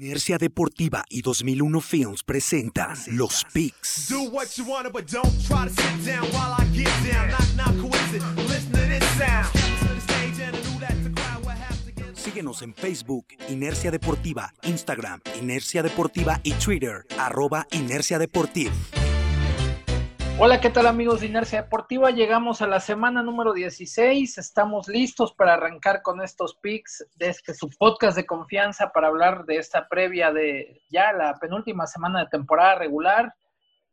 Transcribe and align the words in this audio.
Inercia 0.00 0.38
Deportiva 0.38 1.04
y 1.08 1.22
2001 1.22 1.80
Films 1.80 2.22
presentan 2.22 2.96
Los 3.08 3.44
Picks. 3.52 4.06
Síguenos 12.14 12.62
en 12.62 12.74
Facebook, 12.74 13.26
Inercia 13.48 13.90
Deportiva, 13.90 14.54
Instagram, 14.62 15.20
Inercia 15.42 15.82
Deportiva 15.82 16.40
y 16.44 16.52
Twitter, 16.52 17.04
arroba 17.18 17.66
Inercia 17.72 18.20
Deportiva. 18.20 18.72
Hola, 20.40 20.60
¿qué 20.60 20.70
tal 20.70 20.86
amigos 20.86 21.20
de 21.20 21.26
Inercia 21.26 21.62
Deportiva? 21.62 22.12
Llegamos 22.12 22.62
a 22.62 22.68
la 22.68 22.78
semana 22.78 23.24
número 23.24 23.52
16. 23.52 24.38
Estamos 24.38 24.86
listos 24.86 25.34
para 25.34 25.54
arrancar 25.54 26.00
con 26.00 26.22
estos 26.22 26.54
picks 26.54 27.04
de 27.16 27.30
este 27.30 27.54
su 27.54 27.68
podcast 27.76 28.16
de 28.16 28.24
confianza 28.24 28.92
para 28.92 29.08
hablar 29.08 29.46
de 29.46 29.56
esta 29.56 29.88
previa 29.88 30.32
de 30.32 30.80
ya 30.90 31.12
la 31.12 31.34
penúltima 31.40 31.88
semana 31.88 32.20
de 32.20 32.26
temporada 32.26 32.76
regular. 32.76 33.34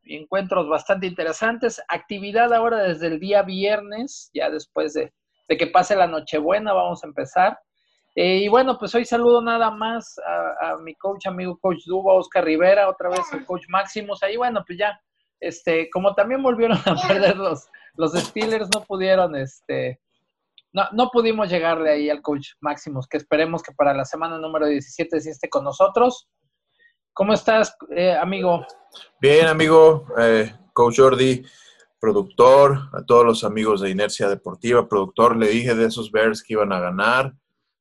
Encuentros 0.03 0.69
bastante 0.69 1.07
interesantes. 1.07 1.81
Actividad 1.87 2.53
ahora 2.53 2.77
desde 2.83 3.07
el 3.07 3.19
día 3.19 3.41
viernes, 3.41 4.29
ya 4.31 4.51
después 4.51 4.93
de, 4.93 5.11
que 5.47 5.65
pase 5.65 5.95
la 5.95 6.05
Nochebuena, 6.05 6.73
vamos 6.73 7.03
a 7.03 7.07
empezar. 7.07 7.57
Eh, 8.13 8.41
y 8.43 8.49
bueno, 8.49 8.77
pues 8.77 8.93
hoy 8.93 9.03
saludo 9.03 9.41
nada 9.41 9.71
más 9.71 10.19
a, 10.19 10.73
a 10.73 10.77
mi 10.77 10.93
coach, 10.93 11.25
amigo 11.25 11.57
coach 11.57 11.85
Duba, 11.87 12.13
Oscar 12.13 12.45
Rivera, 12.45 12.87
otra 12.87 13.09
vez 13.09 13.33
el 13.33 13.43
coach 13.47 13.63
Máximos. 13.67 14.21
Ahí, 14.21 14.37
bueno, 14.37 14.63
pues 14.63 14.77
ya 14.77 15.01
este, 15.45 15.89
como 15.91 16.15
también 16.15 16.41
volvieron 16.41 16.77
a 16.85 16.95
perder 17.07 17.37
los, 17.37 17.67
los 17.95 18.13
Steelers, 18.13 18.69
no 18.73 18.83
pudieron, 18.83 19.35
este, 19.35 19.99
no, 20.73 20.83
no 20.91 21.09
pudimos 21.11 21.49
llegarle 21.49 21.91
ahí 21.91 22.09
al 22.09 22.21
coach 22.21 22.53
Máximos, 22.59 23.07
que 23.07 23.17
esperemos 23.17 23.61
que 23.61 23.71
para 23.71 23.93
la 23.93 24.05
semana 24.05 24.39
número 24.39 24.65
17 24.65 25.21
sí 25.21 25.29
esté 25.29 25.49
con 25.49 25.63
nosotros. 25.63 26.27
¿Cómo 27.13 27.33
estás, 27.33 27.77
eh, 27.95 28.13
amigo? 28.13 28.65
Bien, 29.21 29.45
amigo, 29.45 30.07
eh, 30.17 30.53
coach 30.73 30.97
Jordi, 30.97 31.45
productor, 31.99 32.89
a 32.91 33.05
todos 33.05 33.23
los 33.23 33.43
amigos 33.43 33.81
de 33.81 33.91
Inercia 33.91 34.27
Deportiva, 34.27 34.89
productor, 34.89 35.37
le 35.37 35.47
dije 35.47 35.75
de 35.75 35.85
esos 35.85 36.11
Bears 36.11 36.43
que 36.43 36.53
iban 36.53 36.73
a 36.73 36.79
ganar. 36.79 37.33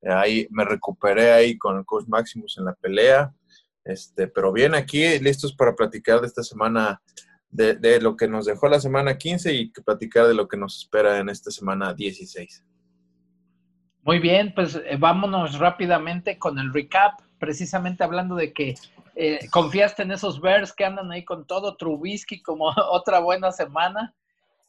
Eh, 0.02 0.12
ahí 0.12 0.46
me 0.50 0.64
recuperé 0.64 1.32
ahí 1.32 1.56
con 1.56 1.78
el 1.78 1.84
coach 1.84 2.06
Máximos 2.06 2.56
en 2.58 2.66
la 2.66 2.74
pelea. 2.74 3.34
Este, 3.84 4.28
pero 4.28 4.52
bien 4.52 4.74
aquí, 4.74 5.18
listos 5.18 5.54
para 5.54 5.74
platicar 5.74 6.20
de 6.20 6.26
esta 6.26 6.42
semana 6.42 7.02
de, 7.54 8.00
lo 8.00 8.16
que 8.16 8.26
nos 8.26 8.46
dejó 8.46 8.68
la 8.68 8.80
semana 8.80 9.16
15 9.16 9.52
y 9.52 9.68
platicar 9.68 10.26
de 10.26 10.34
lo 10.34 10.48
que 10.48 10.56
nos 10.56 10.76
espera 10.76 11.18
en 11.18 11.28
esta 11.28 11.50
semana 11.52 11.94
16. 11.94 12.64
Muy 14.02 14.18
bien, 14.18 14.52
pues 14.54 14.74
eh, 14.74 14.96
vámonos 14.98 15.58
rápidamente 15.58 16.36
con 16.36 16.58
el 16.58 16.74
recap, 16.74 17.20
precisamente 17.38 18.02
hablando 18.02 18.34
de 18.34 18.52
que 18.52 18.74
eh, 19.14 19.38
confiaste 19.50 20.02
en 20.02 20.10
esos 20.10 20.40
Bears 20.40 20.72
que 20.72 20.84
andan 20.84 21.12
ahí 21.12 21.24
con 21.24 21.46
todo 21.46 21.76
Trubisky 21.76 22.42
como 22.42 22.66
otra 22.90 23.20
buena 23.20 23.52
semana. 23.52 24.12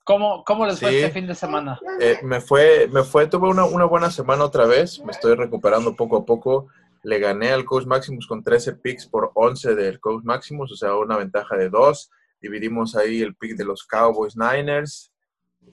¿Cómo, 0.04 0.44
cómo 0.44 0.68
les 0.68 0.80
fue 0.80 0.96
este 0.96 1.12
fin 1.12 1.26
de 1.26 1.34
semana? 1.34 1.80
Eh, 2.00 2.20
me 2.22 2.40
fue, 2.40 2.88
me 2.92 3.02
fue, 3.02 3.26
tuve 3.26 3.50
una, 3.50 3.66
una, 3.66 3.86
buena 3.86 4.12
semana 4.12 4.44
otra 4.44 4.68
vez, 4.68 5.04
me 5.04 5.12
estoy 5.12 5.34
recuperando 5.34 5.96
poco 5.96 6.18
a 6.18 6.26
poco. 6.26 6.68
Le 7.02 7.18
gané 7.18 7.50
al 7.50 7.66
Coach 7.66 7.88
Maximus 7.88 8.28
con 8.28 8.44
13 8.44 8.74
picks 8.74 9.08
por 9.08 9.32
11 9.34 9.74
del 9.74 10.00
Coach 10.00 10.24
Maximus, 10.24 10.72
o 10.72 10.76
sea, 10.76 10.96
una 10.96 11.18
ventaja 11.18 11.58
de 11.58 11.70
2 11.70 12.12
dividimos 12.42 12.96
ahí 12.96 13.22
el 13.22 13.36
pick 13.36 13.56
de 13.56 13.66
los 13.66 13.86
Cowboys 13.86 14.36
Niners. 14.36 15.12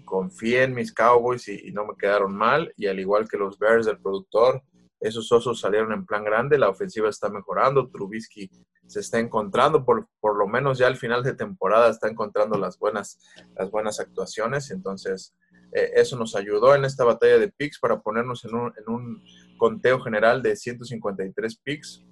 Confié 0.05 0.63
en 0.63 0.75
mis 0.75 0.93
Cowboys 0.93 1.49
y, 1.49 1.71
no 1.73 1.87
me 1.87 1.95
quedaron 1.97 2.35
mal. 2.35 2.73
Y 2.77 2.87
al 2.87 2.99
igual 3.01 3.29
que 3.29 3.37
los 3.37 3.59
Bears 3.59 3.87
del 3.87 4.01
productor, 4.01 4.63
esos 5.01 5.31
osos 5.33 5.61
salieron 5.61 5.93
en 5.93 6.07
plan 6.07 6.25
grande. 6.25 6.59
La 6.59 6.71
ofensiva 6.71 7.09
está 7.09 7.29
mejorando. 7.29 7.89
Trubisky 7.91 8.51
se 8.87 9.01
está 9.01 9.19
encontrando, 9.19 9.85
por, 9.85 10.09
por 10.21 10.37
lo 10.37 10.47
menos 10.47 10.79
ya 10.79 10.87
al 10.87 10.97
final 10.97 11.23
de 11.23 11.35
temporada, 11.35 11.91
está 11.91 12.09
encontrando 12.09 12.59
las 12.59 12.79
buenas, 12.79 13.19
las 13.57 13.71
buenas 13.71 14.01
actuaciones. 14.01 14.71
Entonces, 14.71 15.35
eh, 15.73 15.93
eso 15.95 16.17
nos 16.17 16.37
ayudó 16.37 16.75
en 16.75 16.85
esta 16.85 17.05
batalla 17.05 17.39
de 17.39 17.51
picks 17.51 17.79
para 17.79 18.01
ponernos 18.01 18.45
en 18.45 18.55
un, 18.55 18.73
en 18.77 18.93
un 18.93 19.25
conteo 19.57 20.01
general 20.01 20.43
de 20.43 20.57
153 20.57 21.57
picks 21.59 22.05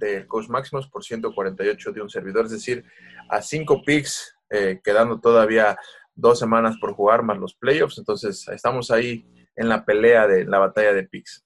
del 0.00 0.26
coach 0.26 0.48
Maximus 0.48 0.88
por 0.88 1.04
148 1.04 1.92
de 1.92 2.02
un 2.02 2.10
servidor, 2.10 2.46
es 2.46 2.52
decir, 2.52 2.84
a 3.28 3.40
5 3.40 3.82
picks, 3.84 4.36
eh, 4.50 4.80
quedando 4.82 5.20
todavía 5.20 5.78
dos 6.14 6.38
semanas 6.38 6.76
por 6.80 6.94
jugar 6.94 7.22
más 7.22 7.38
los 7.38 7.54
playoffs, 7.54 7.98
entonces 7.98 8.48
estamos 8.48 8.90
ahí 8.90 9.24
en 9.54 9.68
la 9.68 9.84
pelea 9.84 10.26
de 10.26 10.44
la 10.44 10.58
batalla 10.58 10.92
de 10.92 11.04
picks. 11.04 11.44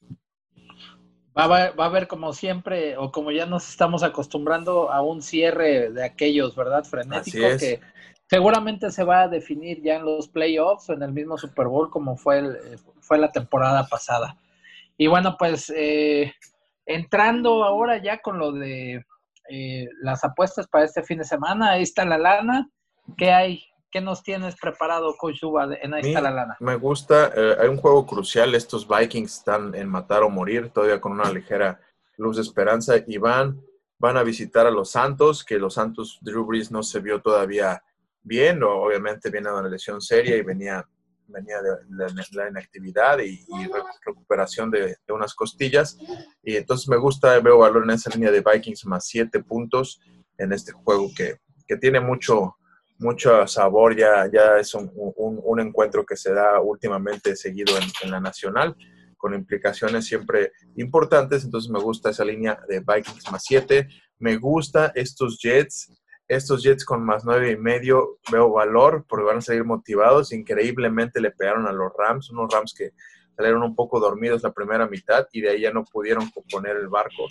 Va 1.37 1.43
a, 1.43 1.45
haber, 1.45 1.79
va 1.79 1.85
a 1.85 1.89
haber 1.89 2.07
como 2.07 2.33
siempre, 2.33 2.97
o 2.97 3.11
como 3.11 3.33
ya 3.33 3.45
nos 3.45 3.69
estamos 3.69 4.05
acostumbrando 4.05 4.91
a 4.93 5.03
un 5.03 5.21
cierre 5.21 5.91
de 5.91 6.05
aquellos, 6.05 6.55
¿verdad? 6.55 6.85
Frenético, 6.85 7.59
que 7.59 7.81
seguramente 8.31 8.91
se 8.93 9.03
va 9.03 9.23
a 9.23 9.29
definir 9.29 9.83
ya 9.83 9.97
en 9.97 10.05
los 10.05 10.29
playoffs 10.29 10.89
o 10.89 10.93
en 10.93 11.03
el 11.03 11.13
mismo 11.13 11.37
Super 11.37 11.67
Bowl 11.67 11.91
como 11.91 12.17
fue, 12.17 12.39
el, 12.39 12.79
fue 13.01 13.19
la 13.19 13.33
temporada 13.33 13.87
pasada. 13.89 14.39
Y 14.97 15.09
bueno, 15.09 15.37
pues 15.37 15.73
eh, 15.75 16.33
entrando 16.87 17.65
ahora 17.65 18.03
ya 18.03 18.21
con 18.21 18.39
lo 18.39 18.53
de 18.53 19.05
eh, 19.49 19.89
las 20.01 20.25
apuestas 20.25 20.67
para 20.67 20.85
este 20.85 21.03
fin 21.03 21.19
de 21.19 21.25
semana, 21.25 21.73
ahí 21.73 21.83
está 21.83 22.05
la 22.05 22.19
lana. 22.19 22.71
¿Qué 23.17 23.33
hay? 23.33 23.63
¿Qué 23.91 24.01
nos 24.01 24.23
tienes 24.23 24.57
preparado, 24.57 25.15
Coach 25.17 25.43
Uba, 25.45 25.69
en 25.81 25.95
ahí 25.95 26.03
está 26.03 26.21
la 26.21 26.31
lana? 26.31 26.57
Me 26.61 26.77
gusta, 26.77 27.31
eh, 27.37 27.57
hay 27.61 27.69
un 27.69 27.77
juego 27.77 28.07
crucial, 28.07 28.55
estos 28.55 28.89
Vikings 28.89 29.39
están 29.39 29.75
en 29.75 29.89
matar 29.89 30.23
o 30.23 30.31
morir, 30.31 30.71
todavía 30.71 31.01
con 31.01 31.13
una 31.13 31.31
ligera 31.31 31.81
luz 32.17 32.37
de 32.37 32.43
esperanza 32.43 32.95
y 33.07 33.19
van, 33.19 33.61
van 33.99 34.17
a 34.17 34.23
visitar 34.23 34.67
a 34.67 34.71
los 34.71 34.91
Santos, 34.91 35.45
que 35.45 35.59
los 35.59 35.75
Santos 35.75 36.19
Drew 36.23 36.45
Brees 36.45 36.71
no 36.71 36.83
se 36.83 37.01
vio 37.01 37.21
todavía 37.21 37.83
bien, 38.23 38.63
obviamente 38.63 39.31
viene 39.31 39.51
de 39.51 39.57
una 39.57 39.69
lesión 39.69 40.01
seria 40.01 40.37
y 40.37 40.43
venía 40.43 40.85
venía 41.27 41.61
de 41.63 41.71
la, 41.91 42.49
inactividad 42.49 43.19
y, 43.19 43.45
recuperación 44.05 44.71
de, 44.71 44.97
unas 45.09 45.35
costillas. 45.35 45.99
Y 46.43 46.57
entonces 46.57 46.89
me 46.89 46.97
gusta, 46.97 47.39
veo 47.41 47.59
valor 47.59 47.85
en 47.85 47.91
esa 47.91 48.11
línea 48.11 48.31
de 48.31 48.43
Vikings 48.43 48.87
más 48.87 49.07
siete 49.07 49.43
puntos 49.43 50.01
en 50.39 50.53
este 50.53 50.73
juego 50.73 51.11
que, 51.17 51.37
que 51.67 51.77
tiene 51.77 52.01
mucho, 52.01 52.57
mucho 52.99 53.47
sabor. 53.47 53.97
Ya, 53.97 54.29
ya 54.33 54.59
es 54.59 54.75
un, 54.75 54.91
un, 54.95 55.61
encuentro 55.61 56.05
que 56.05 56.17
se 56.17 56.33
da 56.33 56.61
últimamente 56.61 57.37
seguido 57.37 57.77
en, 57.77 57.85
en 58.03 58.11
la 58.11 58.21
nacional 58.21 58.77
con 59.17 59.35
implicaciones 59.35 60.05
siempre 60.05 60.53
importantes. 60.77 61.45
Entonces 61.45 61.71
me 61.71 61.81
gusta 61.81 62.11
esa 62.11 62.25
línea 62.25 62.59
de 62.69 62.81
Vikings 62.81 63.31
más 63.33 63.43
siete. 63.45 63.89
Me 64.19 64.37
gusta 64.37 64.93
estos 64.95 65.39
Jets 65.41 65.91
estos 66.29 66.63
Jets 66.63 66.85
con 66.85 67.05
más 67.05 67.25
nueve 67.25 67.51
y 67.51 67.57
medio 67.57 68.19
veo 68.31 68.51
valor 68.51 69.05
porque 69.09 69.27
van 69.27 69.39
a 69.39 69.43
seguir 69.43 69.65
motivados. 69.65 70.33
Increíblemente 70.33 71.21
le 71.21 71.31
pegaron 71.31 71.67
a 71.67 71.73
los 71.73 71.93
Rams, 71.97 72.31
unos 72.31 72.53
Rams 72.53 72.75
que 72.75 72.93
salieron 73.37 73.63
un 73.63 73.75
poco 73.75 74.01
dormidos 74.01 74.43
la 74.43 74.53
primera 74.53 74.87
mitad 74.87 75.27
y 75.33 75.41
de 75.41 75.51
ahí 75.51 75.61
ya 75.63 75.73
no 75.73 75.85
pudieron 75.85 76.31
componer 76.31 76.77
el 76.77 76.89
barco. 76.89 77.27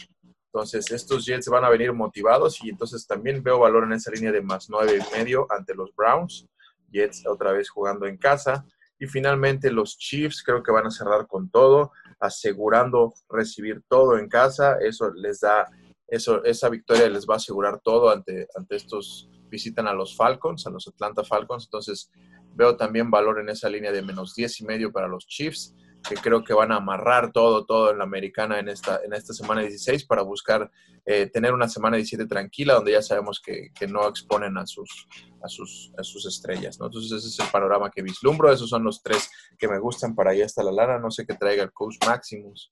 Entonces 0.46 0.92
estos 0.92 1.26
Jets 1.26 1.48
van 1.48 1.66
a 1.66 1.70
venir 1.70 1.94
motivados 1.94 2.64
y 2.64 2.70
entonces 2.70 3.08
también 3.08 3.42
veo 3.42 3.60
valor 3.60 3.86
en 3.86 3.94
esa 3.94 4.12
línea 4.12 4.32
de 4.32 4.42
más 4.42 4.70
nueve 4.70 5.00
y 5.00 5.18
medio 5.18 5.48
ante 5.50 5.74
los 5.74 5.96
Browns. 5.96 6.48
Jets 6.92 7.26
otra 7.26 7.52
vez 7.52 7.70
jugando 7.70 8.06
en 8.06 8.18
casa. 8.18 8.66
Y 9.00 9.08
finalmente 9.08 9.72
los 9.72 9.98
Chiefs 9.98 10.44
creo 10.44 10.62
que 10.62 10.72
van 10.72 10.86
a 10.86 10.92
cerrar 10.92 11.28
con 11.28 11.50
todo, 11.50 11.92
asegurando 12.20 13.14
recibir 13.28 13.82
todo 13.90 14.18
en 14.20 14.30
casa. 14.30 14.78
Eso 14.80 15.12
les 15.14 15.40
da 15.40 15.68
esa 16.14 16.70
victoria 16.70 17.10
les 17.10 17.26
va 17.26 17.36
a 17.36 17.38
asegurar 17.38 17.80
todo 17.84 18.10
ante, 18.10 18.48
ante 18.56 18.76
estos, 18.76 19.30
visitan 19.50 19.88
a 19.88 19.94
los 19.94 20.16
Falcons, 20.16 20.66
a 20.68 20.70
los 20.70 20.88
Atlanta 20.88 21.24
Falcons, 21.24 21.66
entonces 21.66 22.12
veo 22.56 22.76
también 22.76 23.12
valor 23.12 23.40
en 23.40 23.50
esa 23.50 23.70
línea 23.70 23.92
de 23.92 24.02
menos 24.02 24.36
10 24.36 24.62
y 24.62 24.66
medio 24.66 24.92
para 24.92 25.08
los 25.08 25.28
Chiefs, 25.28 25.76
que 26.08 26.16
creo 26.16 26.44
que 26.44 26.54
van 26.54 26.72
a 26.72 26.78
amarrar 26.78 27.32
todo, 27.32 27.66
todo 27.66 27.92
en 27.92 27.98
la 27.98 28.04
americana 28.04 28.60
en 28.60 28.68
esta, 28.68 29.00
en 29.04 29.14
esta 29.14 29.34
semana 29.34 29.62
16 29.62 30.06
para 30.06 30.22
buscar 30.22 30.70
eh, 31.06 31.28
tener 31.28 31.54
una 31.54 31.70
semana 31.70 31.98
17 31.98 32.26
tranquila, 32.28 32.76
donde 32.76 32.92
ya 32.92 33.02
sabemos 33.02 33.42
que, 33.44 33.70
que, 33.74 33.88
no 33.88 34.08
exponen 34.08 34.58
a 34.58 34.66
sus, 34.66 35.08
a 35.42 35.48
sus, 35.48 35.92
a 35.98 36.04
sus 36.04 36.26
estrellas. 36.26 36.80
¿no? 36.80 36.88
Entonces 36.88 37.12
ese 37.12 37.28
es 37.30 37.40
el 37.40 37.52
panorama 37.52 37.90
que 37.90 38.02
vislumbro, 38.02 38.52
esos 38.52 38.70
son 38.70 38.84
los 38.84 39.02
tres 39.02 39.30
que 39.58 39.68
me 39.68 39.80
gustan 39.80 40.14
para 40.14 40.32
allá 40.32 40.46
hasta 40.46 40.64
la 40.64 40.72
lana, 40.72 41.00
no 41.00 41.10
sé 41.10 41.26
qué 41.26 41.36
traiga 41.36 41.64
el 41.64 41.72
coach 41.72 41.96
Maximus. 42.06 42.72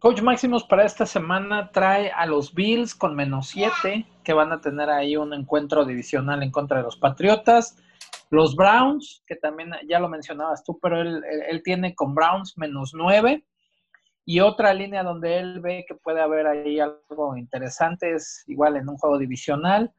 Coach 0.00 0.22
Máximos 0.22 0.64
para 0.64 0.86
esta 0.86 1.04
semana 1.04 1.70
trae 1.72 2.10
a 2.10 2.24
los 2.24 2.54
Bills 2.54 2.94
con 2.94 3.14
menos 3.14 3.48
7, 3.48 4.06
que 4.24 4.32
van 4.32 4.50
a 4.50 4.62
tener 4.62 4.88
ahí 4.88 5.14
un 5.14 5.34
encuentro 5.34 5.84
divisional 5.84 6.42
en 6.42 6.50
contra 6.50 6.78
de 6.78 6.84
los 6.84 6.96
Patriotas. 6.96 7.76
Los 8.30 8.56
Browns, 8.56 9.22
que 9.26 9.36
también 9.36 9.72
ya 9.86 10.00
lo 10.00 10.08
mencionabas 10.08 10.64
tú, 10.64 10.78
pero 10.80 11.02
él, 11.02 11.22
él 11.50 11.62
tiene 11.62 11.94
con 11.94 12.14
Browns 12.14 12.56
menos 12.56 12.94
9. 12.94 13.44
Y 14.24 14.40
otra 14.40 14.72
línea 14.72 15.02
donde 15.02 15.38
él 15.38 15.60
ve 15.60 15.84
que 15.86 15.94
puede 15.94 16.22
haber 16.22 16.46
ahí 16.46 16.80
algo 16.80 17.36
interesante 17.36 18.14
es 18.14 18.42
igual 18.46 18.76
en 18.76 18.88
un 18.88 18.96
juego 18.96 19.18
divisional. 19.18 19.92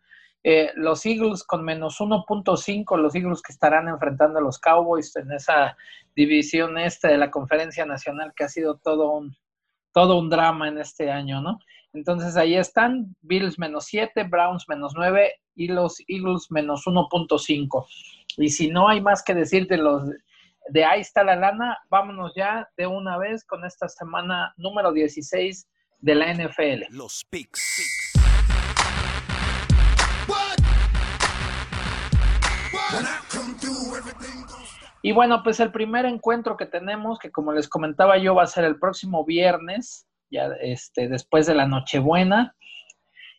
Eh, 0.44 0.72
los 0.74 1.06
Eagles 1.06 1.44
con 1.44 1.64
menos 1.64 2.00
1.5, 2.00 2.98
los 2.98 3.14
Eagles 3.14 3.44
que 3.44 3.54
estarán 3.54 3.88
enfrentando 3.88 4.40
a 4.40 4.42
los 4.42 4.58
Cowboys 4.58 5.16
en 5.16 5.32
esa 5.32 5.78
división 6.16 6.80
este 6.80 7.10
de 7.10 7.18
la 7.20 7.30
Conferencia 7.30 7.86
Nacional 7.86 8.34
que 8.36 8.46
ha 8.46 8.50
sido 8.50 8.78
todo 8.78 9.12
un, 9.12 9.38
todo 9.94 10.20
un 10.20 10.30
drama 10.30 10.68
en 10.68 10.78
este 10.78 11.12
año, 11.12 11.42
¿no? 11.42 11.60
Entonces 11.94 12.38
ahí 12.38 12.56
están 12.56 13.16
Bills 13.22 13.60
menos 13.60 13.86
7, 13.86 14.24
Browns 14.24 14.66
menos 14.68 14.94
9 14.96 15.34
y 15.56 15.68
los 15.68 15.98
Eagles 16.08 16.48
menos 16.50 16.86
1.5. 16.86 17.86
Y 18.38 18.50
si 18.50 18.70
no 18.70 18.88
hay 18.88 19.02
más 19.02 19.24
que 19.24 19.34
decir 19.34 19.68
de 19.68 19.78
los 19.78 20.04
de 20.70 20.86
ahí 20.86 21.02
está 21.02 21.24
la 21.24 21.36
lana, 21.36 21.78
vámonos 21.90 22.34
ya 22.36 22.70
de 22.78 22.88
una 22.88 23.18
vez 23.18 23.44
con 23.46 23.66
esta 23.66 23.90
semana 23.90 24.54
número 24.58 24.94
16 24.94 25.68
de 26.00 26.16
la 26.16 26.34
NFL. 26.34 26.84
Los 26.92 27.26
picks. 27.30 28.11
Y 35.02 35.12
bueno, 35.12 35.42
pues 35.44 35.60
el 35.60 35.72
primer 35.72 36.06
encuentro 36.06 36.58
que 36.58 36.66
tenemos, 36.66 37.20
que 37.20 37.32
como 37.32 37.54
les 37.54 37.68
comentaba 37.68 38.18
yo, 38.18 38.36
va 38.36 38.44
a 38.44 38.48
ser 38.48 38.66
el 38.66 38.80
próximo 38.80 39.26
viernes, 39.26 40.08
ya 40.30 40.50
este, 40.62 41.08
después 41.08 41.48
de 41.48 41.56
la 41.56 41.68
Nochebuena. 41.68 42.56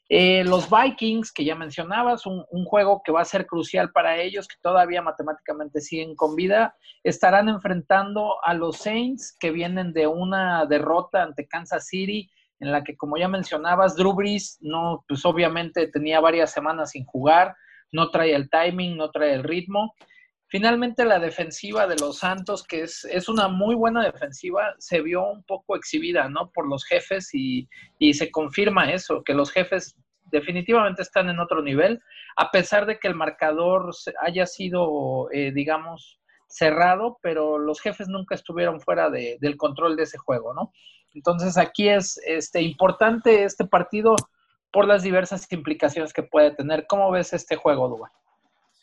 Eh, 0.09 0.44
los 0.44 0.69
Vikings, 0.69 1.32
que 1.32 1.44
ya 1.44 1.55
mencionabas, 1.55 2.26
un, 2.26 2.44
un, 2.50 2.64
juego 2.67 3.00
que 3.03 3.12
va 3.12 3.23
a 3.23 3.25
ser 3.25 3.47
crucial 3.47 3.93
para 3.93 4.19
ellos, 4.19 4.47
que 4.47 4.56
todavía 4.61 5.00
matemáticamente 5.00 5.81
siguen 5.81 6.14
con 6.17 6.37
vida, 6.37 6.76
estarán 7.03 7.49
enfrentando 7.49 8.37
a 8.44 8.53
los 8.53 8.76
Saints, 8.79 9.35
que 9.41 9.50
vienen 9.53 9.94
de 9.94 10.06
una 10.06 10.67
derrota 10.67 11.23
ante 11.23 11.47
Kansas 11.47 11.87
City, 11.87 12.31
en 12.62 12.70
la 12.70 12.85
que, 12.85 12.97
como 12.97 13.17
ya 13.17 13.26
mencionabas, 13.26 13.97
Drew 13.97 14.12
Brees 14.12 14.58
no, 14.61 15.05
pues 15.08 15.25
obviamente 15.25 15.88
tenía 15.88 16.20
varias 16.20 16.53
semanas 16.53 16.91
sin 16.91 17.05
jugar, 17.06 17.56
no 17.91 18.11
trae 18.11 18.35
el 18.35 18.50
timing, 18.50 18.97
no 18.97 19.11
trae 19.11 19.35
el 19.35 19.43
ritmo. 19.43 19.94
Finalmente 20.53 21.07
la 21.07 21.19
defensiva 21.19 21.87
de 21.87 21.97
los 21.97 22.19
Santos, 22.19 22.63
que 22.63 22.83
es, 22.83 23.07
es, 23.07 23.31
una 23.31 23.49
muy 23.49 23.75
buena 23.75 24.05
defensiva, 24.05 24.75
se 24.77 25.01
vio 25.01 25.27
un 25.27 25.43
poco 25.45 25.77
exhibida, 25.77 26.29
¿no? 26.29 26.51
Por 26.51 26.69
los 26.69 26.85
jefes 26.85 27.31
y, 27.33 27.71
y, 27.99 28.13
se 28.13 28.31
confirma 28.31 28.93
eso, 28.93 29.25
que 29.25 29.33
los 29.33 29.51
jefes 29.51 29.97
definitivamente 30.27 31.01
están 31.01 31.31
en 31.31 31.41
otro 31.41 31.63
nivel, 31.63 32.03
a 32.37 32.51
pesar 32.51 32.85
de 32.85 32.99
que 32.99 33.09
el 33.09 33.15
marcador 33.15 33.93
haya 34.21 34.45
sido, 34.45 35.31
eh, 35.33 35.53
digamos, 35.53 36.21
cerrado, 36.49 37.19
pero 37.23 37.57
los 37.57 37.81
jefes 37.81 38.09
nunca 38.09 38.35
estuvieron 38.35 38.79
fuera 38.79 39.09
de, 39.09 39.39
del 39.41 39.57
control 39.57 39.97
de 39.97 40.03
ese 40.03 40.19
juego, 40.19 40.53
¿no? 40.53 40.71
Entonces 41.15 41.57
aquí 41.57 41.89
es 41.89 42.21
este, 42.27 42.61
importante 42.61 43.45
este 43.45 43.65
partido 43.65 44.17
por 44.71 44.87
las 44.87 45.03
diversas 45.03 45.51
implicaciones 45.51 46.13
que 46.13 46.23
puede 46.23 46.51
tener. 46.51 46.87
¿Cómo 46.87 47.11
ves 47.11 47.33
este 47.33 47.57
juego, 47.57 47.89
Duba? 47.89 48.13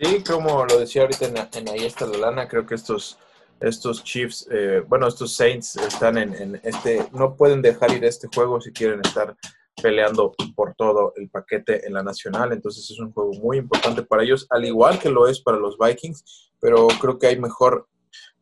Sí, 0.01 0.23
como 0.23 0.65
lo 0.65 0.79
decía 0.79 1.01
ahorita 1.01 1.25
en, 1.25 1.67
Ahí 1.67 1.83
está 1.83 2.05
la 2.05 2.17
lana, 2.17 2.47
creo 2.47 2.65
que 2.65 2.75
estos, 2.75 3.19
estos 3.59 4.01
Chiefs, 4.01 4.47
eh, 4.49 4.81
bueno, 4.87 5.07
estos 5.07 5.35
Saints 5.35 5.75
están 5.75 6.17
en, 6.17 6.57
este, 6.63 7.05
no 7.11 7.35
pueden 7.35 7.61
dejar 7.61 7.91
ir 7.91 8.05
este 8.05 8.29
juego 8.33 8.61
si 8.61 8.71
quieren 8.71 9.01
estar 9.03 9.35
peleando 9.83 10.33
por 10.55 10.73
todo 10.75 11.11
el 11.17 11.29
paquete 11.29 11.85
en 11.85 11.93
la 11.95 12.03
nacional, 12.03 12.53
entonces 12.53 12.89
es 12.89 12.97
un 12.97 13.11
juego 13.11 13.33
muy 13.41 13.57
importante 13.57 14.01
para 14.01 14.23
ellos, 14.23 14.47
al 14.51 14.63
igual 14.63 14.99
que 14.99 15.09
lo 15.09 15.27
es 15.27 15.41
para 15.41 15.57
los 15.57 15.77
Vikings, 15.77 16.53
pero 16.61 16.87
creo 16.87 17.19
que 17.19 17.27
hay 17.27 17.37
mejor, 17.37 17.89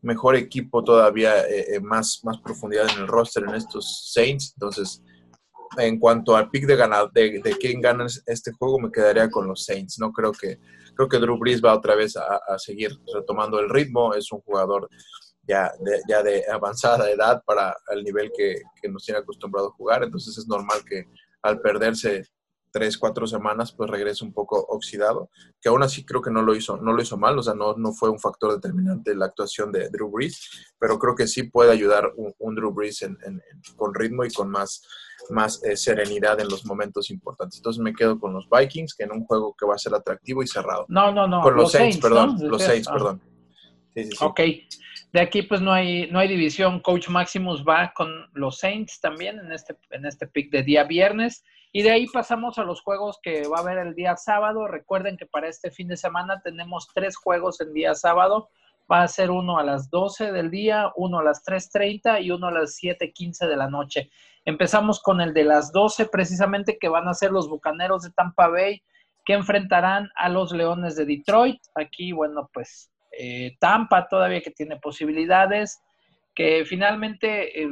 mejor 0.01 0.36
equipo 0.36 0.83
todavía, 0.83 1.39
eh, 1.48 1.75
eh, 1.75 1.80
más, 1.80 2.21
más 2.24 2.38
profundidad 2.39 2.88
en 2.88 3.00
el 3.00 3.07
roster 3.07 3.44
en 3.44 3.56
estos 3.56 4.12
Saints, 4.13 4.54
entonces 4.56 5.01
en 5.78 6.00
cuanto 6.00 6.36
al 6.36 6.50
pick 6.50 6.66
de, 6.66 6.76
ganar, 6.76 7.12
de, 7.12 7.42
de 7.44 7.58
quién 7.58 7.82
gana 7.82 8.08
este 8.26 8.52
juego, 8.52 8.80
me 8.80 8.92
quedaría 8.92 9.30
con 9.30 9.48
los 9.48 9.64
Saints. 9.64 10.00
No 10.00 10.12
creo 10.12 10.32
que 10.32 10.60
creo 10.98 11.08
que 11.08 11.20
Drew 11.20 11.38
Brees 11.38 11.64
va 11.64 11.76
otra 11.76 11.96
vez 11.96 12.18
a, 12.18 12.58
seguir 12.58 12.92
retomando 13.14 13.60
el 13.60 13.70
ritmo. 13.70 14.14
Es 14.14 14.32
un 14.32 14.42
jugador 14.42 14.90
ya 15.44 15.72
de, 15.80 16.02
ya 16.10 16.24
de 16.24 16.44
avanzada 16.52 17.10
edad 17.10 17.42
para 17.46 17.76
el 17.90 18.04
nivel 18.04 18.32
que, 18.36 18.62
nos 18.90 19.06
tiene 19.06 19.20
acostumbrado 19.20 19.70
a 19.70 19.74
jugar. 19.74 20.04
Entonces 20.04 20.38
es 20.38 20.48
normal 20.48 20.80
que 20.90 21.06
al 21.44 21.62
perderse 21.62 22.24
tres, 22.72 22.98
cuatro 22.98 23.26
semanas, 23.26 23.72
pues 23.72 23.90
regrese 23.90 24.26
un 24.26 24.34
poco 24.34 24.60
oxidado, 24.60 25.30
que 25.62 25.70
aún 25.70 25.84
así 25.84 26.06
creo 26.06 26.22
que 26.22 26.30
no 26.30 26.42
lo 26.42 26.54
hizo, 26.54 26.78
no 26.78 26.94
lo 26.94 27.02
hizo 27.02 27.18
mal, 27.18 27.40
o 27.40 27.42
sea, 27.42 27.54
no, 27.54 27.76
no 27.76 27.94
fue 27.94 28.10
un 28.10 28.20
factor 28.20 28.54
determinante 28.54 29.16
la 29.16 29.26
actuación 29.26 29.72
de 29.72 29.90
Drew 29.90 30.12
Brees, 30.12 30.76
pero 30.78 31.00
creo 31.00 31.16
que 31.16 31.28
sí 31.28 31.44
puede 31.44 31.72
ayudar 31.72 32.12
un, 32.16 32.56
Drew 32.56 32.74
Brees 32.74 33.00
con 33.78 33.96
ritmo 33.96 34.26
y 34.26 34.32
con 34.32 34.50
más 34.50 34.84
más 35.30 35.64
eh, 35.64 35.76
serenidad 35.76 36.40
en 36.40 36.48
los 36.48 36.66
momentos 36.66 37.10
importantes. 37.10 37.60
Entonces 37.60 37.82
me 37.82 37.94
quedo 37.94 38.20
con 38.20 38.34
los 38.34 38.48
Vikings, 38.50 38.96
que 38.96 39.04
en 39.04 39.12
un 39.12 39.26
juego 39.26 39.56
que 39.58 39.66
va 39.66 39.76
a 39.76 39.78
ser 39.80 39.94
atractivo 39.94 40.44
y 40.44 40.48
cerrado. 40.48 40.86
No, 40.90 41.12
no, 41.12 41.28
no. 41.28 41.42
Con 41.42 41.56
los, 41.56 41.72
Saints, 41.72 41.98
perdón. 41.98 42.38
Los 42.42 42.64
Saints, 42.64 42.88
perdón. 42.88 43.22
Sí, 43.94 44.04
sí, 44.04 44.12
sí. 44.12 44.18
Ok. 44.22 44.42
De 45.14 45.22
aquí 45.22 45.42
pues 45.42 45.62
no 45.62 45.72
hay, 45.72 46.10
no 46.12 46.20
hay 46.20 46.28
división. 46.28 46.82
Coach 46.82 47.10
Maximus 47.10 47.64
va 47.66 47.94
con 47.96 48.10
los 48.34 48.60
Saints 48.60 49.00
también 49.00 49.40
en 49.40 49.52
este, 49.52 49.76
en 49.92 50.06
este 50.06 50.28
pick 50.28 50.52
de 50.52 50.64
día 50.64 50.84
viernes. 50.84 51.44
Y 51.72 51.82
de 51.82 51.92
ahí 51.92 52.08
pasamos 52.08 52.58
a 52.58 52.64
los 52.64 52.82
juegos 52.82 53.20
que 53.22 53.48
va 53.48 53.58
a 53.58 53.62
haber 53.62 53.78
el 53.78 53.96
día 53.96 54.16
sábado. 54.18 54.68
Recuerden 54.68 55.18
que 55.18 55.26
para 55.26 55.48
este 55.48 55.72
fin 55.72 55.88
de 55.88 55.98
semana 55.98 56.42
tenemos 56.44 56.88
tres 56.94 57.16
juegos 57.16 57.62
en 57.62 57.74
día 57.74 57.94
sábado. 57.94 58.50
Va 58.89 59.04
a 59.04 59.07
ser 59.07 59.31
uno 59.31 59.57
a 59.57 59.63
las 59.63 59.89
12 59.89 60.31
del 60.31 60.50
día, 60.50 60.92
uno 60.95 61.19
a 61.19 61.24
las 61.24 61.44
3.30 61.45 62.24
y 62.24 62.31
uno 62.31 62.48
a 62.48 62.51
las 62.51 62.80
7.15 62.81 63.48
de 63.48 63.57
la 63.57 63.69
noche. 63.69 64.10
Empezamos 64.45 65.01
con 65.01 65.19
el 65.19 65.34
de 65.34 65.44
las 65.44 65.74
12, 65.74 66.06
precisamente 66.06 66.78
que 66.80 66.88
van 66.88 67.07
a 67.10 67.13
ser 67.13 67.31
los 67.31 67.50
Bucaneros 67.50 68.04
de 68.04 68.12
Tampa 68.12 68.48
Bay, 68.48 68.81
que 69.25 69.34
enfrentarán 69.34 70.10
a 70.16 70.30
los 70.30 70.54
Leones 70.54 70.95
de 70.95 71.06
Detroit. 71.06 71.60
Aquí, 71.75 72.13
bueno, 72.13 72.50
pues 72.54 72.89
eh, 73.12 73.57
Tampa 73.60 74.07
todavía 74.07 74.42
que 74.42 74.51
tiene 74.51 74.78
posibilidades, 74.78 75.81
que 76.33 76.63
finalmente, 76.66 77.62
eh, 77.62 77.69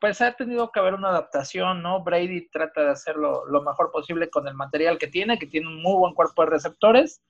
pues 0.00 0.22
ha 0.22 0.32
tenido 0.32 0.72
que 0.72 0.80
haber 0.80 0.94
una 0.94 1.08
adaptación, 1.08 1.82
¿no? 1.82 2.02
Brady 2.02 2.48
trata 2.48 2.84
de 2.84 2.90
hacerlo 2.90 3.44
lo 3.46 3.62
mejor 3.62 3.90
posible 3.90 4.30
con 4.30 4.48
el 4.48 4.54
material 4.54 4.96
que 4.96 5.08
tiene, 5.08 5.38
que 5.38 5.46
tiene 5.46 5.66
un 5.66 5.82
muy 5.82 5.98
buen 5.98 6.14
cuerpo 6.14 6.42
de 6.42 6.50
receptores. 6.50 7.20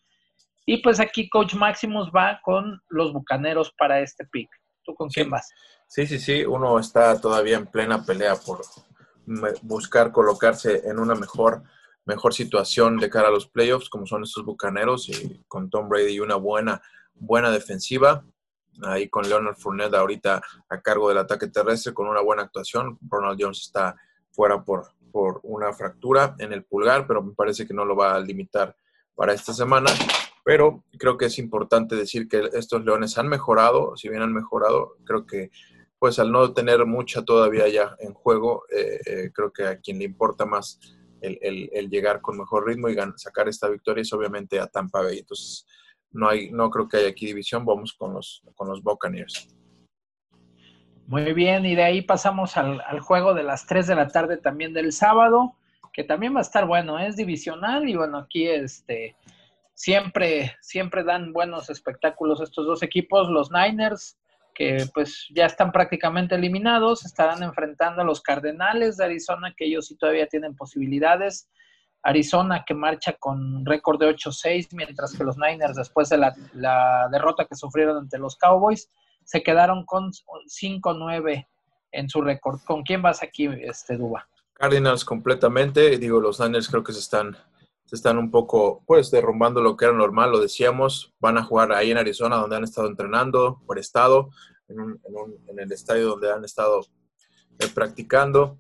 Y 0.70 0.82
pues 0.82 1.00
aquí 1.00 1.30
Coach 1.30 1.54
Maximus 1.54 2.10
va 2.14 2.42
con 2.44 2.78
los 2.90 3.14
Bucaneros 3.14 3.72
para 3.78 4.00
este 4.00 4.26
pick. 4.26 4.50
¿Tú 4.84 4.94
con 4.94 5.08
quién 5.08 5.30
vas? 5.30 5.48
Sí, 5.86 6.06
sí, 6.06 6.18
sí, 6.18 6.44
uno 6.44 6.78
está 6.78 7.18
todavía 7.18 7.56
en 7.56 7.64
plena 7.64 8.04
pelea 8.04 8.36
por 8.36 8.60
buscar 9.62 10.12
colocarse 10.12 10.86
en 10.86 10.98
una 10.98 11.14
mejor, 11.14 11.62
mejor 12.04 12.34
situación 12.34 12.98
de 12.98 13.08
cara 13.08 13.28
a 13.28 13.30
los 13.30 13.48
playoffs, 13.48 13.88
como 13.88 14.04
son 14.06 14.24
estos 14.24 14.44
bucaneros, 14.44 15.08
y 15.08 15.42
con 15.48 15.70
Tom 15.70 15.88
Brady 15.88 16.20
una 16.20 16.36
buena, 16.36 16.82
buena 17.14 17.50
defensiva. 17.50 18.22
Ahí 18.82 19.08
con 19.08 19.26
Leonard 19.26 19.56
Fournette 19.56 19.94
ahorita 19.94 20.42
a 20.68 20.80
cargo 20.82 21.08
del 21.08 21.16
ataque 21.16 21.46
terrestre 21.46 21.94
con 21.94 22.08
una 22.08 22.20
buena 22.20 22.42
actuación. 22.42 22.98
Ronald 23.08 23.38
Jones 23.40 23.62
está 23.62 23.96
fuera 24.32 24.62
por, 24.62 24.92
por 25.10 25.40
una 25.44 25.72
fractura 25.72 26.36
en 26.38 26.52
el 26.52 26.62
pulgar, 26.64 27.06
pero 27.06 27.22
me 27.22 27.32
parece 27.32 27.66
que 27.66 27.72
no 27.72 27.86
lo 27.86 27.96
va 27.96 28.16
a 28.16 28.20
limitar 28.20 28.76
para 29.14 29.32
esta 29.32 29.54
semana. 29.54 29.90
Pero 30.48 30.82
creo 30.98 31.18
que 31.18 31.26
es 31.26 31.38
importante 31.38 31.94
decir 31.94 32.26
que 32.26 32.48
estos 32.54 32.82
Leones 32.82 33.18
han 33.18 33.28
mejorado, 33.28 33.94
si 33.98 34.08
bien 34.08 34.22
han 34.22 34.32
mejorado, 34.32 34.96
creo 35.04 35.26
que 35.26 35.50
pues 35.98 36.18
al 36.18 36.32
no 36.32 36.54
tener 36.54 36.86
mucha 36.86 37.22
todavía 37.22 37.68
ya 37.68 37.94
en 37.98 38.14
juego, 38.14 38.62
eh, 38.74 38.98
eh, 39.04 39.30
creo 39.34 39.52
que 39.52 39.66
a 39.66 39.78
quien 39.78 39.98
le 39.98 40.06
importa 40.06 40.46
más 40.46 40.80
el, 41.20 41.90
llegar 41.90 42.22
con 42.22 42.38
mejor 42.38 42.66
ritmo 42.66 42.88
y 42.88 42.96
sacar 43.16 43.46
esta 43.46 43.68
victoria 43.68 44.00
es 44.00 44.10
obviamente 44.14 44.58
a 44.58 44.68
Tampa 44.68 45.02
Bay. 45.02 45.18
Entonces, 45.18 45.66
no, 46.12 46.30
hay, 46.30 46.50
no 46.50 46.70
creo 46.70 46.88
que 46.88 46.96
haya 46.96 47.08
aquí 47.08 47.26
división, 47.26 47.66
vamos 47.66 47.92
con 47.92 48.14
los, 48.14 48.42
con 48.54 48.68
los 48.68 48.82
Buccaneers. 48.82 49.54
Muy 51.08 51.34
bien, 51.34 51.66
y 51.66 51.74
de 51.74 51.82
ahí 51.82 52.00
pasamos 52.00 52.56
al, 52.56 53.00
juego 53.00 53.34
de 53.34 53.42
las 53.42 53.66
3 53.66 53.86
de 53.86 53.96
la 53.96 54.08
tarde 54.08 54.38
también 54.38 54.72
del 54.72 54.94
sábado, 54.94 55.56
que 55.92 56.04
también 56.04 56.34
va 56.34 56.38
a 56.38 56.48
estar 56.48 56.66
bueno, 56.66 56.98
es 56.98 57.16
divisional 57.16 57.86
y 57.86 57.96
bueno, 57.96 58.16
aquí 58.16 58.48
este 58.48 59.14
siempre, 59.78 60.56
siempre 60.60 61.04
dan 61.04 61.32
buenos 61.32 61.70
espectáculos 61.70 62.40
estos 62.40 62.66
dos 62.66 62.82
equipos, 62.82 63.28
los 63.28 63.52
Niners 63.52 64.18
que 64.52 64.88
pues 64.92 65.28
ya 65.32 65.46
están 65.46 65.70
prácticamente 65.70 66.34
eliminados, 66.34 67.06
estarán 67.06 67.44
enfrentando 67.44 68.02
a 68.02 68.04
los 68.04 68.20
Cardenales 68.20 68.96
de 68.96 69.04
Arizona, 69.04 69.54
que 69.56 69.66
ellos 69.66 69.86
sí 69.86 69.96
todavía 69.96 70.26
tienen 70.26 70.56
posibilidades. 70.56 71.48
Arizona 72.02 72.64
que 72.66 72.74
marcha 72.74 73.12
con 73.12 73.64
récord 73.64 74.00
de 74.00 74.12
8-6, 74.16 74.70
mientras 74.72 75.16
que 75.16 75.22
los 75.22 75.38
Niners, 75.38 75.76
después 75.76 76.08
de 76.08 76.18
la, 76.18 77.08
derrota 77.12 77.44
que 77.44 77.54
sufrieron 77.54 77.98
ante 77.98 78.18
los 78.18 78.36
Cowboys, 78.36 78.90
se 79.22 79.44
quedaron 79.44 79.86
con 79.86 80.10
5-9 80.10 81.46
en 81.92 82.08
su 82.08 82.20
récord. 82.20 82.58
¿Con 82.66 82.82
quién 82.82 83.00
vas 83.00 83.22
aquí, 83.22 83.48
este 83.62 83.96
Duba? 83.96 84.28
Cardinals 84.54 85.04
completamente, 85.04 85.98
digo, 85.98 86.18
los 86.18 86.40
Niners 86.40 86.68
creo 86.68 86.82
que 86.82 86.92
se 86.92 86.98
están, 86.98 87.36
se 87.88 87.96
están 87.96 88.18
un 88.18 88.30
poco, 88.30 88.82
pues, 88.86 89.10
derrumbando 89.10 89.62
lo 89.62 89.74
que 89.74 89.86
era 89.86 89.94
normal, 89.94 90.30
lo 90.30 90.40
decíamos, 90.40 91.14
van 91.20 91.38
a 91.38 91.42
jugar 91.42 91.72
ahí 91.72 91.90
en 91.90 91.96
Arizona, 91.96 92.36
donde 92.36 92.56
han 92.56 92.64
estado 92.64 92.86
entrenando, 92.86 93.62
por 93.66 93.78
estado, 93.78 94.28
en, 94.68 95.00
el 95.58 95.72
estadio 95.72 96.08
donde 96.08 96.30
han 96.30 96.44
estado 96.44 96.82
eh, 97.58 97.68
practicando. 97.74 98.58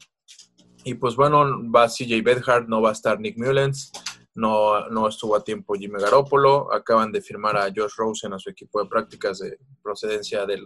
Y 0.82 0.94
pues 0.94 1.14
bueno, 1.14 1.44
va 1.70 1.88
CJ 1.88 2.22
Bedhart, 2.24 2.68
no 2.68 2.80
va 2.80 2.88
a 2.88 2.92
estar 2.92 3.20
Nick 3.20 3.36
Mullens, 3.36 3.92
no, 4.34 4.88
no 4.88 5.06
estuvo 5.06 5.36
a 5.36 5.44
tiempo 5.44 5.74
Jimmy 5.74 6.00
Garoppolo, 6.00 6.72
acaban 6.72 7.12
de 7.12 7.20
firmar 7.20 7.58
a 7.58 7.68
Josh 7.68 7.96
Rosen 7.98 8.32
a 8.32 8.38
su 8.38 8.48
equipo 8.48 8.82
de 8.82 8.88
prácticas 8.88 9.40
de 9.40 9.58
procedencia 9.82 10.46
de 10.46 10.58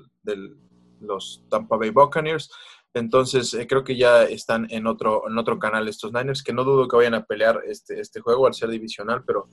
los 1.01 1.45
Tampa 1.51 1.77
Bay 1.77 1.91
Buccaneers. 1.91 2.49
Entonces, 2.95 3.55
eh, 3.55 3.67
creo 3.67 3.85
que 3.85 3.97
ya 3.97 4.25
están 4.25 4.67
en 4.71 4.87
otro, 4.87 5.29
en 5.29 5.39
otro 5.39 5.59
canal 5.59 5.89
estos 5.89 6.13
Niners, 6.13 6.43
que 6.43 6.53
no 6.53 6.65
dudo 6.65 6.89
que 6.89 6.97
vayan 6.97 7.15
a 7.15 7.25
pelear 7.25 7.61
este, 7.67 8.01
este 8.01 8.21
juego 8.21 8.47
al 8.47 8.55
ser 8.55 8.69
divisional, 8.69 9.25
pero, 9.25 9.49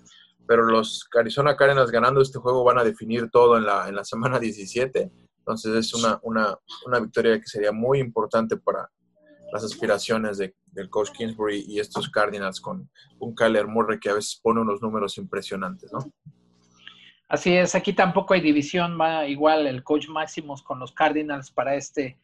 pero 0.45 0.65
los 0.65 1.07
Arizona 1.17 1.55
Cardinals 1.55 1.91
ganando 1.91 2.21
este 2.21 2.39
juego 2.39 2.63
van 2.63 2.79
a 2.79 2.83
definir 2.83 3.29
todo 3.29 3.57
en 3.57 3.65
la, 3.65 3.87
en 3.87 3.95
la 3.95 4.03
semana 4.03 4.39
17. 4.39 5.09
Entonces, 5.39 5.73
es 5.73 5.93
una, 5.93 6.19
una, 6.23 6.55
una 6.85 6.99
victoria 6.99 7.39
que 7.39 7.47
sería 7.47 7.71
muy 7.71 7.99
importante 7.99 8.57
para 8.57 8.89
las 9.51 9.63
aspiraciones 9.63 10.37
de, 10.37 10.53
del 10.65 10.89
coach 10.89 11.11
Kingsbury 11.11 11.65
y 11.67 11.79
estos 11.79 12.09
Cardinals 12.09 12.59
con 12.61 12.89
un 13.19 13.33
Kyler 13.33 13.67
Murray 13.67 13.99
que 13.99 14.09
a 14.09 14.13
veces 14.13 14.39
pone 14.41 14.61
unos 14.61 14.81
números 14.81 15.17
impresionantes, 15.17 15.91
¿no? 15.91 15.99
Así 17.27 17.53
es, 17.55 17.75
aquí 17.75 17.93
tampoco 17.93 18.33
hay 18.33 18.41
división, 18.41 18.99
va 18.99 19.27
igual 19.27 19.67
el 19.67 19.83
coach 19.83 20.07
Máximos 20.07 20.63
con 20.63 20.79
los 20.79 20.91
Cardinals 20.91 21.51
para 21.51 21.75
este 21.75 22.17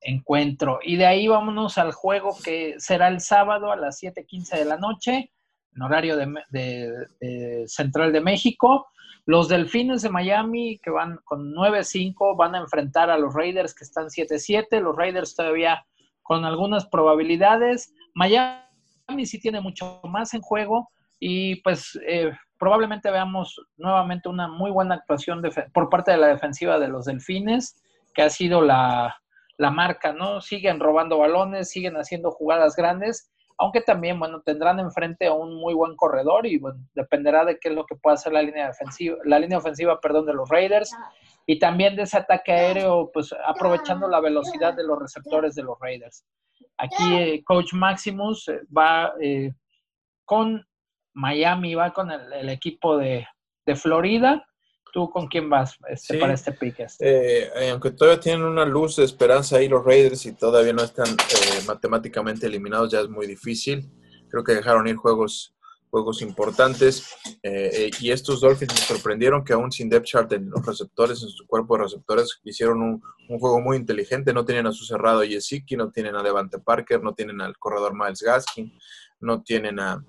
encuentro. 0.00 0.80
Y 0.82 0.96
de 0.96 1.06
ahí 1.06 1.28
vámonos 1.28 1.78
al 1.78 1.92
juego 1.92 2.36
que 2.42 2.74
será 2.78 3.08
el 3.08 3.20
sábado 3.20 3.72
a 3.72 3.76
las 3.76 3.98
7:15 4.00 4.58
de 4.58 4.64
la 4.64 4.76
noche, 4.76 5.32
en 5.74 5.82
horario 5.82 6.16
de, 6.16 7.66
Central 7.66 8.12
de 8.12 8.20
México. 8.20 8.86
Los 9.26 9.48
Delfines 9.48 10.02
de 10.02 10.08
Miami, 10.08 10.78
que 10.82 10.90
van 10.90 11.18
con 11.24 11.52
9-5, 11.52 12.36
van 12.36 12.54
a 12.54 12.58
enfrentar 12.58 13.10
a 13.10 13.18
los 13.18 13.34
Raiders, 13.34 13.74
que 13.74 13.84
están 13.84 14.06
7-7. 14.06 14.80
Los 14.80 14.96
Raiders 14.96 15.36
todavía 15.36 15.84
con 16.22 16.44
algunas 16.44 16.86
probabilidades. 16.86 17.92
Miami 18.14 19.26
sí 19.26 19.38
tiene 19.38 19.60
mucho 19.60 20.00
más 20.04 20.34
en 20.34 20.40
juego 20.40 20.90
y 21.18 21.56
pues 21.56 21.98
eh, 22.06 22.32
probablemente 22.58 23.10
veamos 23.10 23.60
nuevamente 23.76 24.28
una 24.28 24.48
muy 24.48 24.70
buena 24.70 24.94
actuación 24.94 25.42
por 25.72 25.90
parte 25.90 26.12
de 26.12 26.16
la 26.16 26.28
defensiva 26.28 26.78
de 26.78 26.88
los 26.88 27.04
Delfines, 27.04 27.76
que 28.14 28.22
ha 28.22 28.30
sido 28.30 28.62
la, 28.62 29.20
marca, 29.68 30.14
¿no? 30.14 30.40
Siguen 30.40 30.80
robando 30.80 31.18
balones, 31.18 31.68
siguen 31.68 31.96
haciendo 31.96 32.30
jugadas 32.30 32.74
grandes, 32.74 33.30
aunque 33.58 33.82
también, 33.82 34.18
bueno, 34.18 34.40
tendrán 34.40 34.80
enfrente 34.80 35.26
a 35.26 35.34
un 35.34 35.54
muy 35.54 35.74
buen 35.74 35.94
corredor 35.96 36.46
y, 36.46 36.58
bueno, 36.58 36.78
dependerá 36.94 37.44
de 37.44 37.58
qué 37.58 37.68
es 37.68 37.74
lo 37.74 37.84
que 37.84 37.96
pueda 37.96 38.14
hacer 38.14 38.32
la 38.32 38.40
línea 38.40 38.68
defensiva, 38.68 39.18
la 39.24 39.38
línea 39.38 39.58
ofensiva, 39.58 40.00
perdón, 40.00 40.24
de 40.24 40.32
los 40.32 40.48
Raiders 40.48 40.96
y 41.44 41.58
también 41.58 41.94
de 41.94 42.04
ese 42.04 42.16
ataque 42.16 42.52
aéreo, 42.52 43.10
pues 43.12 43.34
aprovechando 43.44 44.08
la 44.08 44.20
velocidad 44.20 44.72
de 44.72 44.84
los 44.84 44.98
receptores 44.98 45.54
de 45.54 45.64
los 45.64 45.78
Raiders. 45.78 46.24
Aquí 46.78 47.14
eh, 47.14 47.44
Coach 47.44 47.74
Maximus 47.74 48.48
eh, 48.48 48.62
va 48.74 49.12
eh, 49.20 49.52
con 50.24 50.64
Miami 51.12 51.74
va 51.74 51.92
con 51.92 52.10
el, 52.10 52.48
equipo 52.48 52.96
de, 52.96 53.26
Florida. 53.74 54.46
¿Tú 54.92 55.08
con 55.10 55.28
quién 55.28 55.48
vas 55.48 55.76
este, 55.88 56.18
para 56.18 56.34
este 56.34 56.52
pick? 56.52 56.80
Este? 56.80 57.44
Eh, 57.44 57.70
aunque 57.70 57.92
todavía 57.92 58.20
tienen 58.20 58.42
una 58.42 58.64
luz 58.64 58.96
de 58.96 59.04
esperanza 59.04 59.56
ahí 59.56 59.68
los 59.68 59.84
Raiders 59.84 60.26
y 60.26 60.32
todavía 60.32 60.72
no 60.72 60.82
están 60.82 61.08
eh, 61.08 61.62
matemáticamente 61.66 62.46
eliminados, 62.46 62.90
ya 62.90 63.00
es 63.00 63.08
muy 63.08 63.26
difícil. 63.26 63.90
Creo 64.28 64.42
que 64.42 64.52
dejaron 64.52 64.86
ir 64.88 64.96
juegos, 64.96 65.54
juegos 65.90 66.22
importantes. 66.22 67.14
Eh, 67.42 67.90
y 68.00 68.10
estos 68.10 68.40
Dolphins 68.40 68.74
me 68.74 68.80
sorprendieron 68.80 69.44
que 69.44 69.52
aún 69.52 69.70
sin 69.70 69.88
depth 69.88 70.06
chart 70.06 70.32
en 70.32 70.50
los 70.50 70.64
receptores, 70.64 71.22
en 71.22 71.28
su 71.28 71.46
cuerpo 71.46 71.76
de 71.76 71.84
receptores, 71.84 72.40
hicieron 72.44 72.82
un, 72.82 73.02
un 73.28 73.38
juego 73.38 73.60
muy 73.60 73.76
inteligente. 73.76 74.32
No 74.32 74.44
tienen 74.44 74.66
a 74.66 74.72
su 74.72 74.84
cerrado 74.84 75.22
Yesiki, 75.24 75.76
no 75.76 75.90
tienen 75.90 76.16
a 76.16 76.22
Devante 76.22 76.58
Parker, 76.58 77.02
no 77.02 77.14
tienen 77.14 77.40
al 77.40 77.56
corredor 77.58 77.94
Miles 77.94 78.22
Gaskin, 78.22 78.72
no 79.20 79.42
tienen 79.42 79.78
a 79.78 80.04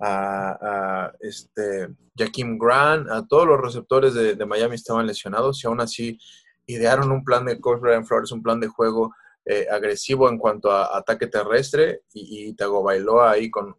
a, 0.00 1.12
este, 1.20 1.88
Jaquim 2.16 2.58
Grant, 2.58 3.08
a 3.10 3.26
todos 3.26 3.46
los 3.46 3.60
receptores 3.60 4.14
de, 4.14 4.46
Miami 4.46 4.74
estaban 4.74 5.06
lesionados 5.06 5.62
y 5.62 5.66
aún 5.66 5.80
así 5.80 6.18
idearon 6.66 7.10
un 7.10 7.24
plan 7.24 7.44
de 7.44 7.60
coach 7.60 7.80
Brian 7.80 8.06
Flores, 8.06 8.32
un 8.32 8.42
plan 8.42 8.60
de 8.60 8.68
juego 8.68 9.14
eh, 9.44 9.66
agresivo 9.70 10.28
en 10.28 10.38
cuanto 10.38 10.70
a 10.70 10.96
ataque 10.96 11.26
terrestre 11.26 12.02
y, 12.12 12.50
y 12.50 12.56
bailó 12.82 13.22
ahí 13.22 13.50
con, 13.50 13.76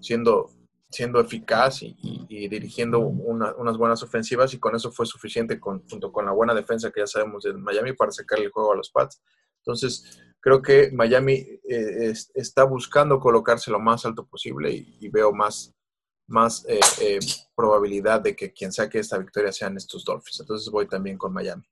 siendo, 0.00 0.50
siendo 0.90 1.20
eficaz 1.20 1.82
y, 1.82 2.48
dirigiendo 2.48 2.98
unas 2.98 3.76
buenas 3.78 4.02
ofensivas 4.02 4.52
y 4.52 4.58
con 4.58 4.74
eso 4.74 4.90
fue 4.90 5.06
suficiente 5.06 5.60
junto 5.60 6.10
con 6.10 6.26
la 6.26 6.32
buena 6.32 6.54
defensa 6.54 6.90
que 6.90 7.00
ya 7.00 7.06
sabemos 7.06 7.44
de 7.44 7.52
Miami 7.52 7.92
para 7.92 8.10
sacarle 8.10 8.46
el 8.46 8.50
juego 8.50 8.72
a 8.72 8.76
los 8.76 8.90
Pats. 8.90 9.22
Entonces, 9.64 10.20
creo 10.40 10.60
que 10.60 10.90
Miami 10.92 11.34
eh, 11.68 12.12
está 12.34 12.64
buscando 12.64 13.20
colocarse 13.20 13.70
lo 13.70 13.78
más 13.78 14.04
alto 14.04 14.26
posible 14.26 14.72
y, 14.72 15.08
veo 15.08 15.32
más, 15.32 15.72
más 16.26 16.66
eh, 16.68 16.80
eh, 17.00 17.20
probabilidad 17.54 18.20
de 18.20 18.34
que 18.34 18.52
quien 18.52 18.72
saque 18.72 18.98
esta 18.98 19.18
victoria 19.18 19.52
sean 19.52 19.76
estos 19.76 20.04
Dolphins. 20.04 20.40
Entonces 20.40 20.70
voy 20.70 20.86
también 20.88 21.16
con 21.16 21.32
Miami. 21.32 21.62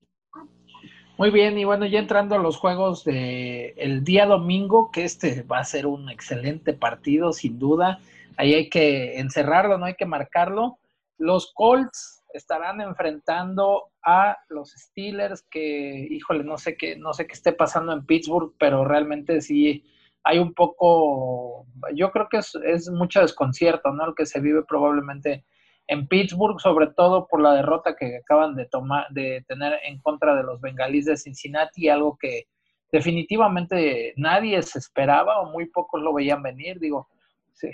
Muy 1.19 1.31
bien, 1.31 1.59
y 1.59 1.65
bueno, 1.65 1.85
ya 1.85 1.99
entrando 1.99 2.37
a 2.37 2.39
los 2.39 2.57
juegos 2.57 3.05
del 3.05 3.75
el 3.77 4.05
día 4.05 4.25
domingo, 4.25 4.91
que 4.91 5.05
este 5.05 5.43
va 5.43 5.59
a 5.59 5.65
ser 5.65 5.87
un 5.87 6.09
excelente 6.09 6.73
partido, 6.73 7.35
sin 7.35 7.59
duda. 7.59 8.01
Ahí 8.39 8.55
hay 8.55 8.71
que 8.71 9.19
encerrarlo, 9.19 9.77
no 9.77 9.85
hay 9.85 9.97
que 9.97 10.07
marcarlo. 10.07 10.79
Los 11.19 11.53
Colts 11.53 12.20
estarán 12.35 12.81
enfrentando 12.81 13.91
a 14.03 14.39
los 14.49 14.71
Steelers 14.71 15.43
que, 15.51 16.09
híjole, 16.11 16.45
no 16.45 16.59
sé 16.59 16.77
qué, 16.77 16.97
no 16.97 17.13
sé 17.13 17.27
qué 17.27 17.33
esté 17.33 17.53
pasando 17.53 17.93
en 17.93 18.07
Pittsburgh, 18.07 18.55
pero 18.59 18.85
realmente 18.85 19.41
sí 19.41 19.85
hay 20.23 20.39
un 20.39 20.55
poco, 20.55 21.67
yo 21.95 22.11
creo 22.11 22.29
que 22.29 22.39
es, 22.39 22.55
es 22.55 22.91
mucho 22.91 23.21
desconcierto, 23.21 23.93
¿no? 23.93 24.07
El 24.09 24.15
que 24.15 24.27
se 24.27 24.41
vive 24.41 24.63
probablemente 24.65 25.45
en 25.87 26.07
Pittsburgh, 26.07 26.61
sobre 26.61 26.89
todo 26.89 27.27
por 27.27 27.41
la 27.41 27.55
derrota 27.55 27.97
que 27.97 28.19
acaban 28.19 28.55
de 28.55 28.67
tomar, 28.67 29.07
de 29.11 29.45
tener 29.49 29.79
en 29.85 29.99
contra 29.99 30.37
de 30.37 30.45
los 30.45 30.61
bengalíes 30.61 31.07
de 31.07 31.17
Cincinnati, 31.17 31.89
algo 31.89 32.17
que 32.17 32.47
definitivamente 32.93 34.15
nadie 34.17 34.63
se 34.63 34.79
esperaba 34.79 35.41
o 35.41 35.51
muy 35.51 35.67
pocos 35.67 36.01
lo 36.03 36.13
veían 36.13 36.43
venir. 36.43 36.79
Digo, 36.79 37.09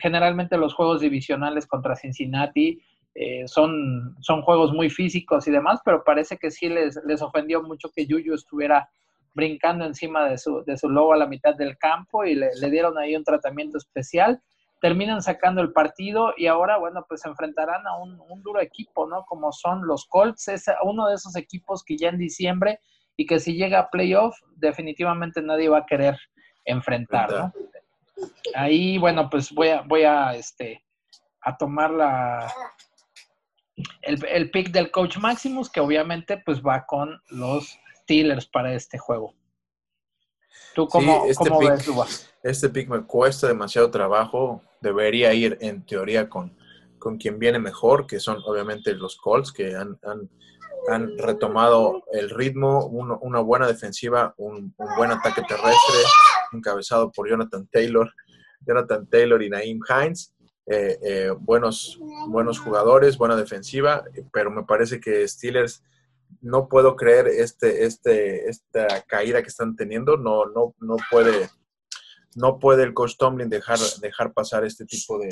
generalmente 0.00 0.56
los 0.56 0.75
juegos 0.75 1.00
divisionales 1.00 1.66
contra 1.66 1.96
Cincinnati 1.96 2.80
eh, 3.18 3.49
son, 3.49 4.14
son 4.20 4.42
juegos 4.42 4.73
muy 4.73 4.90
físicos 4.90 5.49
y 5.49 5.50
demás, 5.50 5.80
pero 5.82 6.04
parece 6.04 6.37
que 6.37 6.50
sí 6.50 6.68
les, 6.68 7.00
les 7.06 7.23
ofendió 7.23 7.62
mucho 7.62 7.90
que 7.94 8.06
Yuyu 8.06 8.35
estuviera 8.35 8.90
brincando 9.32 9.87
encima 9.87 10.28
de 10.28 10.37
su, 10.37 10.62
de 10.64 10.76
su 10.76 10.90
lobo 10.90 11.14
a 11.14 11.16
la 11.16 11.26
mitad 11.26 11.54
del 11.54 11.78
campo 11.78 12.25
y 12.25 12.35
le, 12.35 12.50
dieron 12.70 12.99
ahí 12.99 13.16
un 13.16 13.25
tratamiento 13.25 13.78
especial. 13.78 14.42
Terminan 14.82 15.23
sacando 15.23 15.62
el 15.62 15.73
partido 15.73 16.35
y 16.37 16.46
ahora, 16.46 16.76
bueno, 16.76 17.06
pues 17.08 17.23
se 17.23 17.28
enfrentarán 17.28 17.87
a 17.87 17.96
un, 17.96 18.18
duro 18.42 18.61
equipo, 18.61 19.06
¿no? 19.06 19.25
Como 19.25 19.50
son 19.50 19.87
los 19.87 20.04
Colts, 20.06 20.49
es 20.49 20.66
uno 20.82 21.08
de 21.08 21.14
esos 21.14 21.37
equipos 21.37 21.82
que 21.85 21.96
ya 21.96 22.11
en 22.11 22.18
diciembre 22.18 22.80
y 23.16 23.25
que 23.25 23.40
si 23.40 23.56
llega 23.56 23.78
a 23.78 23.90
playoff, 23.90 24.37
definitivamente 24.56 25.40
nadie 25.40 25.70
va 25.70 25.78
a 25.78 25.87
querer 25.87 26.18
enfrentar, 26.66 27.30
¿no? 27.32 27.52
Ahí, 28.54 28.99
bueno, 28.99 29.30
pues 29.30 29.52
voy 29.52 29.68
a, 29.68 29.82
voy 29.82 30.02
a, 30.02 30.35
este, 30.35 30.82
a 31.42 31.56
tomar 31.56 31.90
la, 31.90 32.52
el, 34.02 34.25
el 34.26 34.50
pick 34.50 34.71
del 34.71 34.90
coach 34.90 35.18
Maximus, 35.18 35.71
que 35.71 35.80
obviamente 35.80 36.42
pues 36.45 36.62
va 36.62 36.87
con 36.87 37.21
los 37.28 37.78
Steelers 38.02 38.47
para 38.47 38.75
este 38.75 38.99
juego. 38.99 39.35
¿Tú 40.75 40.87
cómo, 40.88 41.25
este 41.26 41.50
ves, 41.50 42.30
Este 42.42 42.68
pick 42.68 42.88
me 42.88 43.02
cuesta 43.02 43.47
demasiado 43.47 43.90
trabajo. 43.90 44.62
Debería 44.80 45.33
ir 45.33 45.56
en 45.61 45.85
teoría 45.85 46.28
con, 46.28 46.54
con 46.99 47.16
quien 47.16 47.38
viene 47.38 47.59
mejor, 47.59 48.06
que 48.06 48.21
son 48.21 48.42
obviamente 48.45 48.95
los 48.95 49.16
Colts, 49.16 49.52
que 49.52 49.75
han, 49.75 49.99
han, 50.04 51.18
retomado 51.18 52.04
el 52.12 52.30
ritmo, 52.30 52.87
una 52.87 53.40
buena 53.40 53.66
defensiva, 53.66 54.35
un, 54.37 54.75
un, 54.76 54.97
buen 54.97 55.11
ataque 55.11 55.42
terrestre, 55.49 55.97
encabezado 56.52 57.11
por 57.11 57.28
Jonathan 57.28 57.66
Taylor, 57.73 58.12
Jonathan 58.61 59.06
Taylor 59.09 59.42
y 59.42 59.49
Naeem 59.49 59.80
Hines. 59.88 60.35
Eh, 60.68 60.99
eh, 61.00 61.30
buenos, 61.38 61.96
buenos 62.28 62.58
jugadores, 62.58 63.16
buena 63.16 63.37
defensiva, 63.37 64.04
pero 64.32 64.50
me 64.50 64.64
parece 64.64 64.99
que 64.99 65.26
Steelers 65.28 65.85
no 66.40 66.68
puedo 66.68 66.96
creer 66.96 67.28
este, 67.28 67.85
este, 67.85 68.49
esta 68.49 69.02
caída 69.02 69.42
que 69.42 69.49
están 69.49 69.76
teniendo, 69.76 70.16
no, 70.16 70.46
no, 70.46 70.75
no 70.80 70.96
puede, 71.08 71.50
no 72.35 72.58
puede 72.58 72.82
el 72.82 72.94
coach 72.94 73.14
dejar, 73.46 73.78
dejar 74.00 74.32
pasar 74.32 74.64
este 74.64 74.85
tipo 74.85 75.18
de 75.18 75.28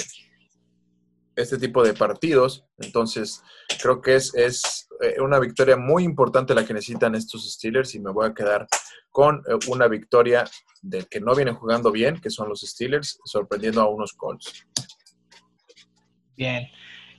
este 1.36 1.58
tipo 1.58 1.82
de 1.82 1.94
partidos. 1.94 2.64
Entonces, 2.78 3.42
creo 3.82 4.00
que 4.00 4.14
es, 4.14 4.32
es 4.36 4.88
eh, 5.00 5.20
una 5.20 5.40
victoria 5.40 5.76
muy 5.76 6.04
importante 6.04 6.54
la 6.54 6.64
que 6.64 6.74
necesitan 6.74 7.16
estos 7.16 7.52
Steelers 7.52 7.92
y 7.96 7.98
me 7.98 8.12
voy 8.12 8.28
a 8.28 8.34
quedar 8.34 8.68
con 9.10 9.42
una 9.66 9.88
victoria 9.88 10.44
del 10.80 11.08
que 11.08 11.20
no 11.20 11.34
vienen 11.34 11.56
jugando 11.56 11.90
bien, 11.90 12.20
que 12.20 12.30
son 12.30 12.48
los 12.48 12.60
Steelers, 12.60 13.18
sorprendiendo 13.24 13.80
a 13.80 13.88
unos 13.88 14.12
Colts. 14.12 14.64
Bien. 16.36 16.68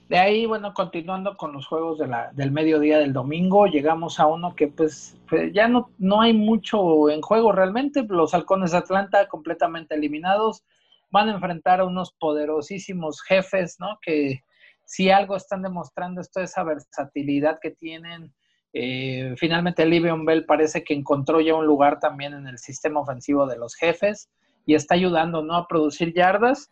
De 0.08 0.18
ahí, 0.18 0.46
bueno, 0.46 0.72
continuando 0.72 1.36
con 1.36 1.52
los 1.52 1.66
juegos 1.66 1.98
de 1.98 2.06
la, 2.06 2.30
del 2.32 2.52
mediodía 2.52 2.98
del 2.98 3.12
domingo, 3.12 3.66
llegamos 3.66 4.20
a 4.20 4.26
uno 4.26 4.54
que 4.54 4.68
pues, 4.68 5.18
ya 5.52 5.66
no, 5.66 5.90
no 5.98 6.20
hay 6.20 6.32
mucho 6.32 7.10
en 7.10 7.20
juego 7.22 7.50
realmente. 7.50 8.04
Los 8.08 8.32
halcones 8.32 8.70
de 8.70 8.78
Atlanta 8.78 9.26
completamente 9.26 9.96
eliminados 9.96 10.64
van 11.10 11.28
a 11.28 11.34
enfrentar 11.34 11.80
a 11.80 11.84
unos 11.84 12.12
poderosísimos 12.12 13.20
jefes, 13.22 13.78
¿no? 13.80 13.98
Que 14.00 14.44
si 14.84 15.10
algo 15.10 15.34
están 15.34 15.62
demostrando 15.62 16.20
es 16.20 16.30
toda 16.30 16.44
esa 16.44 16.62
versatilidad 16.62 17.58
que 17.60 17.70
tienen, 17.72 18.32
Eh, 18.78 19.34
finalmente, 19.38 19.86
Livion 19.86 20.26
Bell 20.26 20.44
parece 20.44 20.84
que 20.84 20.92
encontró 20.92 21.40
ya 21.40 21.54
un 21.54 21.64
lugar 21.64 21.98
también 21.98 22.34
en 22.34 22.46
el 22.46 22.58
sistema 22.58 23.00
ofensivo 23.00 23.46
de 23.46 23.56
los 23.56 23.74
jefes 23.74 24.28
y 24.66 24.74
está 24.74 24.94
ayudando 24.94 25.40
¿no? 25.42 25.54
a 25.56 25.66
producir 25.66 26.12
yardas. 26.12 26.70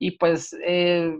Y 0.00 0.12
pues 0.18 0.52
eh, 0.66 1.16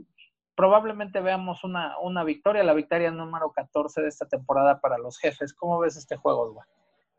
probablemente 0.58 1.20
veamos 1.20 1.62
una, 1.62 1.96
una, 2.00 2.24
victoria, 2.24 2.64
la 2.64 2.74
victoria 2.74 3.12
número 3.12 3.52
14 3.52 4.02
de 4.02 4.08
esta 4.08 4.26
temporada 4.26 4.80
para 4.80 4.98
los 4.98 5.16
jefes. 5.16 5.54
¿Cómo 5.54 5.78
ves 5.78 5.96
este 5.96 6.16
juego, 6.16 6.48
Dua? 6.48 6.66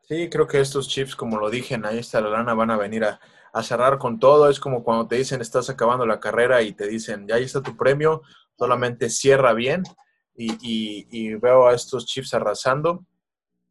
Sí, 0.01 0.29
creo 0.29 0.45
que 0.45 0.59
estos 0.59 0.89
chips, 0.89 1.15
como 1.15 1.37
lo 1.37 1.49
dije, 1.49 1.79
ahí 1.85 1.99
está 1.99 2.19
la 2.19 2.31
lana, 2.31 2.53
van 2.53 2.69
a 2.69 2.75
venir 2.75 3.05
a, 3.05 3.17
cerrar 3.63 3.97
con 3.97 4.19
todo. 4.19 4.49
Es 4.49 4.59
como 4.59 4.83
cuando 4.83 5.07
te 5.07 5.15
dicen 5.15 5.39
estás 5.39 5.69
acabando 5.69 6.05
la 6.05 6.19
carrera 6.19 6.61
y 6.61 6.73
te 6.73 6.85
dicen 6.85 7.29
ya 7.29 7.35
ahí 7.35 7.45
está 7.45 7.63
tu 7.63 7.77
premio, 7.77 8.23
solamente 8.57 9.09
cierra 9.09 9.53
bien. 9.53 9.83
Y, 10.35 10.51
y, 10.61 11.07
y 11.09 11.35
veo 11.35 11.69
a 11.69 11.73
estos 11.73 12.07
chips 12.07 12.33
arrasando 12.33 13.05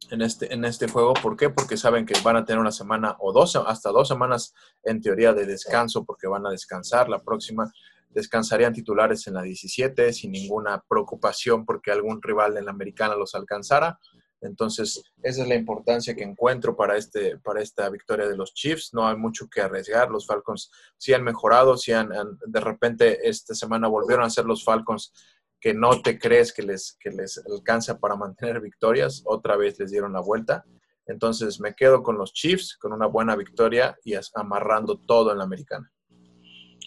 en 0.09 0.23
este, 0.23 0.51
en 0.51 0.65
este 0.65 0.87
juego. 0.87 1.13
¿Por 1.13 1.37
qué? 1.37 1.51
Porque 1.51 1.77
saben 1.77 2.07
que 2.07 2.19
van 2.23 2.37
a 2.37 2.43
tener 2.43 2.59
una 2.59 2.71
semana 2.71 3.17
o 3.19 3.31
dos, 3.31 3.55
hasta 3.55 3.91
dos 3.91 4.07
semanas 4.07 4.55
en 4.83 4.99
teoría 4.99 5.33
de 5.33 5.45
descanso, 5.45 6.05
porque 6.05 6.27
van 6.27 6.47
a 6.47 6.49
descansar. 6.49 7.07
La 7.07 7.19
próxima 7.19 7.71
descansarían 8.09 8.73
titulares 8.73 9.27
en 9.27 9.35
la 9.35 9.41
17 9.41 10.11
sin 10.13 10.31
ninguna 10.31 10.83
preocupación 10.87 11.65
porque 11.65 11.91
algún 11.91 12.21
rival 12.21 12.57
en 12.57 12.65
la 12.65 12.71
americana 12.71 13.15
los 13.15 13.35
alcanzara. 13.35 13.99
Entonces, 14.41 15.03
esa 15.21 15.41
es 15.41 15.47
la 15.47 15.55
importancia 15.55 16.15
que 16.15 16.23
encuentro 16.23 16.75
para, 16.75 16.95
este, 16.97 17.37
para 17.39 17.61
esta 17.61 17.89
victoria 17.89 18.27
de 18.27 18.37
los 18.37 18.53
Chiefs. 18.53 18.93
No 18.93 19.07
hay 19.07 19.17
mucho 19.17 19.49
que 19.49 19.61
arriesgar. 19.61 20.09
Los 20.09 20.25
Falcons 20.25 20.71
sí 20.97 21.13
han 21.13 21.23
mejorado, 21.23 21.77
sí 21.77 21.91
han, 21.91 22.09
de 22.45 22.59
repente 22.59 23.27
esta 23.27 23.53
semana 23.53 23.87
volvieron 23.87 24.25
a 24.25 24.29
ser 24.29 24.45
los 24.45 24.63
Falcons 24.63 25.11
que 25.59 25.73
no 25.73 26.01
te 26.01 26.17
crees 26.17 26.53
que 26.53 26.63
les, 26.63 26.97
que 27.01 27.09
les 27.09 27.37
alcanza 27.45 27.99
para 27.99 28.15
mantener 28.15 28.61
victorias. 28.61 29.23
Otra 29.25 29.57
vez 29.57 29.77
les 29.77 29.91
dieron 29.91 30.13
la 30.13 30.21
vuelta. 30.21 30.65
Entonces, 31.05 31.59
me 31.59 31.73
quedo 31.73 32.01
con 32.01 32.17
los 32.17 32.31
Chiefs, 32.33 32.77
con 32.77 32.93
una 32.93 33.07
buena 33.07 33.35
victoria 33.35 33.97
y 34.05 34.13
amarrando 34.35 34.99
todo 34.99 35.31
en 35.31 35.39
la 35.39 35.43
americana. 35.43 35.91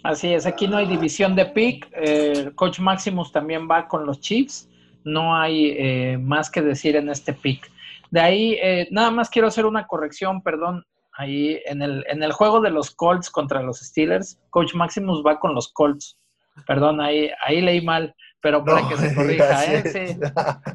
Así 0.02 0.32
es, 0.34 0.46
aquí 0.46 0.66
no 0.66 0.76
hay 0.76 0.86
división 0.86 1.34
de 1.36 1.46
pick. 1.46 1.88
Eh, 1.94 2.50
Coach 2.54 2.80
Maximus 2.80 3.30
también 3.30 3.68
va 3.70 3.86
con 3.86 4.04
los 4.04 4.20
Chiefs. 4.20 4.68
No 5.04 5.36
hay 5.36 5.74
eh, 5.76 6.18
más 6.20 6.50
que 6.50 6.62
decir 6.62 6.96
en 6.96 7.08
este 7.08 7.32
pick. 7.32 7.70
De 8.10 8.20
ahí, 8.20 8.58
eh, 8.60 8.88
nada 8.90 9.10
más 9.10 9.30
quiero 9.30 9.48
hacer 9.48 9.64
una 9.64 9.86
corrección, 9.86 10.42
perdón. 10.42 10.84
Ahí 11.14 11.60
en 11.66 11.82
el, 11.82 12.04
en 12.08 12.22
el 12.22 12.32
juego 12.32 12.60
de 12.60 12.70
los 12.70 12.90
Colts 12.90 13.30
contra 13.30 13.62
los 13.62 13.78
Steelers, 13.80 14.40
Coach 14.50 14.74
Maximus 14.74 15.22
va 15.24 15.38
con 15.38 15.54
los 15.54 15.72
Colts. 15.72 16.18
Perdón, 16.66 17.00
ahí, 17.00 17.30
ahí 17.44 17.60
leí 17.60 17.80
mal, 17.80 18.14
pero 18.40 18.64
para 18.64 18.88
que 18.88 18.96
se 18.96 19.14
corrija, 19.14 19.64
¿eh? 19.64 19.82
Sí, 19.82 20.20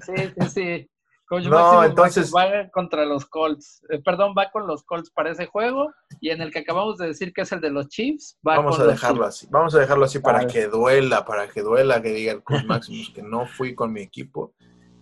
sí, 0.06 0.32
sí. 0.40 0.50
sí. 0.50 0.90
Coach 1.28 1.44
no, 1.46 1.84
entonces 1.84 2.32
va 2.34 2.70
contra 2.72 3.06
los 3.06 3.26
Colts. 3.26 3.84
Eh, 3.90 4.00
perdón, 4.00 4.34
va 4.38 4.50
con 4.50 4.66
los 4.66 4.84
Colts 4.84 5.12
para 5.12 5.32
ese 5.32 5.46
juego 5.46 5.94
y 6.22 6.30
en 6.30 6.42
el 6.42 6.52
que 6.52 6.60
acabamos 6.60 6.98
de 6.98 7.08
decir 7.08 7.34
que 7.34 7.42
es 7.42 7.52
el 7.52 7.60
de 7.60 7.70
los 7.70 7.90
Chiefs, 7.90 8.40
va 8.48 8.56
Vamos 8.56 8.80
a 8.80 8.86
dejarlo 8.86 9.26
así. 9.26 9.46
Vamos 9.50 9.76
a 9.76 9.80
dejarlo 9.80 10.06
así 10.06 10.20
para 10.20 10.48
que 10.48 10.68
duela, 10.68 11.26
para 11.26 11.50
que 11.50 11.62
duela 11.62 12.02
que 12.02 12.10
diga 12.10 12.32
el 12.32 12.44
Coach 12.44 12.64
Maximus 12.64 13.12
que 13.14 13.22
no 13.22 13.46
fui 13.46 13.76
con 13.76 13.92
mi 13.92 14.02
equipo 14.02 14.54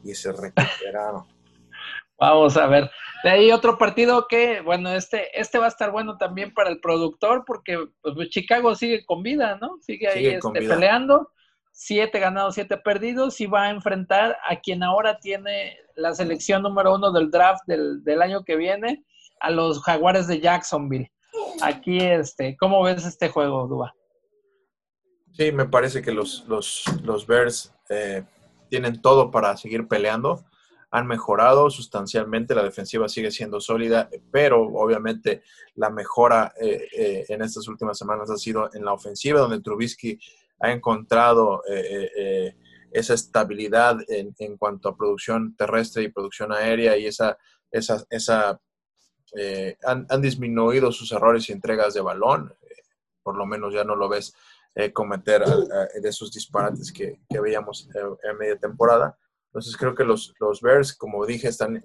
y 0.03 0.15
se 0.15 0.31
recuperaron. 0.31 1.25
Vamos 2.17 2.57
a 2.57 2.67
ver. 2.67 2.89
De 3.23 3.29
ahí 3.29 3.51
otro 3.51 3.77
partido 3.77 4.27
que, 4.27 4.61
bueno, 4.61 4.89
este, 4.89 5.39
este 5.39 5.59
va 5.59 5.65
a 5.65 5.69
estar 5.69 5.91
bueno 5.91 6.17
también 6.17 6.53
para 6.53 6.69
el 6.69 6.79
productor 6.79 7.43
porque 7.45 7.87
pues, 8.01 8.29
Chicago 8.29 8.73
sigue 8.73 9.05
con 9.05 9.21
vida, 9.21 9.57
¿no? 9.61 9.77
Sigue 9.81 10.07
ahí 10.07 10.27
este, 10.27 10.51
peleando 10.53 11.29
siete 11.77 12.19
ganados, 12.19 12.55
siete 12.55 12.77
perdidos 12.77 13.41
y 13.41 13.47
va 13.47 13.63
a 13.63 13.69
enfrentar 13.69 14.37
a 14.47 14.55
quien 14.61 14.81
ahora 14.81 15.19
tiene 15.19 15.77
la 15.95 16.15
selección 16.15 16.63
número 16.63 16.95
uno 16.95 17.11
del 17.11 17.29
draft 17.29 17.63
del, 17.67 18.21
año 18.21 18.45
que 18.45 18.55
viene, 18.55 19.03
a 19.41 19.51
los 19.51 19.83
Jaguares 19.83 20.25
de 20.27 20.39
Jacksonville. 20.39 21.11
Aquí, 21.61 21.99
este, 21.99 22.55
¿cómo 22.57 22.81
ves 22.81 23.05
este 23.05 23.27
juego, 23.27 23.67
Dua? 23.67 23.93
Sí, 25.33 25.51
me 25.51 25.65
parece 25.65 26.01
que 26.01 26.13
los, 26.13 26.45
los, 26.47 26.85
los 27.03 27.27
Bears 27.27 27.73
eh, 27.89 28.23
tienen 28.69 29.01
todo 29.01 29.29
para 29.29 29.57
seguir 29.57 29.85
peleando. 29.89 30.45
Han 30.91 31.07
mejorado 31.07 31.69
sustancialmente, 31.69 32.55
la 32.55 32.63
defensiva 32.63 33.09
sigue 33.09 33.31
siendo 33.31 33.59
sólida, 33.59 34.09
pero 34.31 34.61
obviamente 34.61 35.43
la 35.75 35.89
mejora 35.89 36.53
eh, 36.61 36.87
eh, 36.97 37.25
en 37.27 37.41
estas 37.41 37.67
últimas 37.67 37.97
semanas 37.97 38.29
ha 38.29 38.37
sido 38.37 38.69
en 38.73 38.85
la 38.85 38.93
ofensiva, 38.93 39.41
donde 39.41 39.59
Trubisky 39.59 40.17
ha 40.59 40.71
encontrado 40.71 41.63
eh, 41.67 41.79
eh, 41.79 42.11
eh, 42.17 42.55
esa 42.91 43.13
estabilidad 43.13 43.97
en, 44.07 44.57
cuanto 44.57 44.89
a 44.89 44.95
producción 44.95 45.55
terrestre 45.55 46.03
y 46.03 46.09
producción 46.09 46.53
aérea 46.53 46.97
y 46.97 47.07
esa, 47.07 47.37
esa, 47.69 48.05
esa 48.09 48.61
han, 49.85 50.21
disminuido 50.21 50.93
sus 50.93 51.11
errores 51.11 51.49
y 51.49 51.51
entregas 51.51 51.93
de 51.93 51.99
balón. 51.99 52.53
por 53.21 53.35
lo 53.35 53.45
menos 53.45 53.73
ya 53.73 53.83
no 53.83 53.97
lo 53.97 54.07
ves 54.07 54.33
cometer 54.93 55.43
de 55.45 56.07
esos 56.07 56.31
disparates 56.31 56.93
que, 56.93 57.19
veíamos 57.29 57.89
en 58.23 58.37
media 58.37 58.57
temporada. 58.57 59.17
Entonces 59.47 59.75
creo 59.75 59.93
que 59.93 60.05
los, 60.05 60.33
los 60.39 60.61
Bears, 60.61 60.95
como 60.95 61.25
dije, 61.25 61.49
están 61.49 61.83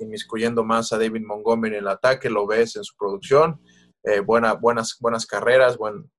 inmiscuyendo 0.00 0.64
más 0.64 0.92
a 0.92 0.98
David 0.98 1.22
Montgomery 1.24 1.76
en 1.76 1.82
el 1.82 1.88
ataque, 1.88 2.28
lo 2.28 2.44
ves 2.44 2.74
en 2.74 2.82
su 2.82 2.96
producción, 2.96 3.60
buena, 4.26 4.54
buenas, 4.54 4.96
buenas 4.98 5.26
carreras, 5.26 5.76
buen, 5.76 6.10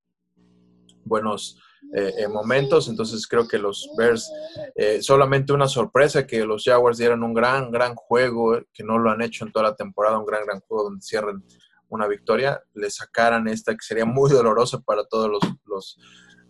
buenos 1.03 1.57
eh, 1.93 2.27
momentos. 2.27 2.87
Entonces 2.87 3.27
creo 3.27 3.47
que 3.47 3.57
los 3.57 3.89
Bears, 3.97 4.31
eh, 4.75 5.01
solamente 5.01 5.53
una 5.53 5.67
sorpresa 5.67 6.25
que 6.25 6.45
los 6.45 6.63
Jaguars 6.63 6.97
dieran 6.97 7.23
un 7.23 7.33
gran, 7.33 7.71
gran 7.71 7.95
juego, 7.95 8.55
eh, 8.55 8.65
que 8.73 8.83
no 8.83 8.97
lo 8.97 9.11
han 9.11 9.21
hecho 9.21 9.45
en 9.45 9.51
toda 9.51 9.69
la 9.69 9.75
temporada, 9.75 10.17
un 10.17 10.25
gran, 10.25 10.45
gran 10.45 10.61
juego 10.61 10.85
donde 10.85 11.01
cierren 11.01 11.43
una 11.89 12.07
victoria, 12.07 12.61
le 12.73 12.89
sacaran 12.89 13.47
esta 13.49 13.73
que 13.73 13.81
sería 13.81 14.05
muy 14.05 14.31
dolorosa 14.31 14.79
para 14.79 15.03
todos 15.05 15.29
los, 15.29 15.41
los, 15.65 15.99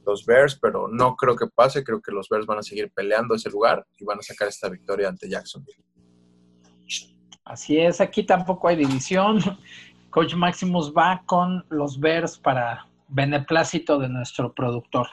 los 0.06 0.26
Bears, 0.26 0.60
pero 0.62 0.88
no 0.88 1.16
creo 1.16 1.36
que 1.36 1.48
pase, 1.48 1.84
creo 1.84 2.02
que 2.02 2.12
los 2.12 2.30
Bears 2.30 2.46
van 2.46 2.60
a 2.60 2.64
seguir 2.64 2.92
peleando 2.94 3.34
ese 3.34 3.50
lugar 3.50 3.84
y 3.98 4.06
van 4.06 4.20
a 4.20 4.22
sacar 4.22 4.48
esta 4.48 4.70
victoria 4.70 5.10
ante 5.10 5.28
Jacksonville. 5.28 5.84
Así 7.44 7.80
es, 7.80 8.00
aquí 8.00 8.24
tampoco 8.24 8.68
hay 8.68 8.76
división. 8.76 9.40
Coach 10.12 10.36
Maximus 10.36 10.94
va 10.94 11.24
con 11.26 11.66
los 11.70 12.00
Bears 12.00 12.38
para 12.38 12.86
beneplácito 13.12 14.00
de 14.00 14.10
nuestro 14.10 14.54
productor. 14.54 15.08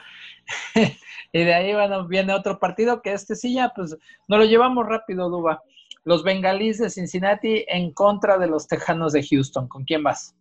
y 1.31 1.43
de 1.43 1.53
ahí 1.53 1.73
bueno, 1.73 2.07
viene 2.07 2.33
otro 2.33 2.59
partido 2.59 3.01
que 3.01 3.13
este 3.13 3.35
sí 3.35 3.53
ya, 3.53 3.71
pues 3.75 3.97
nos 4.27 4.39
lo 4.39 4.45
llevamos 4.45 4.87
rápido, 4.87 5.29
Duba. 5.29 5.61
Los 6.03 6.23
bengalíes 6.23 6.79
de 6.79 6.89
Cincinnati 6.89 7.65
en 7.67 7.93
contra 7.93 8.37
de 8.37 8.47
los 8.47 8.67
tejanos 8.67 9.13
de 9.13 9.25
Houston. 9.27 9.67
¿Con 9.67 9.83
quién 9.83 10.01
vas? 10.01 10.33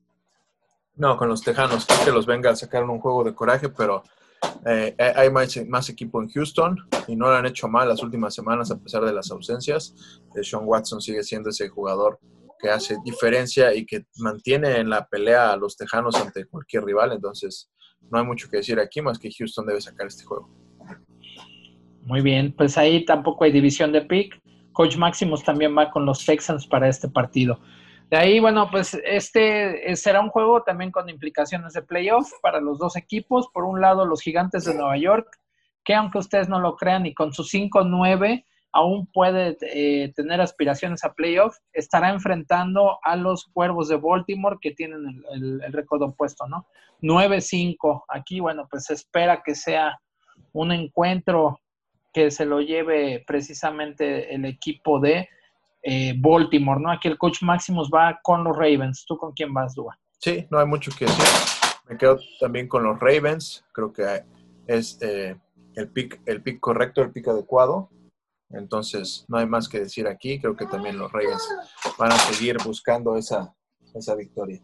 No, 0.95 1.17
con 1.17 1.29
los 1.29 1.43
tejanos. 1.43 1.85
Creo 1.85 2.05
que 2.05 2.13
los 2.13 2.27
Bengals 2.27 2.61
sacaron 2.61 2.91
un 2.91 3.01
juego 3.01 3.25
de 3.25 3.35
coraje, 3.35 3.69
pero 3.69 4.03
eh, 4.65 4.95
hay 5.17 5.31
más, 5.31 5.89
equipo 5.89 6.23
en 6.23 6.29
Houston 6.31 6.77
y 7.07 7.17
no 7.17 7.27
lo 7.27 7.37
han 7.37 7.47
hecho 7.47 7.69
mal 7.69 7.89
las 7.89 8.03
últimas 8.03 8.35
semanas 8.35 8.71
a 8.71 8.79
pesar 8.79 9.05
de 9.05 9.13
las 9.13 9.31
ausencias. 9.31 9.95
Eh, 10.35 10.45
Sean 10.45 10.63
Watson 10.65 11.01
sigue 11.01 11.23
siendo 11.23 11.51
ese 11.51 11.69
jugador 11.69 12.19
que 12.59 12.71
hace 12.71 12.97
diferencia 13.05 13.75
y 13.75 13.87
que 13.87 14.05
mantiene 14.17 14.77
en 14.79 14.91
la 14.91 15.07
pelea 15.07 15.53
a 15.53 15.57
los 15.57 15.77
Tejanos 15.77 16.17
ante 16.17 16.47
cualquier 16.47 16.85
rival. 16.85 17.13
Entonces, 17.13 17.71
no 18.11 18.19
hay 18.19 18.25
mucho 18.25 18.49
que 18.51 18.59
decir 18.59 18.79
aquí 18.79 19.03
más 19.03 19.19
que 19.19 19.31
Houston 19.31 19.67
debe 19.67 19.81
sacar 19.81 20.07
este 20.07 20.25
juego. 20.25 20.49
Muy 22.03 22.23
bien, 22.23 22.55
pues 22.57 22.79
ahí 22.79 23.05
tampoco 23.05 23.45
hay 23.45 23.53
división 23.53 23.93
de 23.93 24.03
pick. 24.03 24.41
Coach 24.73 24.97
Maximus 24.97 25.45
también 25.45 25.77
va 25.77 25.91
con 25.91 26.07
los 26.07 26.25
Texans 26.25 26.67
para 26.67 26.89
este 26.89 27.09
partido. 27.09 27.61
De 28.11 28.17
ahí, 28.17 28.41
bueno, 28.41 28.71
pues 28.71 28.99
este 29.05 29.91
eh, 29.91 29.97
será 29.97 30.21
un 30.21 30.31
juego 30.31 30.63
también 30.63 30.91
con 30.91 31.11
implicaciones 31.11 31.75
de 31.75 31.83
playoff 31.83 32.31
para 32.41 32.61
los 32.61 32.79
dos 32.79 32.97
equipos. 32.97 33.49
Por 33.53 33.65
un 33.65 33.83
lado, 33.83 34.07
los 34.07 34.23
Gigantes 34.23 34.65
de 34.65 34.75
Nueva 34.75 34.97
York, 34.97 35.29
que 35.85 35.95
aunque 35.95 36.19
ustedes 36.19 36.49
no 36.49 36.59
lo 36.61 36.77
crean, 36.77 37.05
y 37.05 37.13
con 37.13 37.35
sus 37.35 37.53
5-9 37.53 38.47
aún 38.73 39.07
puede 39.13 39.57
eh, 39.63 40.13
tener 40.15 40.41
aspiraciones 40.41 41.05
a 41.05 41.15
playoff, 41.15 41.57
estará 41.73 42.11
enfrentando 42.11 42.99
a 43.03 43.17
los 43.17 43.47
Cuervos 43.47 43.89
de 43.89 43.97
Baltimore 43.97 44.59
que 44.61 44.73
tienen 44.73 45.23
el, 45.33 45.63
récord 45.73 46.03
opuesto, 46.03 46.47
¿no? 46.47 46.67
9-5. 47.03 48.05
Aquí, 48.09 48.41
bueno, 48.41 48.67
pues 48.71 48.85
se 48.85 48.95
espera 48.95 49.43
que 49.45 49.55
sea 49.55 49.99
un 50.53 50.73
encuentro 50.73 51.61
que 52.13 52.31
se 52.31 52.45
lo 52.45 52.61
lleve 52.61 53.25
precisamente 53.27 54.35
el 54.35 54.45
equipo 54.45 54.99
de 55.01 55.29
eh, 55.83 56.15
Baltimore, 56.17 56.81
¿no? 56.81 56.91
Aquí 56.91 57.09
el 57.09 57.19
coach 57.19 57.43
Maximus 57.43 57.91
va 57.95 58.19
con 58.23 58.45
los 58.45 58.57
Ravens. 58.57 59.05
¿Tú 59.07 59.17
con 59.17 59.33
quién 59.33 59.55
vas, 59.55 59.75
Dua? 59.75 59.97
Sí, 60.19 60.47
no 60.51 60.59
hay 60.59 60.67
mucho 60.67 60.91
que 60.97 61.05
decir. 61.05 61.25
Me 61.89 61.97
quedo 61.97 62.19
también 62.41 62.69
con 62.69 62.83
los 62.83 62.99
Ravens. 62.99 63.65
Creo 63.73 63.93
que 63.93 64.23
es 64.67 64.99
eh, 65.01 65.37
el 65.77 65.89
pick, 65.89 66.21
el 66.27 66.43
pick 66.43 66.61
correcto, 66.61 67.03
el 67.03 67.13
pick 67.13 67.29
adecuado. 67.29 67.89
Entonces, 68.51 69.25
no 69.29 69.39
hay 69.39 69.47
más 69.47 69.69
que 69.69 69.81
decir 69.81 70.07
aquí. 70.07 70.39
Creo 70.41 70.57
que 70.57 70.67
también 70.67 70.99
los 70.99 71.13
Ravens 71.13 71.47
van 71.99 72.13
a 72.13 72.17
seguir 72.17 72.57
buscando 72.65 73.17
esa, 73.17 73.55
esa 73.95 74.15
victoria. 74.15 74.61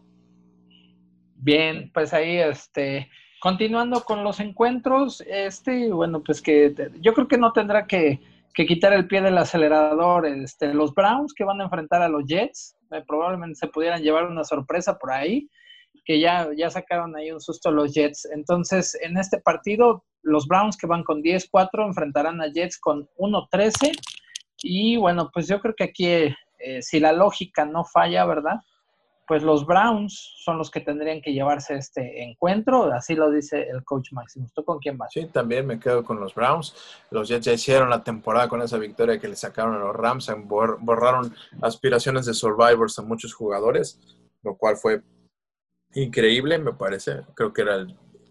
Bien, 1.35 1.91
pues 1.93 2.13
ahí, 2.13 2.37
este, 2.37 3.09
continuando 3.39 4.03
con 4.03 4.23
los 4.23 4.39
encuentros, 4.39 5.21
este, 5.27 5.91
bueno, 5.91 6.23
pues 6.23 6.41
que 6.41 6.73
yo 7.01 7.13
creo 7.13 7.27
que 7.27 7.37
no 7.37 7.53
tendrá 7.53 7.85
que, 7.85 8.19
que 8.53 8.65
quitar 8.65 8.93
el 8.93 9.07
pie 9.07 9.21
del 9.21 9.37
acelerador. 9.37 10.25
Este, 10.25 10.73
los 10.73 10.93
Browns 10.95 11.33
que 11.33 11.43
van 11.43 11.61
a 11.61 11.65
enfrentar 11.65 12.01
a 12.01 12.09
los 12.09 12.25
Jets, 12.25 12.75
eh, 12.91 13.03
probablemente 13.05 13.55
se 13.55 13.67
pudieran 13.67 14.01
llevar 14.01 14.25
una 14.25 14.43
sorpresa 14.43 14.97
por 14.97 15.11
ahí, 15.11 15.49
que 16.03 16.19
ya, 16.19 16.49
ya 16.55 16.69
sacaron 16.69 17.15
ahí 17.15 17.31
un 17.31 17.41
susto 17.41 17.71
los 17.71 17.93
Jets. 17.93 18.25
Entonces, 18.25 18.97
en 19.01 19.17
este 19.17 19.39
partido, 19.39 20.03
los 20.21 20.47
Browns 20.47 20.77
que 20.77 20.87
van 20.87 21.03
con 21.03 21.21
10-4 21.21 21.85
enfrentarán 21.85 22.41
a 22.41 22.47
Jets 22.47 22.79
con 22.79 23.07
1-13. 23.17 23.97
Y 24.63 24.97
bueno, 24.97 25.29
pues 25.33 25.47
yo 25.47 25.59
creo 25.59 25.75
que 25.75 25.83
aquí, 25.85 26.07
eh, 26.07 26.35
si 26.81 26.99
la 26.99 27.13
lógica 27.13 27.65
no 27.65 27.83
falla, 27.85 28.25
¿verdad? 28.25 28.61
pues 29.27 29.43
los 29.43 29.65
Browns 29.65 30.33
son 30.43 30.57
los 30.57 30.69
que 30.69 30.81
tendrían 30.81 31.21
que 31.21 31.33
llevarse 31.33 31.75
este 31.75 32.23
encuentro, 32.23 32.91
así 32.93 33.15
lo 33.15 33.31
dice 33.31 33.67
el 33.69 33.83
coach 33.83 34.11
Maximus. 34.11 34.53
¿Tú 34.53 34.63
con 34.63 34.79
quién 34.79 34.97
vas? 34.97 35.11
Sí, 35.13 35.25
también 35.25 35.65
me 35.65 35.79
quedo 35.79 36.03
con 36.03 36.19
los 36.19 36.35
Browns. 36.35 36.75
Los 37.09 37.29
Jets 37.29 37.45
ya 37.45 37.53
hicieron 37.53 37.89
la 37.89 38.03
temporada 38.03 38.47
con 38.47 38.61
esa 38.61 38.77
victoria 38.77 39.19
que 39.19 39.27
le 39.27 39.35
sacaron 39.35 39.75
a 39.75 39.79
los 39.79 39.95
Rams, 39.95 40.31
borraron 40.47 41.33
aspiraciones 41.61 42.25
de 42.25 42.33
Survivors 42.33 42.99
a 42.99 43.01
muchos 43.01 43.33
jugadores, 43.33 43.99
lo 44.43 44.55
cual 44.55 44.77
fue 44.77 45.01
increíble, 45.95 46.59
me 46.59 46.73
parece. 46.73 47.21
Creo 47.35 47.51
que 47.51 47.61
era 47.63 47.85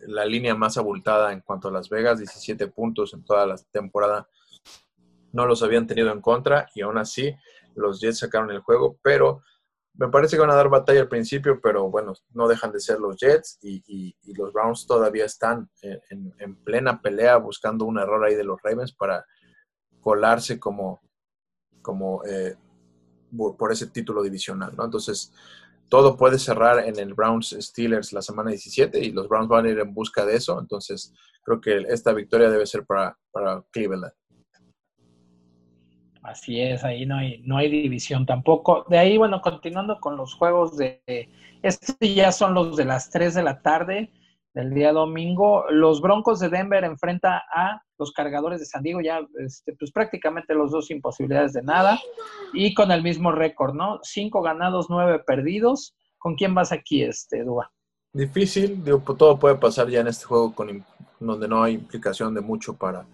la 0.07 0.24
línea 0.24 0.55
más 0.55 0.77
abultada 0.77 1.33
en 1.33 1.40
cuanto 1.40 1.68
a 1.68 1.72
Las 1.72 1.88
Vegas, 1.88 2.18
17 2.18 2.68
puntos 2.68 3.14
en 3.14 3.24
toda 3.24 3.46
la 3.46 3.57
temporada. 3.72 4.29
No 5.33 5.46
los 5.46 5.62
habían 5.62 5.87
tenido 5.87 6.12
en 6.12 6.20
contra 6.20 6.68
y 6.74 6.83
aún 6.83 6.98
así 6.98 7.35
los 7.74 8.00
Jets 8.00 8.18
sacaron 8.18 8.50
el 8.50 8.61
juego, 8.61 8.98
pero 9.03 9.42
me 9.94 10.09
parece 10.09 10.37
que 10.37 10.40
van 10.40 10.50
a 10.50 10.57
dar 10.57 10.68
batalla 10.68 11.00
al 11.00 11.09
principio, 11.09 11.61
pero 11.61 11.90
bueno, 11.90 12.14
no 12.33 12.48
dejan 12.48 12.72
de 12.72 12.81
ser 12.81 12.98
los 12.98 13.16
Jets 13.16 13.59
y, 13.62 14.14
los 14.35 14.53
Browns 14.53 14.87
todavía 14.87 15.24
están 15.24 15.70
en, 15.83 16.57
plena 16.64 17.00
pelea 17.00 17.37
buscando 17.37 17.85
un 17.85 17.98
error 17.98 18.24
ahí 18.24 18.35
de 18.35 18.44
los 18.44 18.61
Ravens 18.62 18.92
para 18.92 19.24
colarse 20.00 20.59
como, 20.59 21.00
como 21.81 22.24
eh, 22.24 22.57
por 23.59 23.72
ese 23.72 23.87
título 23.88 24.22
divisional, 24.22 24.74
¿no? 24.77 24.85
Entonces, 24.85 25.33
todo 25.88 26.16
puede 26.16 26.38
cerrar 26.38 26.87
en 26.87 26.99
el 26.99 27.14
Browns 27.14 27.57
Steelers 27.59 28.12
la 28.12 28.23
semana 28.23 28.51
17 28.51 28.99
y 28.99 29.12
los 29.12 29.29
Browns 29.29 29.49
van 29.49 29.66
a 29.66 29.70
ir 29.70 29.79
en 29.79 29.94
busca 29.94 30.25
de 30.25 30.37
eso. 30.37 30.59
Entonces, 30.59 31.12
creo 31.42 31.61
que 31.61 31.77
esta 31.88 32.12
victoria 32.12 32.51
debe 32.51 32.66
ser 32.66 32.85
para, 32.85 33.16
para 33.31 33.62
Cleveland. 33.70 34.12
Así 36.23 36.59
es, 36.59 36.83
ahí 36.85 37.05
no 37.05 37.16
hay, 37.16 37.42
no 37.44 37.59
hay 37.59 37.70
división 37.70 38.25
tampoco. 38.25 38.87
De 38.88 38.97
ahí, 38.97 39.18
bueno, 39.18 39.42
continuando 39.42 40.01
con 40.01 40.16
los 40.16 40.35
juegos 40.35 40.77
de, 40.79 41.03
estos 41.62 41.97
ya 42.01 42.33
son 42.33 42.55
los 42.55 42.77
de 42.77 42.87
las 42.87 43.11
3 43.11 43.35
de 43.35 43.42
la 43.42 43.61
tarde 43.61 44.11
del 44.55 44.73
día 44.73 44.93
domingo. 44.93 45.64
Los 45.71 46.01
Broncos 46.01 46.38
de 46.40 46.49
Denver 46.49 46.85
enfrenta 46.85 47.43
a 47.53 47.83
los 47.99 48.12
cargadores 48.12 48.61
de 48.61 48.67
San 48.67 48.83
Diego, 48.83 49.01
ya 49.01 49.21
este, 49.38 49.75
pues 49.75 49.90
prácticamente 49.93 50.55
los 50.55 50.71
dos 50.71 50.87
sin 50.87 51.01
posibilidades 51.01 51.53
de 51.53 51.62
nada 51.62 51.99
y 52.53 52.73
con 52.73 52.90
el 52.90 53.03
mismo 53.03 53.33
récord, 53.33 53.75
¿no? 53.75 53.99
Cinco 54.03 54.43
ganados, 54.43 54.87
nueve 54.88 55.19
perdidos. 55.19 55.95
¿Con 56.19 56.37
quién 56.37 56.55
vas 56.55 56.73
aquí, 56.73 57.03
este, 57.03 57.45
Dua? 57.45 57.71
Difícil, 58.12 58.83
digo, 58.83 59.01
todo 59.19 59.38
puede 59.38 59.57
pasar 59.57 59.88
ya 59.88 60.01
en 60.01 60.07
este 60.07 60.25
juego 60.25 60.55
con, 60.55 60.85
donde 61.19 61.49
no 61.49 61.62
hay 61.62 61.75
implicación 61.75 62.33
de 62.33 62.40
mucho 62.40 62.75
para, 62.75 63.05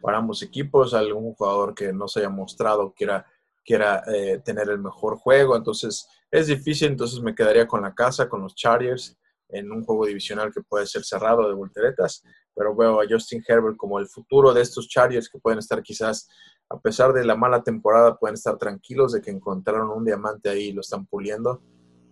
para 0.00 0.18
ambos 0.18 0.42
equipos, 0.42 0.94
algún 0.94 1.34
jugador 1.34 1.74
que 1.74 1.92
no 1.92 2.06
se 2.06 2.20
haya 2.20 2.28
mostrado 2.28 2.92
quiera, 2.92 3.24
quiera 3.64 4.02
eh, 4.14 4.40
tener 4.44 4.68
el 4.68 4.78
mejor 4.78 5.16
juego, 5.16 5.56
entonces 5.56 6.06
es 6.30 6.48
difícil, 6.48 6.88
entonces 6.88 7.20
me 7.20 7.34
quedaría 7.34 7.66
con 7.66 7.82
la 7.82 7.94
casa, 7.94 8.28
con 8.28 8.42
los 8.42 8.54
Chargers, 8.54 9.18
en 9.48 9.70
un 9.70 9.84
juego 9.84 10.06
divisional 10.06 10.52
que 10.52 10.62
puede 10.62 10.86
ser 10.86 11.04
cerrado 11.04 11.46
de 11.48 11.54
volteretas, 11.54 12.22
pero 12.54 12.74
veo 12.74 13.00
a 13.00 13.06
Justin 13.08 13.42
Herbert 13.46 13.76
como 13.76 13.98
el 13.98 14.06
futuro 14.06 14.52
de 14.52 14.62
estos 14.62 14.88
Chargers 14.88 15.28
que 15.28 15.38
pueden 15.38 15.58
estar 15.58 15.82
quizás, 15.82 16.28
a 16.68 16.80
pesar 16.80 17.12
de 17.12 17.24
la 17.24 17.36
mala 17.36 17.62
temporada, 17.62 18.18
pueden 18.18 18.34
estar 18.34 18.56
tranquilos 18.58 19.12
de 19.12 19.20
que 19.20 19.30
encontraron 19.30 19.90
un 19.90 20.04
diamante 20.04 20.48
ahí 20.48 20.68
y 20.68 20.72
lo 20.72 20.80
están 20.80 21.06
puliendo. 21.06 21.62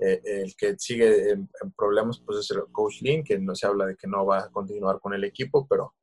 Eh, 0.00 0.20
el 0.24 0.56
que 0.56 0.76
sigue 0.78 1.30
en, 1.30 1.50
en, 1.62 1.72
problemas 1.72 2.22
pues 2.24 2.38
es 2.38 2.50
el 2.52 2.62
coach 2.72 3.02
Lynn, 3.02 3.22
que 3.22 3.38
no 3.38 3.54
se 3.54 3.66
habla 3.66 3.84
de 3.84 3.96
que 3.96 4.06
no 4.06 4.24
va 4.24 4.44
a 4.44 4.50
continuar 4.50 4.98
con 4.98 5.12
el 5.12 5.24
equipo, 5.24 5.66
pero 5.68 5.94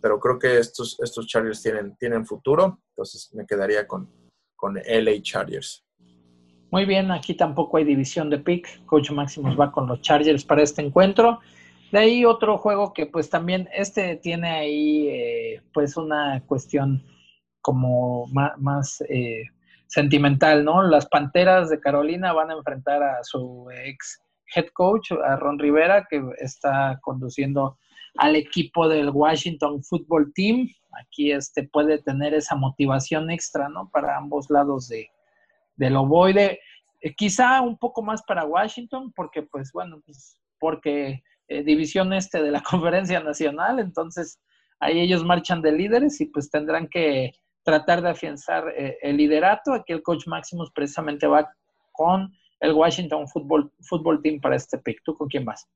pero 0.00 0.18
creo 0.18 0.38
que 0.38 0.58
estos, 0.58 0.98
estos 1.00 1.26
Chargers 1.26 1.62
tienen, 1.62 1.96
tienen 1.96 2.26
futuro, 2.26 2.80
entonces 2.90 3.32
me 3.34 3.46
quedaría 3.46 3.86
con, 3.86 4.10
con 4.56 4.74
LA 4.76 5.22
Chargers. 5.22 5.84
Muy 6.70 6.84
bien, 6.84 7.10
aquí 7.10 7.34
tampoco 7.34 7.78
hay 7.78 7.84
división 7.84 8.30
de 8.30 8.38
pick. 8.38 8.84
Coach 8.86 9.10
Maximus 9.10 9.58
va 9.58 9.72
con 9.72 9.88
los 9.88 10.00
Chargers 10.02 10.44
para 10.44 10.62
este 10.62 10.82
encuentro. 10.82 11.40
De 11.90 11.98
ahí 11.98 12.24
otro 12.24 12.58
juego 12.58 12.92
que 12.92 13.06
pues 13.06 13.28
también 13.28 13.68
este 13.74 14.14
tiene 14.16 14.50
ahí 14.50 15.08
eh, 15.08 15.62
pues 15.74 15.96
una 15.96 16.40
cuestión 16.46 17.02
como 17.60 18.28
más, 18.28 19.02
eh, 19.08 19.42
sentimental, 19.88 20.64
¿no? 20.64 20.82
Las 20.82 21.06
Panteras 21.06 21.68
de 21.68 21.80
Carolina 21.80 22.32
van 22.32 22.50
a 22.50 22.54
enfrentar 22.54 23.02
a 23.02 23.24
su 23.24 23.68
ex 23.84 24.22
head 24.54 24.66
coach, 24.72 25.10
a 25.10 25.34
Ron 25.34 25.58
Rivera, 25.58 26.06
que 26.08 26.22
está 26.38 27.00
conduciendo 27.02 27.76
al 28.16 28.36
equipo 28.36 28.88
del 28.88 29.10
Washington 29.10 29.82
Football 29.82 30.32
Team. 30.32 30.68
Aquí 30.92 31.32
este 31.32 31.64
puede 31.64 31.98
tener 31.98 32.34
esa 32.34 32.54
motivación 32.54 33.30
extra, 33.30 33.68
¿no? 33.68 33.90
Para 33.90 34.16
ambos 34.16 34.48
lados 34.48 34.88
de, 34.88 35.10
del 35.80 35.96
ovoide. 35.96 36.60
Eh, 37.00 37.14
quizá 37.16 37.62
un 37.62 37.76
poco 37.78 38.02
más 38.02 38.22
para 38.22 38.44
Washington, 38.44 39.12
porque 39.16 39.42
pues 39.42 39.72
bueno, 39.72 40.00
pues, 40.04 40.38
porque 40.58 41.22
eh, 41.48 41.64
división 41.64 42.12
este 42.12 42.42
de 42.42 42.50
la 42.50 42.62
conferencia 42.70 43.20
nacional, 43.20 43.80
entonces 43.80 44.38
ahí 44.78 45.00
ellos 45.00 45.24
marchan 45.24 45.62
de 45.62 45.72
líderes 45.72 46.20
y 46.20 46.26
pues 46.26 46.50
tendrán 46.50 46.86
que 46.88 47.32
tratar 47.62 48.02
de 48.02 48.10
afianzar 48.10 48.68
eh, 48.76 48.98
el 49.02 49.16
liderato. 49.16 49.72
Aquí 49.72 49.92
el 49.92 50.02
coach 50.02 50.26
Maximus 50.26 50.70
precisamente 50.72 51.26
va 51.26 51.50
con 51.92 52.30
el 52.60 52.72
Washington 52.72 53.26
Football, 53.26 53.72
Football 53.80 54.20
Team 54.22 54.40
para 54.40 54.56
este 54.56 54.78
pick. 54.78 55.02
¿Tú 55.02 55.14
con 55.14 55.28
quién 55.28 55.46
vas? 55.46 55.66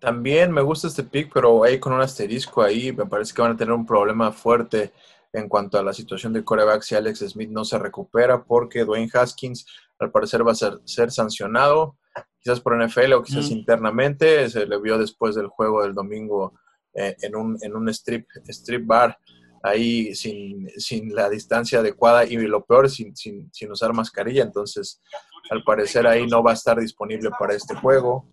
También 0.00 0.52
me 0.52 0.60
gusta 0.60 0.88
este 0.88 1.02
pick, 1.02 1.32
pero 1.32 1.64
ahí 1.64 1.78
con 1.78 1.94
un 1.94 2.00
asterisco 2.00 2.60
ahí 2.60 2.92
me 2.92 3.06
parece 3.06 3.32
que 3.32 3.40
van 3.40 3.52
a 3.52 3.56
tener 3.56 3.72
un 3.72 3.86
problema 3.86 4.32
fuerte 4.32 4.92
en 5.36 5.48
cuanto 5.48 5.78
a 5.78 5.82
la 5.82 5.92
situación 5.92 6.32
de 6.32 6.42
coreback 6.42 6.82
si 6.82 6.94
Alex 6.94 7.18
Smith 7.18 7.50
no 7.50 7.64
se 7.64 7.78
recupera 7.78 8.42
porque 8.42 8.84
Dwayne 8.84 9.10
Haskins 9.12 9.66
al 9.98 10.10
parecer 10.10 10.46
va 10.46 10.52
a 10.52 10.54
ser, 10.54 10.80
ser 10.84 11.10
sancionado, 11.10 11.98
quizás 12.40 12.60
por 12.60 12.74
NFL 12.82 13.12
o 13.12 13.22
quizás 13.22 13.50
internamente. 13.50 14.48
Se 14.48 14.66
le 14.66 14.80
vio 14.80 14.98
después 14.98 15.34
del 15.34 15.48
juego 15.48 15.82
del 15.82 15.94
domingo 15.94 16.54
eh, 16.94 17.14
en, 17.20 17.36
un, 17.36 17.58
en 17.60 17.76
un 17.76 17.88
strip, 17.90 18.26
strip 18.48 18.86
bar 18.86 19.18
ahí 19.62 20.14
sin, 20.14 20.70
sin, 20.78 21.14
la 21.14 21.28
distancia 21.28 21.80
adecuada 21.80 22.24
y 22.24 22.36
lo 22.36 22.64
peor, 22.64 22.88
sin, 22.88 23.14
sin, 23.14 23.52
sin 23.52 23.70
usar 23.70 23.92
mascarilla. 23.92 24.42
Entonces, 24.42 25.02
al 25.50 25.62
parecer 25.64 26.06
ahí 26.06 26.26
no 26.26 26.42
va 26.42 26.52
a 26.52 26.54
estar 26.54 26.78
disponible 26.78 27.30
para 27.38 27.54
este 27.54 27.74
juego. 27.74 28.26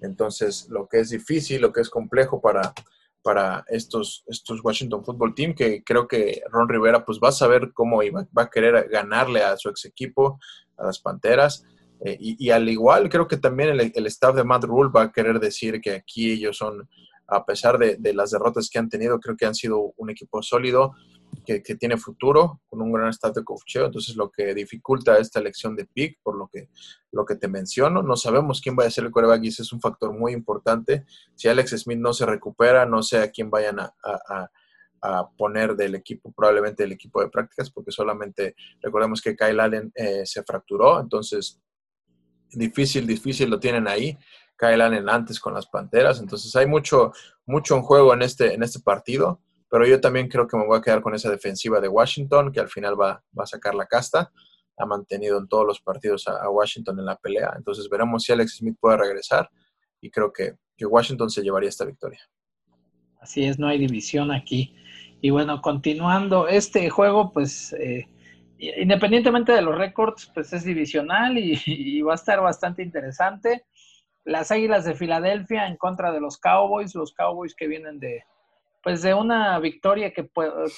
Entonces, 0.00 0.68
lo 0.68 0.88
que 0.88 1.00
es 1.00 1.10
difícil, 1.10 1.62
lo 1.62 1.72
que 1.72 1.80
es 1.80 1.88
complejo 1.88 2.40
para, 2.40 2.74
para 3.22 3.64
estos, 3.68 4.24
estos 4.26 4.62
Washington 4.62 5.04
Football 5.04 5.34
Team, 5.34 5.54
que 5.54 5.82
creo 5.84 6.06
que 6.08 6.42
Ron 6.50 6.68
Rivera 6.68 7.04
pues 7.04 7.18
va 7.22 7.28
a 7.28 7.32
saber 7.32 7.72
cómo 7.72 8.02
iba, 8.02 8.26
va 8.36 8.44
a 8.44 8.50
querer 8.50 8.88
ganarle 8.90 9.42
a 9.42 9.56
su 9.56 9.68
ex 9.68 9.84
equipo, 9.84 10.38
a 10.76 10.86
las 10.86 10.98
Panteras. 10.98 11.64
Eh, 12.04 12.16
y, 12.18 12.50
al 12.50 12.68
igual, 12.68 13.08
creo 13.08 13.28
que 13.28 13.36
también 13.36 13.70
el, 13.70 13.92
el, 13.94 14.06
staff 14.06 14.34
de 14.34 14.42
Matt 14.42 14.64
Rule 14.64 14.90
va 14.94 15.02
a 15.02 15.12
querer 15.12 15.38
decir 15.38 15.80
que 15.80 15.92
aquí 15.92 16.32
ellos 16.32 16.56
son, 16.56 16.88
a 17.28 17.46
pesar 17.46 17.78
de, 17.78 17.96
de 17.96 18.12
las 18.12 18.32
derrotas 18.32 18.68
que 18.68 18.80
han 18.80 18.88
tenido, 18.88 19.20
creo 19.20 19.36
que 19.36 19.46
han 19.46 19.54
sido 19.54 19.92
un 19.96 20.10
equipo 20.10 20.42
sólido 20.42 20.94
que, 21.44 21.60
tiene 21.76 21.96
futuro, 21.96 22.60
con 22.68 22.80
un 22.82 22.92
gran 22.92 23.08
staff 23.08 23.34
de 23.34 23.44
coacheo, 23.44 23.86
entonces 23.86 24.16
lo 24.16 24.30
que 24.30 24.54
dificulta 24.54 25.18
esta 25.18 25.40
elección 25.40 25.74
de 25.76 25.86
pick, 25.86 26.18
por 26.22 26.36
lo 26.36 26.48
que, 26.48 26.68
lo 27.10 27.24
que 27.24 27.36
te 27.36 27.48
menciono, 27.48 28.02
no 28.02 28.16
sabemos 28.16 28.60
quién 28.60 28.76
va 28.78 28.84
a 28.84 28.90
ser 28.90 29.04
el 29.04 29.10
quarterback 29.10 29.44
y 29.44 29.48
ese 29.48 29.62
es 29.62 29.72
un 29.72 29.80
factor 29.80 30.12
muy 30.12 30.32
importante. 30.32 31.04
Si 31.34 31.48
Alex 31.48 31.70
Smith 31.82 31.98
no 31.98 32.12
se 32.12 32.26
recupera, 32.26 32.86
no 32.86 33.02
sé 33.02 33.18
a 33.18 33.30
quién 33.30 33.50
vayan 33.50 33.78
a, 33.80 34.50
poner 35.36 35.74
del 35.74 35.96
equipo, 35.96 36.30
probablemente 36.30 36.84
del 36.84 36.92
equipo 36.92 37.20
de 37.20 37.28
prácticas, 37.28 37.72
porque 37.72 37.90
solamente 37.90 38.54
recordemos 38.80 39.20
que 39.20 39.34
Kyle 39.34 39.58
Allen 39.58 39.90
eh, 39.96 40.24
se 40.24 40.44
fracturó, 40.44 41.00
entonces 41.00 41.60
difícil, 42.52 43.04
difícil 43.04 43.50
lo 43.50 43.58
tienen 43.58 43.88
ahí. 43.88 44.16
Kyle 44.56 44.80
Allen 44.80 45.08
antes 45.08 45.40
con 45.40 45.54
las 45.54 45.66
Panteras, 45.66 46.20
entonces 46.20 46.54
hay 46.54 46.66
mucho, 46.66 47.12
mucho 47.46 47.74
en 47.74 47.82
juego 47.82 48.14
en 48.14 48.22
este, 48.22 48.54
en 48.54 48.62
este 48.62 48.78
partido 48.78 49.40
pero 49.72 49.86
yo 49.86 49.98
también 50.02 50.28
creo 50.28 50.46
que 50.46 50.58
me 50.58 50.66
voy 50.66 50.78
a 50.78 50.82
quedar 50.82 51.00
con 51.00 51.14
esa 51.14 51.30
defensiva 51.30 51.80
de 51.80 51.88
Washington, 51.88 52.52
que 52.52 52.60
al 52.60 52.68
final 52.68 53.00
va, 53.00 53.24
a 53.38 53.46
sacar 53.46 53.74
la 53.74 53.86
casta. 53.86 54.30
Ha 54.76 54.84
mantenido 54.84 55.38
en 55.38 55.48
todos 55.48 55.66
los 55.66 55.80
partidos 55.80 56.28
a, 56.28 56.46
Washington 56.50 56.98
en 56.98 57.06
la 57.06 57.16
pelea. 57.16 57.54
Entonces 57.56 57.88
veremos 57.88 58.22
si 58.22 58.32
Alex 58.32 58.58
Smith 58.58 58.76
puede 58.78 58.98
regresar 58.98 59.48
y 59.98 60.10
creo 60.10 60.30
que, 60.30 60.56
Washington 60.84 61.30
se 61.30 61.42
llevaría 61.42 61.70
esta 61.70 61.86
victoria. 61.86 62.20
Así 63.18 63.44
es, 63.44 63.58
no 63.58 63.68
hay 63.68 63.78
división 63.78 64.30
aquí. 64.30 64.74
Y 65.22 65.30
bueno, 65.30 65.62
continuando, 65.62 66.48
este 66.48 66.90
juego, 66.90 67.32
pues, 67.32 67.72
eh, 67.72 68.08
independientemente 68.58 69.52
de 69.52 69.62
los 69.62 69.78
récords, 69.78 70.30
pues 70.34 70.52
es 70.52 70.64
divisional 70.64 71.38
y, 71.38 72.02
va 72.02 72.12
a 72.12 72.16
estar 72.16 72.42
bastante 72.42 72.82
interesante. 72.82 73.64
Las 74.24 74.50
Águilas 74.50 74.84
de 74.84 74.94
Filadelfia 74.94 75.66
en 75.66 75.78
contra 75.78 76.12
de 76.12 76.20
los 76.20 76.36
Cowboys, 76.36 76.94
los 76.94 77.14
Cowboys 77.14 77.54
que 77.54 77.68
vienen 77.68 78.00
de, 78.00 78.24
pues 78.82 79.02
de 79.02 79.14
una 79.14 79.58
victoria 79.58 80.12
que, 80.12 80.28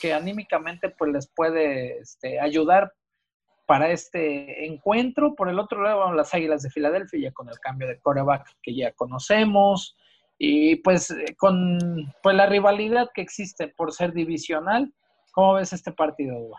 que 0.00 0.12
anímicamente 0.12 0.90
pues 0.90 1.12
les 1.12 1.26
puede 1.26 1.98
este, 1.98 2.38
ayudar 2.38 2.92
para 3.66 3.90
este 3.90 4.66
encuentro. 4.66 5.34
Por 5.34 5.48
el 5.48 5.58
otro 5.58 5.82
lado, 5.82 6.12
las 6.12 6.34
Águilas 6.34 6.62
de 6.62 6.70
Filadelfia, 6.70 7.20
ya 7.20 7.32
con 7.32 7.48
el 7.48 7.58
cambio 7.58 7.88
de 7.88 7.98
coreback 7.98 8.46
que 8.62 8.74
ya 8.74 8.92
conocemos, 8.92 9.96
y 10.38 10.76
pues 10.76 11.10
eh, 11.10 11.34
con 11.38 11.78
pues, 12.22 12.36
la 12.36 12.46
rivalidad 12.46 13.08
que 13.14 13.22
existe 13.22 13.68
por 13.68 13.92
ser 13.92 14.12
divisional. 14.12 14.92
¿Cómo 15.32 15.54
ves 15.54 15.72
este 15.72 15.92
partido, 15.92 16.50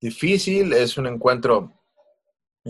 Difícil, 0.00 0.72
es 0.72 0.98
un 0.98 1.06
encuentro 1.06 1.72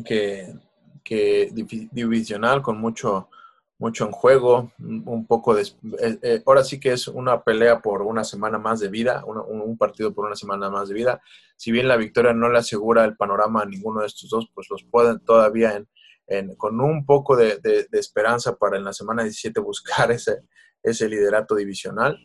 que, 0.05 0.55
que 1.03 1.51
divisional 1.53 2.63
con 2.63 2.81
mucho 2.81 3.29
mucho 3.79 4.07
en 4.07 4.13
juego, 4.13 4.73
un 4.79 5.27
poco 5.27 5.55
de... 5.55 5.63
Eh, 5.63 6.19
eh, 6.23 6.43
ahora 6.47 6.65
sí 6.65 6.81
que 6.81 6.93
es 6.93 7.09
una 7.09 7.43
pelea 7.43 7.81
por 7.81 8.03
una 8.03 8.25
semana 8.25 8.59
más 8.59 8.81
de 8.81 8.89
vida, 8.89 9.23
un, 9.27 9.77
partido 9.77 10.15
por 10.15 10.25
una 10.25 10.37
semana 10.37 10.71
más 10.71 10.89
de 10.89 10.95
vida. 10.95 11.21
Si 11.57 11.71
bien 11.73 11.89
la 11.89 11.97
victoria 11.97 12.33
no 12.33 12.49
le 12.49 12.59
asegura 12.59 13.05
el 13.05 13.17
panorama 13.17 13.63
a 13.63 13.67
ninguno 13.67 14.01
de 14.01 14.07
estos 14.07 14.31
dos, 14.31 14.49
pues 14.55 14.69
los 14.71 14.85
pueden 14.85 15.21
todavía 15.21 15.83
en, 16.27 16.57
con 16.57 16.81
un 16.81 17.05
poco 17.05 17.37
de, 17.37 17.61
esperanza 17.93 18.57
para 18.57 18.79
en 18.79 18.85
la 18.85 18.95
semana 18.95 19.23
17 19.23 19.61
buscar 19.61 20.11
ese, 20.11 21.09
liderato 21.09 21.55
divisional. 21.55 22.19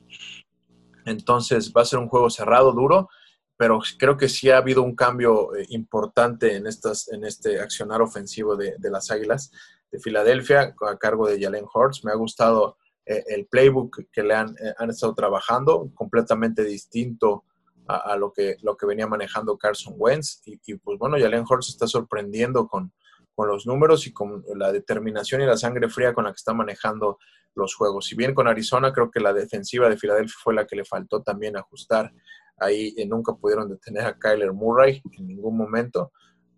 Entonces 1.05 1.73
va 1.75 1.81
a 1.81 1.85
ser 1.85 1.99
un 1.99 2.07
juego 2.07 2.29
cerrado, 2.29 2.71
duro, 2.71 3.09
pero 3.57 3.81
creo 3.99 4.15
que 4.15 4.29
sí 4.29 4.49
ha 4.49 4.57
habido 4.57 4.83
un 4.83 4.95
cambio 4.95 5.53
eh, 5.55 5.65
importante 5.69 6.55
en, 6.55 6.65
estas, 6.65 7.09
en 7.09 7.25
este 7.25 7.59
accionar 7.59 8.01
ofensivo 8.01 8.55
de 8.55 8.89
las 8.89 9.11
Águilas 9.11 9.51
de 9.91 9.99
Filadelfia 9.99 10.73
a 10.87 10.97
cargo 10.97 11.27
de 11.27 11.39
Jalen 11.39 11.65
Hurts. 11.71 12.03
Me 12.03 12.11
ha 12.11 12.15
gustado 12.15 12.77
eh, 13.05 13.23
el 13.27 13.45
playbook 13.47 14.05
que 14.11 14.23
le 14.23 14.33
han, 14.33 14.49
eh, 14.49 14.73
han, 14.77 14.89
estado 14.89 15.13
trabajando, 15.13 15.91
completamente 15.93 16.63
distinto 16.63 17.45
a, 17.87 18.15
lo, 18.15 18.31
que, 18.31 18.55
lo 18.61 18.77
que 18.77 18.85
venía 18.85 19.05
manejando 19.05 19.57
Carson 19.57 19.95
Wentz. 19.97 20.41
Y, 20.45 20.75
pues 20.75 20.97
bueno, 20.97 21.17
Jalen 21.19 21.43
Hurts 21.49 21.69
está 21.69 21.87
sorprendiendo 21.87 22.67
con, 22.67 22.93
con 23.35 23.49
los 23.49 23.65
números 23.65 24.07
y 24.07 24.13
con 24.13 24.43
la 24.55 24.71
determinación 24.71 25.41
y 25.41 25.45
la 25.45 25.57
sangre 25.57 25.89
fría 25.89 26.13
con 26.13 26.23
la 26.23 26.31
que 26.31 26.37
está 26.37 26.53
manejando 26.53 27.17
los 27.53 27.75
juegos. 27.75 28.05
Si 28.05 28.15
bien 28.15 28.33
con 28.33 28.47
Arizona 28.47 28.93
creo 28.93 29.11
que 29.11 29.19
la 29.19 29.33
defensiva 29.33 29.89
de 29.89 29.97
Filadelfia 29.97 30.37
fue 30.41 30.53
la 30.53 30.65
que 30.65 30.77
le 30.77 30.85
faltó 30.85 31.21
también 31.21 31.57
ajustar. 31.57 32.13
Ahí 32.57 32.93
eh, 32.95 33.05
nunca 33.07 33.33
pudieron 33.33 33.67
detener 33.67 34.05
a 34.05 34.17
Kyler 34.17 34.53
Murray 34.53 35.01
en 35.17 35.27
ningún 35.27 35.57
momento 35.57 36.11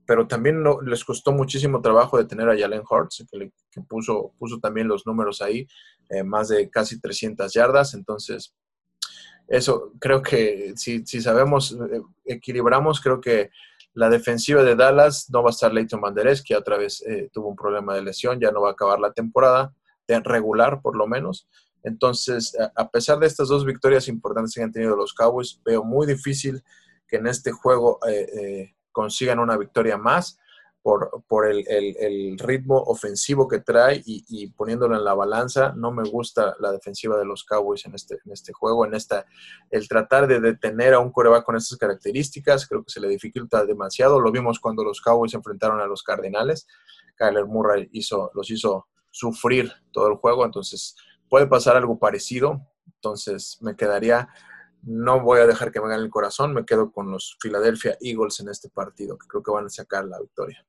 pero 0.06 0.28
también 0.28 0.64
les 0.86 1.06
costó 1.06 1.32
muchísimo 1.32 1.82
trabajo 1.82 2.18
de 2.18 2.26
tener 2.26 2.50
a 2.50 2.58
Jalen 2.58 2.84
Hurts, 2.90 3.26
que, 3.72 3.82
puso, 3.82 4.34
puso 4.38 4.60
también 4.60 4.88
los 4.88 5.06
números 5.06 5.42
ahí, 5.42 5.68
eh, 6.10 6.24
más 6.24 6.50
de 6.50 6.70
casi 6.70 7.00
300 7.00 7.54
yardas. 7.54 7.94
Entonces, 7.94 8.54
eso 9.48 9.94
creo 10.00 10.22
que 10.22 10.74
si, 10.76 11.06
si 11.06 11.22
sabemos, 11.22 11.72
eh, 11.72 12.02
equilibramos, 12.26 13.00
creo 13.00 13.22
que 13.22 13.50
la 13.94 14.10
defensiva 14.10 14.64
de 14.64 14.76
Dallas 14.76 15.30
no 15.30 15.44
va 15.44 15.50
a 15.50 15.52
estar 15.52 15.74
Leighton 15.74 16.02
Manderez, 16.02 16.42
que 16.42 16.56
otra 16.56 16.78
vez 16.78 17.02
eh, 17.08 17.30
tuvo 17.32 17.50
un 17.50 17.56
problema 17.56 17.96
de 17.96 18.02
lesión, 18.02 18.40
ya 18.40 18.52
no 18.52 18.62
va 18.62 18.70
a 18.70 18.74
acabar 18.74 19.00
la 19.00 19.14
temporada, 19.14 19.74
de 20.08 20.20
regular 20.20 20.82
por 20.82 20.98
lo 20.98 21.08
menos. 21.08 21.48
Entonces, 21.84 22.58
a 22.76 22.90
pesar 22.90 23.20
de 23.20 23.28
estas 23.28 23.50
dos 23.50 23.66
victorias 23.66 24.08
importantes 24.08 24.54
que 24.54 24.64
han 24.64 24.72
tenido 24.72 24.96
los 24.96 25.14
Cowboys, 25.14 25.62
veo 25.66 25.84
muy 25.84 26.08
difícil 26.08 26.64
que 27.08 27.18
en 27.18 27.28
este 27.28 27.52
juego 27.52 28.00
consigan 28.94 29.40
una 29.40 29.58
victoria 29.58 29.98
más 29.98 30.40
por, 30.84 31.24
por 31.28 31.48
el, 31.48 31.66
el, 31.70 32.38
ritmo 32.38 32.78
ofensivo 32.78 33.48
que 33.48 33.60
trae 33.60 34.02
y, 34.06 34.48
poniéndolo 34.48 34.96
en 34.98 35.06
la 35.06 35.14
balanza. 35.14 35.74
No 35.78 35.94
me 35.94 36.04
gusta 36.04 36.56
la 36.60 36.74
defensiva 36.74 37.18
de 37.18 37.24
los 37.24 37.46
Cowboys 37.46 37.86
en 37.86 37.96
este, 37.96 38.20
en 38.26 38.34
este 38.34 38.52
juego, 38.52 38.86
en 38.86 38.94
esta, 38.94 39.26
el 39.72 39.88
tratar 39.88 40.28
de 40.28 40.42
detener 40.42 40.94
a 40.94 41.00
un 41.00 41.12
coreback 41.12 41.46
con 41.46 41.56
estas 41.56 41.78
características, 41.78 42.68
creo 42.68 42.84
que 42.84 42.92
se 42.92 43.00
le 43.00 43.08
dificulta 43.08 43.66
demasiado. 43.66 44.20
Lo 44.20 44.30
vimos 44.30 44.60
cuando 44.60 44.84
los 44.84 45.00
Cowboys 45.00 45.32
se 45.32 45.38
enfrentaron 45.38 45.80
a 45.80 45.88
los 45.88 46.04
Cardinales. 46.04 46.68
Kyler 47.16 47.46
Murray 47.46 47.90
hizo, 47.94 48.30
los 48.34 48.52
hizo 48.52 48.88
sufrir 49.10 49.72
todo 49.94 50.10
el 50.10 50.16
juego, 50.16 50.44
entonces 50.44 50.98
puede 51.30 51.48
pasar 51.48 51.78
algo 51.78 51.98
parecido. 51.98 52.62
Entonces 52.96 53.58
me 53.62 53.78
quedaría 53.78 54.28
no 54.84 55.22
voy 55.22 55.40
a 55.40 55.48
dejar 55.48 55.72
que 55.72 55.80
me 55.80 55.88
gane 55.88 56.04
el 56.04 56.10
corazón, 56.10 56.54
me 56.54 56.66
quedo 56.66 56.92
con 56.92 57.10
los 57.10 57.38
Philadelphia 57.42 57.98
Eagles 58.02 58.40
en 58.40 58.50
este 58.50 58.70
partido, 58.70 59.18
que 59.18 59.28
creo 59.28 59.44
que 59.44 59.52
van 59.52 59.66
a 59.66 59.70
sacar 59.70 60.06
la 60.06 60.20
victoria. 60.20 60.66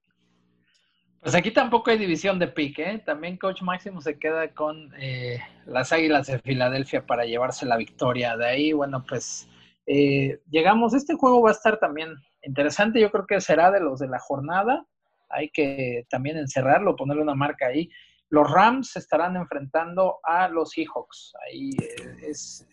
Pues 1.21 1.35
aquí 1.35 1.51
tampoco 1.53 1.91
hay 1.91 1.99
división 1.99 2.39
de 2.39 2.49
pique, 2.49 2.83
¿eh? 2.83 2.99
también 2.99 3.39
Coach 3.39 3.63
Máximo 3.63 4.03
se 4.03 4.19
queda 4.19 4.53
con 4.53 4.93
eh, 4.99 5.41
las 5.65 5.91
Águilas 5.91 6.27
de 6.27 6.39
Filadelfia 6.39 7.07
para 7.07 7.25
llevarse 7.25 7.65
la 7.65 7.79
victoria. 7.79 8.37
De 8.37 8.47
ahí, 8.47 8.73
bueno, 8.73 9.03
pues 9.09 9.49
eh, 9.87 10.39
llegamos, 10.51 10.93
este 10.93 11.15
juego 11.15 11.41
va 11.41 11.49
a 11.49 11.55
estar 11.55 11.79
también 11.79 12.15
interesante, 12.43 13.01
yo 13.01 13.11
creo 13.11 13.27
que 13.27 13.41
será 13.41 13.71
de 13.71 13.81
los 13.81 14.01
de 14.01 14.09
la 14.09 14.19
jornada, 14.19 14.87
hay 15.31 15.49
que 15.49 16.05
también 16.11 16.37
encerrarlo, 16.37 16.95
ponerle 16.95 17.23
una 17.23 17.35
marca 17.35 17.69
ahí. 17.69 17.89
Los 18.29 18.51
Rams 18.51 18.95
estarán 18.97 19.37
enfrentando 19.37 20.19
a 20.23 20.49
los 20.49 20.73
Seahawks, 20.73 21.33
ahí 21.47 21.71
es 22.23 22.67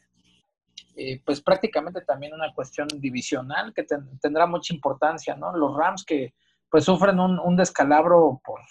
eh, 0.95 1.21
pues 1.25 1.41
prácticamente 1.41 2.01
también 2.01 2.33
una 2.33 2.53
cuestión 2.53 2.87
divisional 2.87 3.73
que 3.73 3.85
tendrá 4.21 4.45
mucha 4.45 4.73
importancia, 4.73 5.35
¿no? 5.35 5.55
Los 5.55 5.75
Rams 5.75 6.03
que 6.03 6.33
pues 6.69 6.85
sufren 6.85 7.19
un, 7.19 7.55
descalabro 7.55 8.41
por 8.43 8.61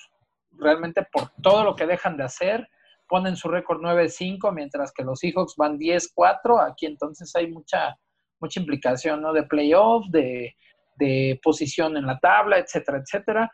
realmente 0.52 1.06
por 1.12 1.30
todo 1.42 1.64
lo 1.64 1.74
que 1.74 1.86
dejan 1.86 2.16
de 2.16 2.24
hacer, 2.24 2.68
ponen 3.08 3.36
su 3.36 3.48
récord 3.48 3.80
9-5, 3.80 4.52
mientras 4.52 4.92
que 4.92 5.04
los 5.04 5.18
Seahawks 5.20 5.56
van 5.56 5.78
10-4, 5.78 6.70
aquí 6.70 6.86
entonces 6.86 7.34
hay 7.34 7.50
mucha, 7.50 7.98
mucha 8.38 8.60
implicación, 8.60 9.20
¿no? 9.22 9.32
De 9.32 9.42
playoff, 9.42 10.06
de, 10.08 10.54
de 10.96 11.40
posición 11.42 11.96
en 11.96 12.06
la 12.06 12.18
tabla, 12.18 12.58
etcétera, 12.58 12.98
etcétera. 12.98 13.50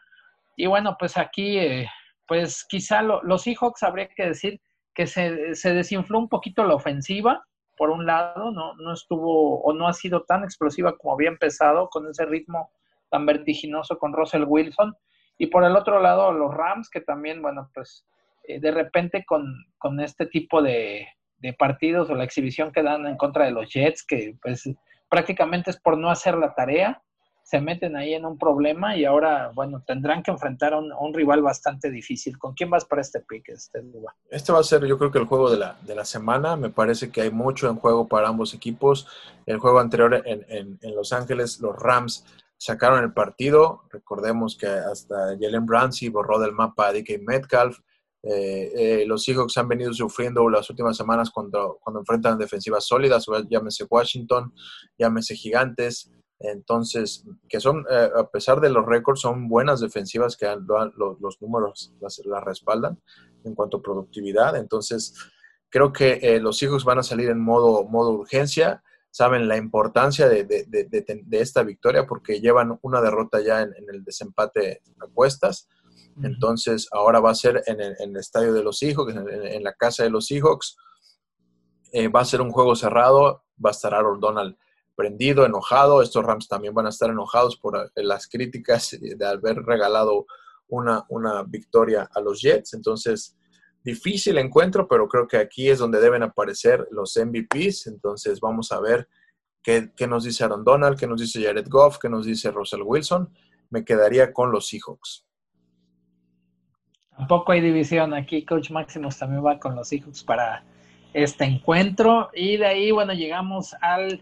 Y 0.56 0.66
bueno, 0.66 0.96
pues 0.98 1.16
aquí, 1.16 1.58
eh, 1.58 1.88
pues 2.26 2.64
quizá 2.68 3.02
los 3.02 3.42
Seahawks 3.42 3.82
habría 3.82 4.08
que 4.08 4.26
decir 4.26 4.60
que 4.94 5.06
se, 5.06 5.54
se 5.54 5.74
desinfló 5.74 6.18
un 6.18 6.28
poquito 6.28 6.64
la 6.64 6.74
ofensiva, 6.74 7.44
por 7.76 7.90
un 7.90 8.06
lado, 8.06 8.50
no, 8.50 8.74
no 8.76 8.92
estuvo 8.92 9.60
o 9.62 9.72
no 9.72 9.88
ha 9.88 9.92
sido 9.92 10.22
tan 10.22 10.44
explosiva 10.44 10.96
como 10.96 11.14
había 11.14 11.28
empezado 11.28 11.88
con 11.88 12.08
ese 12.08 12.24
ritmo 12.24 12.70
tan 13.10 13.26
vertiginoso 13.26 13.98
con 13.98 14.12
Russell 14.12 14.44
Wilson. 14.46 14.96
Y 15.38 15.48
por 15.48 15.64
el 15.64 15.76
otro 15.76 16.00
lado, 16.00 16.32
los 16.32 16.54
Rams, 16.54 16.88
que 16.88 17.00
también, 17.00 17.42
bueno, 17.42 17.70
pues 17.74 18.06
eh, 18.44 18.60
de 18.60 18.70
repente 18.70 19.24
con, 19.24 19.66
con 19.78 20.00
este 20.00 20.26
tipo 20.26 20.62
de, 20.62 21.06
de, 21.38 21.52
partidos 21.52 22.08
o 22.10 22.14
la 22.14 22.24
exhibición 22.24 22.72
que 22.72 22.82
dan 22.82 23.06
en 23.06 23.16
contra 23.16 23.44
de 23.44 23.50
los 23.50 23.70
Jets, 23.70 24.04
que 24.04 24.36
pues 24.40 24.68
prácticamente 25.08 25.70
es 25.70 25.80
por 25.80 25.98
no 25.98 26.10
hacer 26.10 26.36
la 26.36 26.54
tarea, 26.54 27.02
se 27.46 27.60
meten 27.60 27.94
ahí 27.94 28.12
en 28.12 28.24
un 28.24 28.36
problema 28.36 28.96
y 28.96 29.04
ahora, 29.04 29.52
bueno, 29.54 29.80
tendrán 29.86 30.24
que 30.24 30.32
enfrentar 30.32 30.74
a 30.74 30.78
un, 30.78 31.14
rival 31.14 31.42
bastante 31.42 31.92
difícil. 31.92 32.36
¿Con 32.38 32.54
quién 32.54 32.70
vas 32.70 32.84
para 32.84 33.02
este 33.02 33.20
pick, 33.20 33.50
este 33.50 33.84
Este 34.28 34.50
va 34.50 34.58
a 34.58 34.64
ser, 34.64 34.84
yo 34.84 34.98
creo 34.98 35.12
que 35.12 35.20
el 35.20 35.26
juego 35.26 35.48
de 35.48 35.56
la, 35.56 35.78
de 35.82 35.94
la 35.94 36.04
semana. 36.04 36.56
Me 36.56 36.70
parece 36.70 37.12
que 37.12 37.20
hay 37.20 37.30
mucho 37.30 37.70
en 37.70 37.76
juego 37.76 38.08
para 38.08 38.26
ambos 38.26 38.52
equipos. 38.52 39.06
El 39.46 39.58
juego 39.60 39.78
anterior 39.78 40.24
en, 40.26 40.44
en, 40.82 40.94
Los 40.96 41.12
Ángeles, 41.12 41.60
los 41.60 41.76
Rams 41.76 42.24
sacaron 42.56 43.04
el 43.04 43.12
partido. 43.12 43.84
Recordemos 43.92 44.58
que 44.58 44.66
hasta 44.66 45.36
Jalen 45.40 45.68
Ramsey 45.68 46.08
borró 46.08 46.40
del 46.40 46.50
mapa 46.50 46.88
a 46.88 46.92
DK 46.92 47.22
Metcalf. 47.24 47.78
Eh, 48.24 48.72
eh, 48.74 49.04
los 49.06 49.22
Seahawks 49.22 49.56
han 49.56 49.68
venido 49.68 49.92
sufriendo 49.92 50.48
las 50.50 50.68
últimas 50.68 50.96
semanas 50.96 51.30
cuando, 51.30 51.78
cuando 51.80 52.00
enfrentan 52.00 52.38
defensivas 52.38 52.84
sólidas, 52.84 53.24
llámese 53.48 53.86
Washington, 53.88 54.52
llámese 54.98 55.36
Gigantes. 55.36 56.10
Entonces, 56.38 57.24
que 57.48 57.60
son, 57.60 57.84
eh, 57.90 58.10
a 58.16 58.28
pesar 58.28 58.60
de 58.60 58.70
los 58.70 58.84
récords, 58.84 59.20
son 59.20 59.48
buenas 59.48 59.80
defensivas 59.80 60.36
que 60.36 60.46
los, 60.46 61.40
números 61.40 61.94
las, 62.00 62.20
respaldan 62.44 63.00
en 63.44 63.54
cuanto 63.54 63.78
a 63.78 63.82
productividad. 63.82 64.56
Entonces, 64.56 65.14
creo 65.70 65.92
que 65.92 66.18
eh, 66.22 66.40
los 66.40 66.62
hijos 66.62 66.84
van 66.84 66.98
a 66.98 67.02
salir 67.02 67.30
en 67.30 67.40
modo, 67.40 67.84
modo 67.84 68.10
urgencia, 68.10 68.82
saben 69.10 69.48
la 69.48 69.56
importancia 69.56 70.28
de, 70.28 70.46
esta 71.30 71.62
victoria 71.62 72.06
porque 72.06 72.40
llevan 72.40 72.78
una 72.82 73.00
derrota 73.00 73.40
ya 73.40 73.62
en, 73.62 73.72
el 73.88 74.04
desempate 74.04 74.82
a 75.00 75.06
cuestas. 75.06 75.68
Entonces, 76.22 76.88
ahora 76.92 77.20
va 77.20 77.30
a 77.30 77.34
ser 77.34 77.62
en 77.66 77.80
el, 77.80 78.16
estadio 78.16 78.52
de 78.52 78.62
los 78.62 78.78
Seahawks, 78.78 79.14
en, 79.14 79.62
la 79.62 79.72
casa 79.72 80.02
de 80.02 80.10
los 80.10 80.26
Seahawks. 80.26 80.76
Eh, 81.92 82.08
va 82.08 82.20
a 82.20 82.24
ser 82.26 82.42
un 82.42 82.50
juego 82.50 82.74
cerrado, 82.74 83.44
va 83.64 83.70
a 83.70 83.72
estar 83.72 83.94
Aaron 83.94 84.20
Donald 84.20 84.56
prendido, 84.96 85.44
enojado. 85.44 86.02
Estos 86.02 86.24
Rams 86.24 86.48
también 86.48 86.74
van 86.74 86.86
a 86.86 86.90
estar 86.90 87.10
enojados 87.10 87.56
por 87.56 87.76
eh, 87.76 88.02
las 88.02 88.26
críticas 88.26 88.96
de 89.00 89.26
haber 89.26 89.62
regalado 89.62 90.26
una, 90.68 91.04
una 91.10 91.44
victoria 91.44 92.08
a 92.12 92.20
los 92.20 92.40
Jets. 92.40 92.74
Entonces, 92.74 93.36
difícil 93.84 94.38
encuentro, 94.38 94.88
pero 94.88 95.06
creo 95.06 95.28
que 95.28 95.36
aquí 95.36 95.68
es 95.68 95.78
donde 95.78 96.00
deben 96.00 96.24
aparecer 96.24 96.88
los 96.90 97.16
MVPs. 97.16 97.86
Entonces, 97.86 98.40
vamos 98.40 98.72
a 98.72 98.80
ver 98.80 99.08
qué, 99.62 100.06
nos 100.08 100.24
dice 100.24 100.44
Aaron 100.44 100.64
Donald, 100.64 100.98
qué 100.98 101.06
nos 101.06 101.20
dice 101.20 101.42
Jared 101.42 101.68
Goff, 101.68 101.98
qué 101.98 102.08
nos 102.08 102.26
dice 102.26 102.50
Russell 102.50 102.82
Wilson. 102.82 103.28
Me 103.70 103.84
quedaría 103.84 104.32
con 104.32 104.50
los 104.50 104.68
Seahawks. 104.68 105.24
Tampoco 107.16 107.52
hay 107.52 107.60
división 107.60 108.14
aquí. 108.14 108.44
Coach 108.44 108.70
Maximus 108.70 109.18
también 109.18 109.44
va 109.44 109.58
con 109.58 109.74
los 109.74 109.88
Seahawks 109.88 110.22
para 110.22 110.64
este 111.12 111.44
encuentro. 111.44 112.30
Y 112.34 112.58
de 112.58 112.66
ahí, 112.66 112.90
bueno, 112.90 113.12
llegamos 113.12 113.74
al 113.80 114.20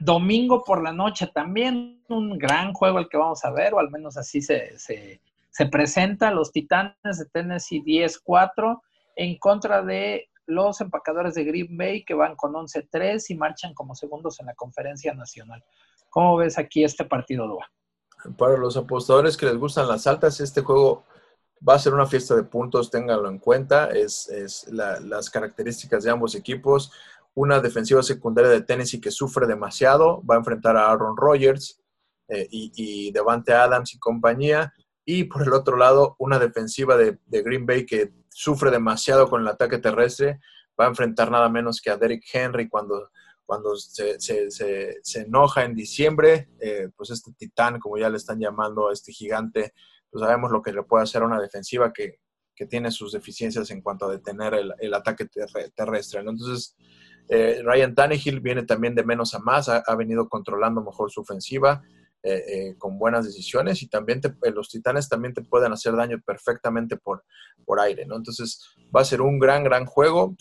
domingo 0.00 0.64
por 0.64 0.82
la 0.82 0.92
noche 0.92 1.26
también, 1.26 2.02
un 2.08 2.38
gran 2.38 2.72
juego 2.72 2.98
el 2.98 3.08
que 3.08 3.16
vamos 3.16 3.44
a 3.44 3.50
ver, 3.50 3.74
o 3.74 3.78
al 3.78 3.90
menos 3.90 4.16
así 4.16 4.40
se, 4.40 4.78
se, 4.78 5.20
se 5.50 5.66
presenta. 5.66 6.30
Los 6.30 6.52
Titanes 6.52 7.18
de 7.18 7.26
Tennessee 7.26 7.82
10-4 7.82 8.80
en 9.16 9.38
contra 9.38 9.82
de 9.82 10.28
los 10.46 10.80
empacadores 10.80 11.34
de 11.34 11.44
Green 11.44 11.76
Bay 11.76 12.04
que 12.04 12.14
van 12.14 12.34
con 12.34 12.54
11-3 12.54 13.22
y 13.28 13.34
marchan 13.34 13.74
como 13.74 13.94
segundos 13.94 14.40
en 14.40 14.46
la 14.46 14.54
conferencia 14.54 15.12
nacional. 15.14 15.62
¿Cómo 16.08 16.36
ves 16.36 16.58
aquí 16.58 16.84
este 16.84 17.04
partido, 17.04 17.46
Dua? 17.46 17.70
Para 18.36 18.56
los 18.56 18.76
apostadores 18.76 19.36
que 19.36 19.46
les 19.46 19.56
gustan 19.56 19.86
las 19.86 20.06
altas, 20.06 20.40
este 20.40 20.62
juego 20.62 21.04
va 21.66 21.74
a 21.74 21.78
ser 21.78 21.92
una 21.94 22.06
fiesta 22.06 22.34
de 22.34 22.44
puntos, 22.44 22.90
ténganlo 22.90 23.28
en 23.28 23.38
cuenta. 23.38 23.90
Es, 23.90 24.66
las 24.70 25.30
características 25.30 26.04
de 26.04 26.10
ambos 26.10 26.34
equipos. 26.34 26.92
Una 27.38 27.60
defensiva 27.60 28.02
secundaria 28.02 28.50
de 28.50 28.62
Tennessee 28.62 29.00
que 29.00 29.10
sufre 29.10 29.46
demasiado, 29.46 30.22
va 30.24 30.34
a 30.34 30.38
enfrentar 30.38 30.76
a 30.76 30.90
Aaron 30.90 31.16
Rodgers 31.16 31.80
eh, 32.28 32.46
y, 32.50 33.10
Devante 33.12 33.52
Adams 33.52 33.94
y 33.94 33.98
compañía. 33.98 34.72
Y 35.04 35.24
por 35.24 35.42
el 35.42 35.52
otro 35.52 35.76
lado, 35.76 36.16
una 36.18 36.38
defensiva 36.38 36.96
de, 36.96 37.18
de, 37.26 37.42
Green 37.42 37.64
Bay 37.66 37.86
que 37.86 38.12
sufre 38.28 38.70
demasiado 38.70 39.28
con 39.28 39.42
el 39.42 39.48
ataque 39.48 39.78
terrestre, 39.78 40.40
va 40.78 40.86
a 40.86 40.88
enfrentar 40.88 41.30
nada 41.30 41.48
menos 41.48 41.80
que 41.80 41.90
a 41.90 41.96
Derrick 41.96 42.24
Henry 42.32 42.68
cuando 42.68 43.10
cuando 43.48 43.74
se, 43.76 44.20
se, 44.20 45.20
enoja 45.22 45.64
en 45.64 45.74
diciembre, 45.74 46.50
eh, 46.60 46.90
pues 46.94 47.08
este 47.08 47.32
titán, 47.32 47.78
como 47.78 47.96
ya 47.96 48.10
le 48.10 48.18
están 48.18 48.38
llamando 48.38 48.92
este 48.92 49.10
gigante, 49.10 49.72
pues 50.10 50.20
sabemos 50.22 50.50
lo 50.50 50.60
que 50.60 50.70
le 50.70 50.82
puede 50.82 51.04
hacer 51.04 51.22
a 51.22 51.24
una 51.24 51.40
defensiva 51.40 51.90
que, 51.90 52.20
tiene 52.68 52.90
sus 52.90 53.12
deficiencias 53.12 53.70
en 53.70 53.80
cuanto 53.80 54.04
a 54.04 54.10
detener 54.10 54.52
el, 54.80 54.92
ataque 54.92 55.28
terrestre. 55.76 56.20
Entonces, 56.20 56.74
eh, 57.28 57.60
Ryan 57.64 57.94
Tannehill 57.94 58.40
viene 58.40 58.64
también 58.64 58.94
de 58.94 59.04
menos 59.04 59.34
a 59.34 59.38
más, 59.38 59.68
ha, 59.68 59.94
venido 59.96 60.28
controlando 60.28 60.82
mejor 60.82 61.10
su 61.10 61.20
ofensiva. 61.20 61.82
Eh, 62.24 62.74
con 62.78 62.98
buenas 62.98 63.24
decisiones 63.24 63.80
y 63.80 63.86
también 63.86 64.20
los 64.52 64.68
titanes 64.68 65.08
también 65.08 65.34
te 65.34 65.40
pueden 65.40 65.72
hacer 65.72 65.94
daño 65.94 66.20
perfectamente 66.26 66.96
por, 66.96 67.22
por 67.64 67.78
aire, 67.78 68.06
¿no? 68.06 68.16
Entonces 68.16 68.60
va 68.94 69.02
a 69.02 69.04
ser 69.04 69.22
un 69.22 69.38
gran, 69.38 69.62
gran 69.62 69.86
juego 69.86 70.34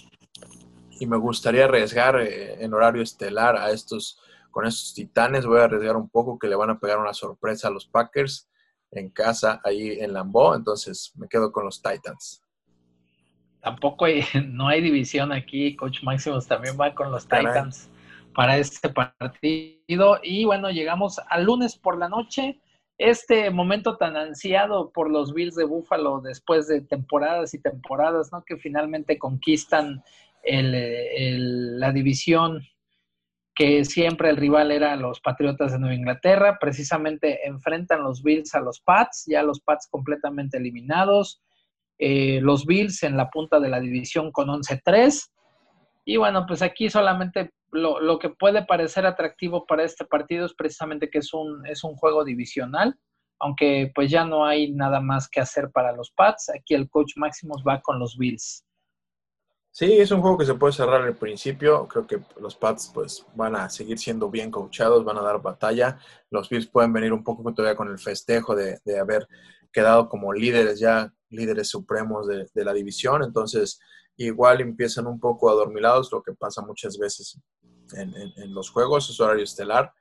y 1.00 1.06
me 1.06 1.17
gustaría 1.17 1.65
arriesgar 1.65 2.19
eh, 2.19 2.63
en 2.63 2.73
horario 2.73 3.02
estelar 3.02 3.56
a 3.58 3.71
estos, 3.71 4.19
con 4.52 4.65
estos 4.65 4.93
titanes. 4.93 5.45
Voy 5.45 5.60
a 5.60 5.65
arriesgar 5.65 5.95
un 5.95 6.10
poco 6.10 6.39
que 6.39 6.47
le 6.47 6.56
van 6.56 6.69
a 6.69 6.80
pegar 6.80 7.00
una 7.00 7.13
sorpresa 7.13 7.67
a 7.67 7.71
los 7.71 7.86
Packers 7.86 8.50
en 8.91 9.10
casa, 9.10 9.62
ahí 9.63 10.00
en 10.00 10.13
Lambeau. 10.13 10.56
Entonces 10.56 11.12
me 11.15 11.28
quedo 11.28 11.52
con 11.52 11.65
los 11.65 11.82
Titans. 11.82 12.41
Tampoco 13.61 14.05
hay, 14.05 14.21
no 14.47 14.67
hay 14.67 14.81
división 14.81 15.31
aquí. 15.31 15.75
Coach 15.75 16.03
Maximus 16.03 16.47
también 16.47 16.77
va 16.79 16.93
con 16.93 17.11
los 17.11 17.27
Titans 17.27 17.89
para 18.33 18.57
este 18.57 18.89
partido. 18.89 20.19
Y 20.21 20.45
bueno, 20.45 20.69
llegamos 20.69 21.19
al 21.29 21.45
lunes 21.45 21.75
por 21.75 21.97
la 21.97 22.07
noche. 22.07 22.59
Este 22.99 23.49
momento 23.51 23.97
tan 23.97 24.15
ansiado 24.15 24.91
por 24.91 25.09
los 25.09 25.33
Bills 25.33 25.55
de 25.55 25.65
Buffalo 25.65 26.21
después 26.21 26.67
de 26.67 26.81
temporadas 26.81 27.53
y 27.53 27.61
temporadas, 27.61 28.31
¿no? 28.31 28.43
Que 28.43 28.57
finalmente 28.57 29.19
conquistan 29.19 30.03
el, 30.43 31.79
la 31.79 31.91
división 31.91 32.63
que 33.53 33.85
siempre 33.85 34.29
el 34.29 34.37
rival 34.37 34.71
era 34.71 34.95
los 34.95 35.19
Patriotas 35.19 35.71
de 35.71 35.79
Nueva 35.79 35.95
Inglaterra. 35.95 36.59
Precisamente 36.59 37.47
enfrentan 37.47 38.03
los 38.03 38.21
Bills 38.21 38.53
a 38.53 38.59
los 38.59 38.79
Pats, 38.79 39.25
ya 39.27 39.41
los 39.41 39.59
Pats 39.59 39.87
completamente 39.89 40.57
eliminados. 40.57 41.41
Eh, 41.97 42.39
los 42.41 42.65
Bills 42.65 43.03
en 43.03 43.17
la 43.17 43.29
punta 43.29 43.60
de 43.60 43.69
la 43.69 43.79
división 43.79 44.31
con 44.31 44.47
11-3. 44.47 45.29
Y 46.05 46.17
bueno, 46.17 46.45
pues 46.47 46.62
aquí 46.62 46.89
solamente 46.89 47.51
lo, 47.71 47.99
lo, 47.99 48.19
que 48.19 48.29
puede 48.29 48.65
parecer 48.65 49.05
atractivo 49.05 49.65
para 49.65 49.83
este 49.83 50.05
partido 50.05 50.45
es 50.45 50.53
precisamente 50.53 51.10
que 51.10 51.19
es 51.19 51.33
un, 51.33 51.65
es 51.65 51.83
un 51.83 51.95
juego 51.95 52.23
divisional, 52.23 52.97
aunque 53.39 53.91
pues 53.93 54.10
ya 54.10 54.23
no 54.23 54.45
hay 54.45 54.71
nada 54.71 55.01
más 55.01 55.27
que 55.27 55.41
hacer 55.41 55.69
para 55.71 55.91
los 55.91 56.12
Pats. 56.12 56.49
Aquí 56.49 56.73
el 56.73 56.89
coach 56.89 57.13
Máximos 57.17 57.63
va 57.67 57.81
con 57.81 57.99
los 57.99 58.17
Bills. 58.17 58.63
Sí, 59.79 59.99
es 59.99 60.10
un 60.10 60.21
juego 60.21 60.39
que 60.39 60.45
se 60.47 60.55
puede 60.55 60.73
cerrar 60.73 61.03
al 61.03 61.15
principio. 61.15 61.88
Creo 61.88 62.07
que 62.07 62.19
los 62.41 62.55
Pats 62.55 62.89
pues 62.91 63.23
van 63.36 63.55
a 63.55 63.69
seguir 63.69 63.99
siendo 63.99 64.27
bien 64.27 64.49
coachados, 64.49 65.05
van 65.05 65.19
a 65.19 65.21
dar 65.21 65.39
batalla. 65.39 65.99
Los 66.31 66.49
Bills 66.49 66.65
pueden 66.65 66.91
venir 66.91 67.13
un 67.13 67.23
poco 67.23 67.53
todavía 67.53 67.75
con 67.75 67.88
el 67.89 67.99
festejo 67.99 68.55
de, 68.55 68.79
haber 68.99 69.27
quedado 69.71 70.10
como 70.10 70.33
líderes 70.33 70.79
ya, 70.79 71.13
líderes 71.29 71.69
supremos 71.69 72.27
de, 72.27 72.65
la 72.65 72.73
división. 72.73 73.23
Entonces, 73.23 73.79
igual 74.15 74.61
empiezan 74.61 75.07
un 75.07 75.19
poco 75.19 75.49
adormilados, 75.49 76.11
lo 76.11 76.21
que 76.21 76.33
pasa 76.33 76.61
muchas 76.61 76.97
veces 76.97 77.39
en, 77.93 78.53
los 78.53 78.69
juegos, 78.69 79.09
es 79.09 79.19
horario 79.19 79.43
estelar. 79.43 79.93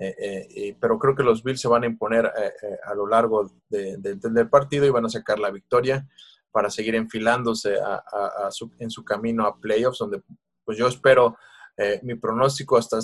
Eh, 0.00 0.46
eh, 0.54 0.76
pero 0.80 0.96
creo 0.98 1.16
que 1.16 1.24
los 1.24 1.42
Bills 1.42 1.60
se 1.60 1.66
van 1.66 1.82
a 1.82 1.86
imponer 1.86 2.26
eh, 2.26 2.78
a 2.84 2.94
lo 2.94 3.08
largo 3.08 3.50
del 3.68 4.48
partido 4.48 4.86
y 4.86 4.90
van 4.90 5.06
a 5.06 5.08
sacar 5.08 5.40
la 5.40 5.50
victoria 5.50 6.08
para 6.52 6.70
seguir 6.70 6.94
enfilándose 6.94 7.76
en 8.78 8.90
su 8.90 9.04
camino 9.04 9.44
a 9.44 9.58
playoffs, 9.58 9.98
donde 9.98 10.22
pues 10.64 10.76
yo 10.76 10.86
espero, 10.86 11.36
eh, 11.78 11.98
mi 12.02 12.16
pronóstico 12.16 12.76
hasta, 12.76 12.98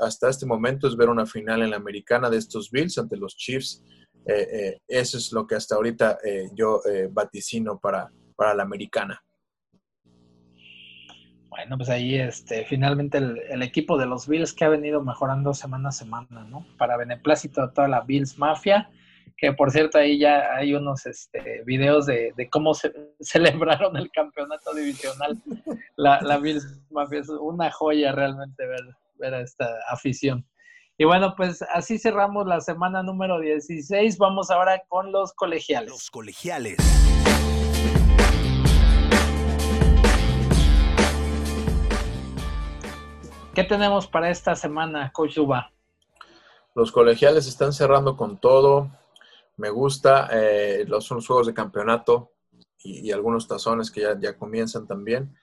hasta, 0.00 0.28
este 0.28 0.44
momento 0.44 0.88
es 0.88 0.96
ver 0.96 1.08
una 1.08 1.24
final 1.24 1.62
en 1.62 1.70
la 1.70 1.76
americana 1.76 2.28
de 2.28 2.38
estos 2.38 2.70
Bills 2.70 2.98
ante 2.98 3.16
los 3.16 3.36
Chiefs. 3.36 3.80
Eh, 4.26 4.48
eh, 4.52 4.78
eso 4.88 5.18
es 5.18 5.32
lo 5.32 5.46
que 5.46 5.54
hasta 5.54 5.76
ahorita 5.76 6.18
yo 6.54 6.80
vaticino 7.10 7.78
para, 7.78 8.10
para 8.34 8.54
la 8.54 8.62
americana. 8.62 9.22
Bueno, 11.48 11.78
pues 11.78 11.88
ahí 11.88 12.16
este, 12.16 12.66
finalmente 12.66 13.16
el, 13.16 13.62
equipo 13.62 13.96
de 13.96 14.04
los 14.04 14.28
Bills 14.28 14.52
que 14.52 14.66
ha 14.66 14.68
venido 14.68 15.02
mejorando 15.02 15.54
semana 15.54 15.88
a 15.88 15.92
semana, 15.92 16.44
¿no? 16.44 16.66
Para 16.76 16.98
beneplácito 16.98 17.66
de 17.66 17.72
toda 17.72 17.88
la 17.88 18.02
Bills 18.02 18.36
Mafia 18.36 18.90
que 19.36 19.52
por 19.52 19.70
cierto 19.70 19.98
ahí 19.98 20.18
ya 20.18 20.54
hay 20.54 20.74
unos 20.74 21.04
este, 21.06 21.62
videos 21.64 22.06
de, 22.06 22.32
cómo 22.50 22.74
se 22.74 22.92
celebraron 23.20 23.96
el 23.96 24.10
campeonato 24.10 24.74
divisional. 24.74 25.40
La, 25.96 26.20
la 26.22 26.38
Bills 26.38 26.80
Mafia 26.90 27.20
es 27.20 27.28
una 27.28 27.70
joya 27.70 28.12
realmente 28.12 28.66
ver, 28.66 28.82
ver 29.18 29.34
a 29.34 29.40
esta 29.40 29.68
afición. 29.88 30.46
Y 30.98 31.04
bueno, 31.04 31.34
pues 31.36 31.60
así 31.74 31.98
cerramos 31.98 32.46
la 32.46 32.62
semana 32.62 33.02
número 33.02 33.38
16. 33.38 34.16
Vamos 34.16 34.50
ahora 34.50 34.82
con 34.88 35.12
los 35.12 35.34
colegiales. 35.34 35.90
Los 35.90 36.10
colegiales. 36.10 36.78
¿Qué 43.54 43.64
tenemos 43.64 44.06
para 44.06 44.30
esta 44.30 44.56
semana, 44.56 45.12
Coach 45.12 45.36
Uba? 45.36 45.70
Los 46.74 46.90
colegiales 46.90 47.46
están 47.46 47.74
cerrando 47.74 48.16
con 48.16 48.38
todo. 48.38 48.90
Me 49.58 49.68
gusta 49.68 50.30
eh, 50.32 50.86
los, 50.88 51.08
juegos 51.08 51.46
de 51.46 51.52
campeonato 51.52 52.32
y, 52.82 53.12
algunos 53.12 53.46
tazones 53.46 53.90
que 53.90 54.00
ya, 54.00 54.18
ya, 54.18 54.38
comienzan 54.38 54.86
también. 54.86 55.36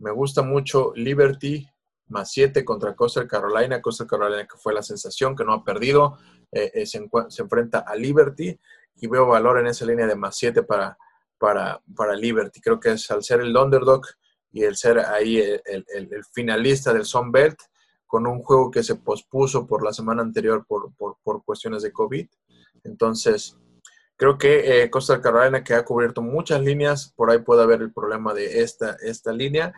Me 0.00 0.10
gusta 0.10 0.42
mucho 0.42 0.92
Liberty 0.96 1.68
más 2.08 2.30
7 2.32 2.64
contra 2.64 2.94
Costa 2.94 3.26
Carolina. 3.26 3.80
Costa 3.80 4.06
Carolina 4.06 4.46
que 4.46 4.56
fue 4.56 4.74
la 4.74 4.82
sensación, 4.82 5.36
que 5.36 5.44
no 5.44 5.52
ha 5.52 5.64
perdido. 5.64 6.18
Eh, 6.52 6.70
eh, 6.74 6.86
se, 6.86 6.98
enfrenta 7.38 7.80
a 7.80 7.94
Liberty 7.96 8.58
y 8.96 9.06
veo 9.06 9.26
valor 9.26 9.58
en 9.58 9.66
esa 9.66 9.84
línea 9.84 10.06
de 10.06 10.16
más 10.16 10.36
7 10.36 10.62
para, 10.62 10.96
para, 11.38 11.80
para 11.94 12.14
Liberty. 12.14 12.60
Creo 12.60 12.80
que 12.80 12.92
es 12.92 13.10
al 13.10 13.22
ser 13.22 13.40
el 13.40 13.56
underdog 13.56 14.02
y 14.52 14.62
el 14.62 14.76
ser 14.76 14.98
ahí 15.00 15.38
el, 15.38 15.62
el, 15.64 16.24
finalista 16.32 16.92
del 16.92 17.04
Sun 17.04 17.30
Belt 17.30 17.58
con 18.06 18.26
un 18.26 18.42
juego 18.42 18.70
que 18.70 18.82
se 18.82 18.94
pospuso 18.94 19.66
por 19.66 19.84
la 19.84 19.92
semana 19.92 20.22
anterior 20.22 20.64
por, 20.66 20.94
por, 20.94 21.16
por 21.22 21.44
cuestiones 21.44 21.82
de 21.82 21.92
COVID 21.92 22.26
entonces, 22.86 23.56
creo 24.16 24.38
que 24.38 24.82
eh, 24.82 24.90
Costa 24.90 25.20
Carolina, 25.20 25.62
que 25.62 25.74
ha 25.74 25.84
cubierto 25.84 26.22
muchas 26.22 26.60
líneas, 26.62 27.12
por 27.16 27.30
ahí 27.30 27.38
puede 27.38 27.62
haber 27.62 27.82
el 27.82 27.92
problema 27.92 28.32
de 28.32 28.62
esta, 28.62 28.96
esta 29.02 29.32
línea, 29.32 29.74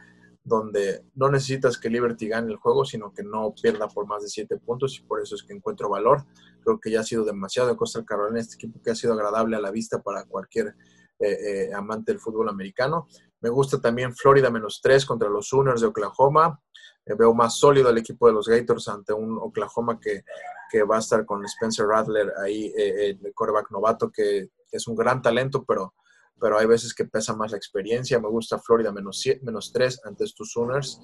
donde 0.48 1.04
no 1.14 1.30
necesitas 1.30 1.78
que 1.78 1.90
Liberty 1.90 2.28
gane 2.28 2.50
el 2.50 2.56
juego, 2.56 2.84
sino 2.84 3.12
que 3.12 3.22
no 3.22 3.54
pierda 3.61 3.88
por 3.88 4.06
más 4.06 4.22
de 4.22 4.28
siete 4.28 4.56
puntos, 4.56 4.98
y 4.98 5.02
por 5.02 5.20
eso 5.20 5.34
es 5.34 5.42
que 5.42 5.52
encuentro 5.52 5.88
valor. 5.88 6.24
Creo 6.62 6.80
que 6.80 6.90
ya 6.90 7.00
ha 7.00 7.04
sido 7.04 7.24
demasiado 7.24 7.76
Costa 7.76 8.04
Carolina, 8.04 8.40
este 8.40 8.56
equipo 8.56 8.80
que 8.82 8.90
ha 8.90 8.94
sido 8.94 9.12
agradable 9.12 9.56
a 9.56 9.61
la 9.61 9.70
vista 9.70 10.02
para 10.02 10.24
cualquier 10.24 10.75
eh, 11.18 11.68
eh, 11.68 11.75
amante 11.75 12.12
del 12.12 12.20
fútbol 12.20 12.48
americano. 12.48 13.08
Me 13.40 13.50
gusta 13.50 13.81
también 13.81 14.14
Florida 14.14 14.50
menos 14.50 14.81
tres 14.83 15.06
contra 15.06 15.29
los 15.29 15.48
Sooners 15.48 15.81
de 15.81 15.87
Oklahoma. 15.87 16.60
veo 17.04 17.33
más 17.35 17.58
sólido 17.58 17.90
el 17.90 17.98
equipo 17.98 18.27
de 18.27 18.33
los 18.33 18.48
Gators 18.48 18.88
ante 18.88 19.12
un 19.12 19.38
Oklahoma 19.38 19.98
que 20.00 20.25
que 20.68 20.83
va 20.83 20.96
a 20.96 21.00
estar 21.00 21.25
con 21.25 21.44
Spencer 21.44 21.87
Rattler 21.87 22.33
ahí, 22.42 22.73
eh, 22.77 23.16
el 23.23 23.35
quarterback 23.35 23.70
novato, 23.70 24.10
que 24.10 24.50
es 24.70 24.87
un 24.87 24.94
gran 24.94 25.23
talento, 25.23 25.64
pero, 25.64 25.94
pero 26.40 26.58
hay 26.58 26.66
veces 26.66 26.94
que 26.94 27.04
pesa 27.04 27.34
más 27.34 27.50
la 27.50 27.56
experiencia. 27.56 28.18
Me 28.18 28.28
gusta 28.28 28.58
Florida 28.58 28.92
menos, 28.92 29.22
menos 29.42 29.72
3 29.72 30.00
ante 30.04 30.24
estos 30.24 30.52
Sooners. 30.52 31.00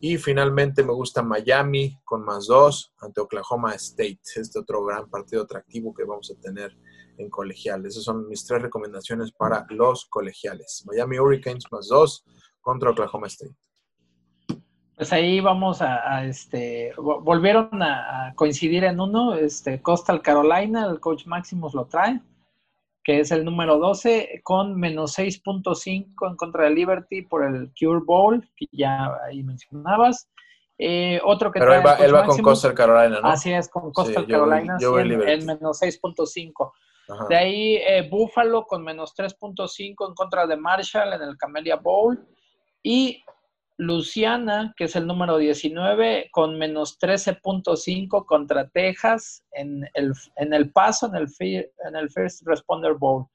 Y 0.00 0.18
finalmente 0.18 0.82
me 0.82 0.92
gusta 0.92 1.22
Miami 1.22 1.98
con 2.04 2.24
más 2.24 2.46
2 2.46 2.94
ante 3.00 3.20
Oklahoma 3.20 3.74
State. 3.74 4.20
Este 4.36 4.58
otro 4.58 4.84
gran 4.84 5.08
partido 5.08 5.42
atractivo 5.42 5.94
que 5.94 6.04
vamos 6.04 6.30
a 6.30 6.40
tener 6.40 6.76
en 7.16 7.30
colegiales. 7.30 7.92
Esas 7.92 8.04
son 8.04 8.28
mis 8.28 8.44
tres 8.44 8.62
recomendaciones 8.62 9.32
para 9.32 9.66
los 9.70 10.06
colegiales. 10.06 10.84
Miami 10.86 11.18
Hurricanes 11.18 11.64
más 11.70 11.88
2 11.88 12.24
contra 12.60 12.90
Oklahoma 12.90 13.28
State. 13.28 13.54
Pues 14.96 15.12
ahí 15.12 15.40
vamos 15.40 15.82
a, 15.82 16.24
este, 16.24 16.92
volvieron 16.96 17.82
a, 17.82 18.32
coincidir 18.36 18.84
en 18.84 19.00
uno, 19.00 19.34
este, 19.34 19.82
Coastal 19.82 20.22
Carolina, 20.22 20.86
el 20.86 21.00
coach 21.00 21.26
Maximus 21.26 21.74
lo 21.74 21.86
trae, 21.86 22.20
que 23.04 23.20
es 23.20 23.30
el 23.30 23.44
número 23.44 23.78
12, 23.78 24.40
con 24.42 24.80
menos 24.80 25.18
6.5 25.18 26.28
en 26.28 26.36
contra 26.36 26.64
de 26.64 26.70
Liberty 26.70 27.22
por 27.22 27.44
el 27.44 27.70
Cure 27.78 28.00
Bowl, 28.04 28.48
que 28.56 28.66
ya 28.72 29.10
ahí 29.26 29.42
mencionabas. 29.42 30.30
Eh, 30.78 31.20
otro 31.22 31.52
que 31.52 31.60
Pero 31.60 31.74
él 31.74 31.86
va, 31.86 31.94
él 31.96 32.14
va 32.14 32.24
con 32.24 32.38
Coastal 32.38 32.74
Carolina, 32.74 33.20
¿no? 33.20 33.28
Así 33.28 33.52
es, 33.52 33.68
con 33.68 33.92
Coastal 33.92 34.26
Carolina, 34.26 34.76
en, 34.80 35.46
menos 35.46 35.82
6.5. 35.82 36.72
De 37.28 37.36
ahí 37.36 37.76
eh, 37.76 38.08
Buffalo 38.10 38.64
con 38.64 38.82
menos 38.82 39.14
3.5 39.14 40.08
en 40.08 40.14
contra 40.14 40.46
de 40.46 40.56
Marshall 40.56 41.12
en 41.12 41.22
el 41.22 41.36
Camellia 41.36 41.76
Bowl. 41.76 42.26
Y 42.82 43.22
Luciana, 43.76 44.72
que 44.76 44.84
es 44.84 44.94
el 44.94 45.06
número 45.06 45.36
19, 45.38 46.28
con 46.30 46.58
menos 46.58 46.98
13.5 46.98 48.24
contra 48.24 48.68
Texas 48.68 49.44
en 49.52 49.88
el, 49.94 50.12
en 50.36 50.54
el 50.54 50.70
paso 50.70 51.06
en 51.06 51.16
el, 51.16 52.10
First 52.10 52.46
Responder 52.46 52.94
Bowl. 52.94 53.26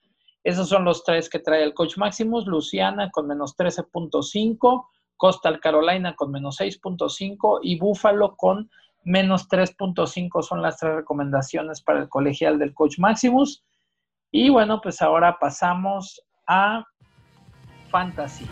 Esos 0.44 0.70
son 0.70 0.86
los 0.86 1.04
tres 1.04 1.30
que 1.30 1.40
trae 1.40 1.64
el 1.64 1.74
coach 1.74 1.98
Maximus. 1.98 2.48
Luciana 2.48 3.12
con 3.12 3.28
menos 3.28 3.58
13.5, 3.58 4.86
Coastal 5.18 5.60
Carolina 5.60 6.16
con 6.16 6.32
menos 6.32 6.60
6.5 6.60 7.60
y 7.62 7.78
Buffalo 7.78 8.38
con 8.38 8.70
menos 9.04 9.50
3.5 9.50 10.42
son 10.42 10.62
las 10.62 10.78
tres 10.78 10.96
recomendaciones 10.96 11.82
para 11.82 12.00
el 12.00 12.10
colegial 12.10 12.58
del 12.58 12.74
coach 12.74 12.98
Maximus. 13.00 13.64
Y 14.32 14.50
bueno, 14.50 14.80
pues 14.82 15.02
ahora 15.02 15.38
pasamos 15.40 16.22
a 16.48 16.86
Fantasy. 17.90 18.48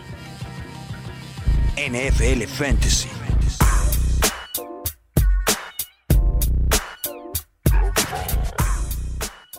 NFL 1.78 2.42
Fantasy. 2.48 3.08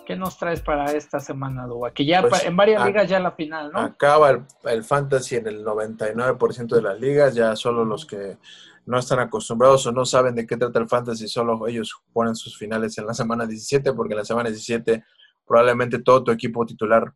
¿Qué 0.06 0.18
nos 0.18 0.38
traes 0.38 0.60
para 0.60 0.92
esta 0.92 1.22
semana, 1.22 1.66
Duba? 1.66 1.94
Que 1.94 2.04
ya 2.04 2.22
pues, 2.22 2.44
en 2.44 2.58
varias 2.58 2.86
ligas 2.86 3.08
ya 3.08 3.22
la 3.22 3.32
final, 3.32 3.72
¿no? 3.72 3.80
Acaba 3.80 4.46
el, 4.66 4.84
fantasy 4.84 5.38
en 5.38 5.48
el 5.48 5.64
99% 5.64 6.68
de 6.68 6.82
las 6.82 7.00
ligas, 7.00 7.36
ya 7.36 7.56
solo 7.56 7.86
los 7.86 8.06
que 8.06 8.38
no 8.86 9.00
están 9.00 9.20
acostumbrados 9.20 9.88
o 9.88 9.94
no 9.94 10.04
saben 10.04 10.36
de 10.36 10.46
qué 10.46 10.58
trata 10.58 10.80
el 10.80 10.90
fantasy, 10.90 11.30
solo 11.30 11.68
ellos 11.68 11.96
ponen 12.12 12.36
sus 12.36 12.58
finales 12.58 12.98
en 12.98 13.08
la 13.08 13.14
semana 13.14 13.46
17, 13.46 13.94
porque 13.94 14.14
en 14.14 14.18
la 14.18 14.26
semana 14.26 14.50
17 14.50 15.06
probablemente 15.48 16.00
todo 16.00 16.26
tu 16.26 16.32
equipo 16.32 16.66
titular, 16.66 17.14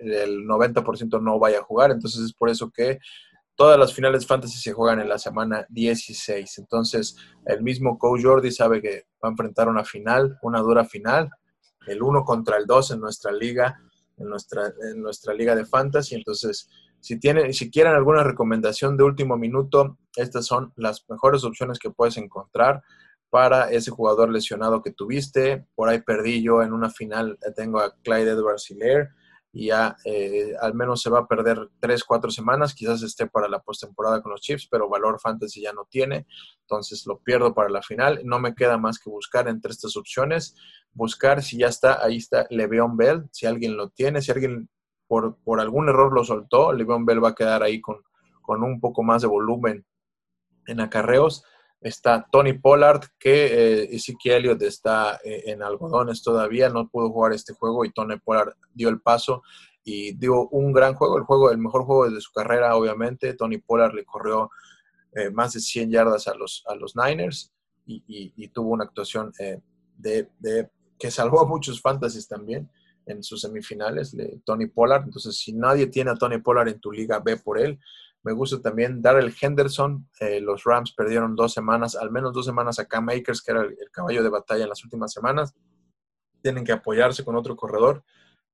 el 0.00 0.44
90% 0.44 1.22
no 1.22 1.38
vaya 1.38 1.60
a 1.60 1.62
jugar, 1.62 1.92
entonces 1.92 2.24
es 2.24 2.32
por 2.32 2.50
eso 2.50 2.68
que 2.72 2.98
Todas 3.56 3.78
las 3.78 3.94
finales 3.94 4.26
fantasy 4.26 4.58
se 4.58 4.72
juegan 4.72 5.00
en 5.00 5.08
la 5.08 5.18
semana 5.18 5.64
16. 5.68 6.58
Entonces, 6.58 7.16
el 7.46 7.62
mismo 7.62 7.98
coach 7.98 8.22
Jordi 8.24 8.50
sabe 8.50 8.82
que 8.82 9.06
va 9.22 9.28
a 9.28 9.30
enfrentar 9.30 9.68
una 9.68 9.84
final, 9.84 10.38
una 10.42 10.60
dura 10.60 10.84
final, 10.84 11.30
el 11.86 12.02
1 12.02 12.24
contra 12.24 12.56
el 12.56 12.66
2 12.66 12.92
en 12.92 13.00
nuestra 13.00 13.30
liga, 13.30 13.78
en 14.16 14.28
nuestra, 14.28 14.72
en 14.90 15.00
nuestra 15.00 15.34
liga 15.34 15.54
de 15.54 15.64
fantasy. 15.64 16.16
Entonces, 16.16 16.68
si, 16.98 17.20
tienen, 17.20 17.52
si 17.54 17.70
quieren 17.70 17.94
alguna 17.94 18.24
recomendación 18.24 18.96
de 18.96 19.04
último 19.04 19.36
minuto, 19.36 19.98
estas 20.16 20.46
son 20.46 20.72
las 20.76 21.04
mejores 21.08 21.44
opciones 21.44 21.78
que 21.78 21.90
puedes 21.90 22.16
encontrar 22.16 22.82
para 23.30 23.70
ese 23.70 23.92
jugador 23.92 24.30
lesionado 24.32 24.82
que 24.82 24.90
tuviste. 24.90 25.64
Por 25.76 25.88
ahí 25.88 26.00
perdí 26.00 26.42
yo 26.42 26.62
en 26.62 26.72
una 26.72 26.90
final, 26.90 27.38
tengo 27.54 27.78
a 27.78 27.94
Clyde 28.02 28.30
Edwards 28.30 28.68
Hilaire 28.68 29.10
y 29.56 29.68
ya 29.68 29.96
eh, 30.04 30.52
al 30.60 30.74
menos 30.74 31.00
se 31.00 31.10
va 31.10 31.20
a 31.20 31.26
perder 31.28 31.70
tres, 31.78 32.02
cuatro 32.02 32.28
semanas, 32.32 32.74
quizás 32.74 33.02
esté 33.04 33.28
para 33.28 33.48
la 33.48 33.60
postemporada 33.60 34.20
con 34.20 34.32
los 34.32 34.40
Chiefs, 34.40 34.66
pero 34.68 34.88
valor 34.88 35.20
fantasy 35.20 35.62
ya 35.62 35.72
no 35.72 35.86
tiene, 35.88 36.26
entonces 36.62 37.06
lo 37.06 37.20
pierdo 37.20 37.54
para 37.54 37.68
la 37.68 37.80
final. 37.80 38.20
No 38.24 38.40
me 38.40 38.56
queda 38.56 38.78
más 38.78 38.98
que 38.98 39.10
buscar 39.10 39.46
entre 39.46 39.70
estas 39.70 39.96
opciones, 39.96 40.56
buscar 40.92 41.40
si 41.40 41.58
ya 41.58 41.68
está, 41.68 42.04
ahí 42.04 42.16
está 42.16 42.48
Le'Veon 42.50 42.96
Bell, 42.96 43.28
si 43.30 43.46
alguien 43.46 43.76
lo 43.76 43.90
tiene, 43.90 44.22
si 44.22 44.32
alguien 44.32 44.68
por, 45.06 45.36
por 45.44 45.60
algún 45.60 45.88
error 45.88 46.12
lo 46.12 46.24
soltó, 46.24 46.72
Le'Veon 46.72 47.06
Bell 47.06 47.22
va 47.22 47.28
a 47.28 47.34
quedar 47.36 47.62
ahí 47.62 47.80
con, 47.80 48.02
con 48.42 48.64
un 48.64 48.80
poco 48.80 49.04
más 49.04 49.22
de 49.22 49.28
volumen 49.28 49.86
en 50.66 50.80
acarreos. 50.80 51.44
Está 51.84 52.26
Tony 52.32 52.54
Pollard, 52.54 53.02
que 53.18 53.44
eh, 53.82 53.88
Ezekiel 53.94 54.36
Elliott 54.36 54.62
está 54.62 55.20
eh, 55.22 55.42
en 55.46 55.62
algodones 55.62 56.22
todavía, 56.22 56.70
no 56.70 56.88
pudo 56.88 57.10
jugar 57.10 57.34
este 57.34 57.52
juego 57.52 57.84
y 57.84 57.92
Tony 57.92 58.18
Pollard 58.18 58.54
dio 58.72 58.88
el 58.88 59.02
paso 59.02 59.42
y 59.84 60.14
dio 60.14 60.48
un 60.48 60.72
gran 60.72 60.94
juego, 60.94 61.18
el 61.18 61.24
juego, 61.24 61.50
el 61.50 61.58
mejor 61.58 61.84
juego 61.84 62.10
de 62.10 62.20
su 62.22 62.32
carrera, 62.32 62.74
obviamente. 62.74 63.34
Tony 63.34 63.58
Pollard 63.58 63.92
le 63.92 64.06
corrió 64.06 64.50
eh, 65.12 65.30
más 65.30 65.52
de 65.52 65.60
100 65.60 65.90
yardas 65.90 66.26
a 66.26 66.34
los, 66.34 66.64
a 66.66 66.74
los 66.74 66.96
Niners 66.96 67.52
y, 67.84 68.48
tuvo 68.48 68.70
una 68.70 68.84
actuación 68.84 69.30
eh, 69.38 69.60
de, 69.98 70.30
de, 70.38 70.70
que 70.98 71.10
salvó 71.10 71.42
a 71.42 71.46
muchos 71.46 71.82
fantasies 71.82 72.26
también 72.26 72.70
en 73.04 73.22
sus 73.22 73.42
semifinales, 73.42 74.16
Tony 74.46 74.66
Pollard. 74.68 75.04
Entonces, 75.04 75.36
si 75.36 75.52
nadie 75.52 75.88
tiene 75.88 76.12
a 76.12 76.14
Tony 76.14 76.38
Pollard 76.38 76.68
en 76.68 76.80
tu 76.80 76.90
liga, 76.90 77.18
ve 77.18 77.36
por 77.36 77.60
él. 77.60 77.78
Me 78.24 78.32
gusta 78.32 78.60
también 78.60 79.02
Darrell 79.02 79.34
Henderson. 79.38 80.08
Eh, 80.18 80.40
los 80.40 80.64
Rams 80.64 80.92
perdieron 80.92 81.36
dos 81.36 81.52
semanas, 81.52 81.94
al 81.94 82.10
menos 82.10 82.32
dos 82.32 82.46
semanas 82.46 82.78
a 82.78 82.86
Cam 82.86 83.06
que 83.06 83.32
era 83.46 83.62
el, 83.62 83.76
caballo 83.92 84.22
de 84.22 84.30
batalla 84.30 84.62
en 84.64 84.70
las 84.70 84.82
últimas 84.82 85.12
semanas. 85.12 85.54
Tienen 86.42 86.64
que 86.64 86.72
apoyarse 86.72 87.22
con 87.22 87.36
otro 87.36 87.54
corredor. 87.54 88.02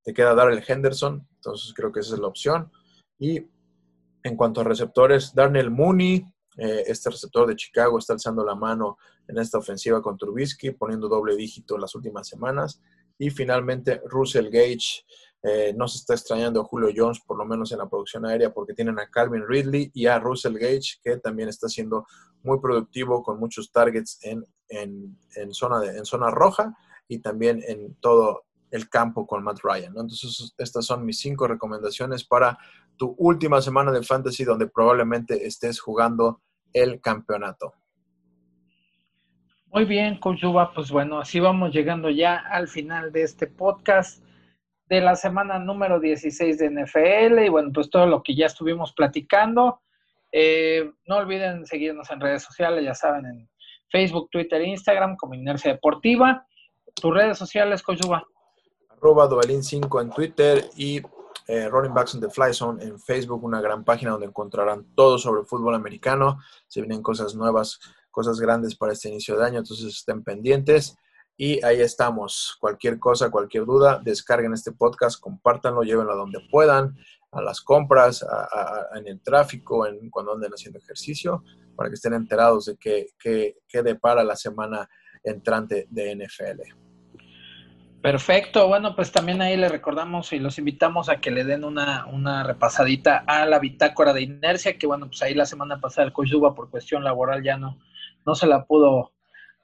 Te 0.03 0.13
queda 0.13 0.35
Darrell 0.35 0.63
Henderson, 0.67 1.25
entonces 1.35 1.73
creo 1.73 1.91
que 1.91 2.01
esa 2.01 2.15
es 2.15 2.19
la 2.19 2.27
opción. 2.27 2.69
Y 3.17 3.45
en 4.23 4.35
cuanto 4.35 4.59
a 4.59 4.65
receptores, 4.65 5.33
Darnell 5.33 5.71
Mooney, 5.71 6.25
eh, 6.57 6.83
este 6.87 7.09
receptor 7.09 7.47
de 7.47 7.55
Chicago, 7.55 7.97
está 7.97 8.11
alzando 8.13 8.43
la 8.43 8.55
mano 8.55 8.97
en 9.27 9.37
esta 9.37 9.57
ofensiva 9.57 10.01
con 10.01 10.17
Trubisky, 10.17 10.71
poniendo 10.71 11.07
doble 11.07 11.35
dígito 11.37 11.75
en 11.75 11.81
las 11.81 11.95
últimas 11.95 12.27
semanas. 12.27 12.81
Y 13.17 13.29
finalmente, 13.29 14.01
Russell 14.05 14.49
Gage 14.49 15.05
eh, 15.43 15.73
no 15.75 15.87
se 15.87 15.97
está 15.97 16.13
extrañando 16.13 16.61
a 16.61 16.63
Julio 16.63 16.89
Jones, 16.95 17.19
por 17.25 17.37
lo 17.37 17.45
menos 17.45 17.71
en 17.71 17.79
la 17.79 17.89
producción 17.89 18.25
aérea, 18.25 18.53
porque 18.53 18.73
tienen 18.73 18.99
a 18.99 19.09
Calvin 19.09 19.47
Ridley 19.47 19.91
y 19.93 20.05
a 20.05 20.19
Russell 20.19 20.57
Gage, 20.57 20.99
que 21.03 21.17
también 21.17 21.49
está 21.49 21.67
siendo 21.67 22.05
muy 22.43 22.59
productivo 22.59 23.23
con 23.23 23.39
muchos 23.39 23.71
targets 23.71 24.19
en, 24.21 24.45
zona, 25.51 25.79
de, 25.79 25.97
en 25.97 26.05
zona 26.05 26.29
roja 26.29 26.75
y 27.07 27.19
también 27.19 27.63
en 27.67 27.95
todo 27.95 28.43
el 28.69 28.87
campo 28.87 29.25
con 29.25 29.43
Matt 29.43 29.59
Ryan. 29.63 29.93
Entonces, 29.97 30.53
estas 30.57 30.85
son 30.85 31.05
mis 31.05 31.19
cinco 31.19 31.47
recomendaciones 31.47 32.23
para 32.23 32.57
tu 32.95 33.15
última 33.17 33.61
semana 33.61 33.91
de 33.91 34.03
fantasy, 34.03 34.43
donde 34.43 34.67
probablemente 34.67 35.45
estés 35.47 35.79
jugando 35.79 36.41
el 36.71 37.01
campeonato. 37.01 37.73
Muy 39.73 39.85
bien, 39.85 40.19
Coach 40.19 40.43
Pues 40.75 40.91
bueno, 40.91 41.19
así 41.19 41.39
vamos 41.39 41.73
llegando 41.73 42.09
ya 42.09 42.35
al 42.37 42.67
final 42.67 43.11
de 43.11 43.23
este 43.23 43.47
podcast 43.47 44.23
de 44.91 44.99
la 44.99 45.15
semana 45.15 45.57
número 45.57 46.01
16 46.01 46.57
de 46.57 46.69
NFL 46.69 47.39
y 47.45 47.47
bueno, 47.47 47.71
pues 47.73 47.89
todo 47.89 48.05
lo 48.07 48.21
que 48.21 48.35
ya 48.35 48.47
estuvimos 48.47 48.91
platicando. 48.91 49.79
Eh, 50.33 50.91
no 51.07 51.15
olviden 51.15 51.65
seguirnos 51.65 52.11
en 52.11 52.19
redes 52.19 52.43
sociales, 52.43 52.83
ya 52.83 52.93
saben, 52.93 53.25
en 53.25 53.49
Facebook, 53.89 54.27
Twitter, 54.29 54.61
Instagram 54.61 55.15
como 55.15 55.33
Inercia 55.33 55.71
Deportiva. 55.71 56.45
Tus 56.93 57.13
redes 57.13 57.37
sociales, 57.37 57.81
Coyuba. 57.83 58.21
Arroba 58.89 59.29
Duvalín5 59.29 60.01
en 60.01 60.09
Twitter 60.09 60.65
y 60.75 61.01
eh, 61.47 61.69
Running 61.69 61.93
Backs 61.93 62.15
in 62.15 62.19
the 62.19 62.29
Fly 62.29 62.53
Zone 62.53 62.83
en 62.83 62.99
Facebook, 62.99 63.41
una 63.45 63.61
gran 63.61 63.85
página 63.85 64.11
donde 64.11 64.27
encontrarán 64.27 64.93
todo 64.93 65.17
sobre 65.17 65.39
el 65.39 65.47
fútbol 65.47 65.73
americano. 65.73 66.39
Se 66.67 66.81
vienen 66.81 67.01
cosas 67.01 67.33
nuevas, 67.33 67.79
cosas 68.11 68.41
grandes 68.41 68.75
para 68.75 68.91
este 68.91 69.07
inicio 69.07 69.37
de 69.37 69.45
año, 69.45 69.59
entonces 69.59 69.87
estén 69.87 70.21
pendientes. 70.21 70.97
Y 71.43 71.59
ahí 71.65 71.81
estamos. 71.81 72.55
Cualquier 72.59 72.99
cosa, 72.99 73.31
cualquier 73.31 73.65
duda, 73.65 73.99
descarguen 74.03 74.53
este 74.53 74.73
podcast, 74.73 75.19
compártanlo, 75.19 75.81
llévenlo 75.81 76.11
a 76.11 76.15
donde 76.15 76.39
puedan, 76.51 76.95
a 77.31 77.41
las 77.41 77.61
compras, 77.61 78.23
en 78.95 79.07
el 79.07 79.19
tráfico, 79.21 79.87
en 79.87 80.11
cuando 80.11 80.35
anden 80.35 80.51
haciendo 80.51 80.77
ejercicio, 80.77 81.43
para 81.75 81.89
que 81.89 81.95
estén 81.95 82.13
enterados 82.13 82.65
de 82.65 82.77
qué, 82.77 83.07
qué, 83.17 83.81
depara 83.81 84.23
la 84.23 84.35
semana 84.35 84.87
entrante 85.23 85.87
de 85.89 86.15
NFL. 86.15 86.61
Perfecto, 88.03 88.67
bueno, 88.67 88.95
pues 88.95 89.11
también 89.11 89.41
ahí 89.41 89.57
le 89.57 89.67
recordamos 89.67 90.33
y 90.33 90.37
los 90.37 90.59
invitamos 90.59 91.09
a 91.09 91.21
que 91.21 91.31
le 91.31 91.43
den 91.43 91.63
una, 91.63 92.05
una 92.05 92.43
repasadita 92.43 93.23
a 93.25 93.47
la 93.47 93.57
bitácora 93.57 94.13
de 94.13 94.21
inercia, 94.21 94.77
que 94.77 94.85
bueno, 94.85 95.07
pues 95.07 95.23
ahí 95.23 95.33
la 95.33 95.47
semana 95.47 95.81
pasada 95.81 96.05
el 96.05 96.13
Coyuba 96.13 96.53
por 96.53 96.69
cuestión 96.69 97.03
laboral 97.03 97.41
ya 97.41 97.57
no, 97.57 97.79
no 98.27 98.35
se 98.35 98.45
la 98.45 98.65
pudo 98.65 99.13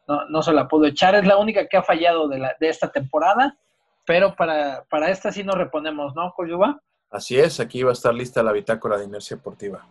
no, 0.08 0.41
se 0.41 0.53
la 0.53 0.68
pudo 0.68 0.86
echar. 0.86 1.16
Es 1.16 1.26
la 1.26 1.38
única 1.38 1.68
que 1.68 1.78
ha 1.78 1.84
fallado 1.84 2.28
de, 2.28 2.39
la, 2.39 2.55
de 2.60 2.70
esta 2.70 2.91
temporada, 2.91 3.58
pero 4.05 4.36
para, 4.36 4.86
para 4.89 5.10
esta 5.10 5.32
sí 5.32 5.43
nos 5.43 5.55
reponemos, 5.55 6.16
¿no, 6.16 6.34
Coyuba? 6.34 6.82
Así 7.10 7.38
es, 7.38 7.60
aquí 7.60 7.84
va 7.84 7.91
a 7.91 7.93
estar 7.93 8.14
lista 8.14 8.43
la 8.43 8.51
bitácora 8.51 8.97
de 8.97 9.05
inercia 9.05 9.38
deportiva. 9.38 9.88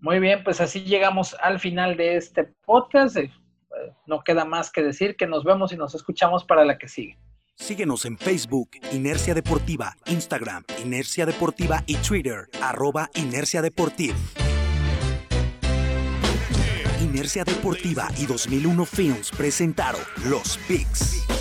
Muy 0.00 0.18
bien, 0.18 0.44
pues 0.44 0.60
así 0.60 0.84
llegamos 0.84 1.36
al 1.40 1.58
final 1.58 1.96
de 1.96 2.16
este 2.16 2.44
podcast. 2.64 3.16
Eh, 3.16 3.30
no 4.06 4.22
queda 4.22 4.44
más 4.44 4.70
que 4.70 4.82
decir 4.82 5.16
que 5.16 5.26
nos 5.26 5.44
vemos 5.44 5.72
y 5.72 5.76
nos 5.76 5.94
escuchamos 5.94 6.44
para 6.44 6.64
la 6.64 6.78
que 6.78 6.88
sigue. 6.88 7.18
Síguenos 7.56 8.04
en 8.04 8.18
Facebook, 8.18 8.70
Inercia 8.92 9.34
Deportiva, 9.34 9.96
Instagram, 10.04 10.64
Inercia 10.84 11.24
Deportiva 11.24 11.82
y 11.86 11.96
Twitter, 11.96 12.48
arroba 12.60 13.08
Inercia 13.14 13.62
Deportiva. 13.62 14.14
Inercia 17.16 17.44
Deportiva 17.44 18.10
y 18.18 18.26
2001 18.26 18.84
Films 18.84 19.30
presentaron 19.30 20.02
Los 20.26 20.58
Picks. 20.68 21.35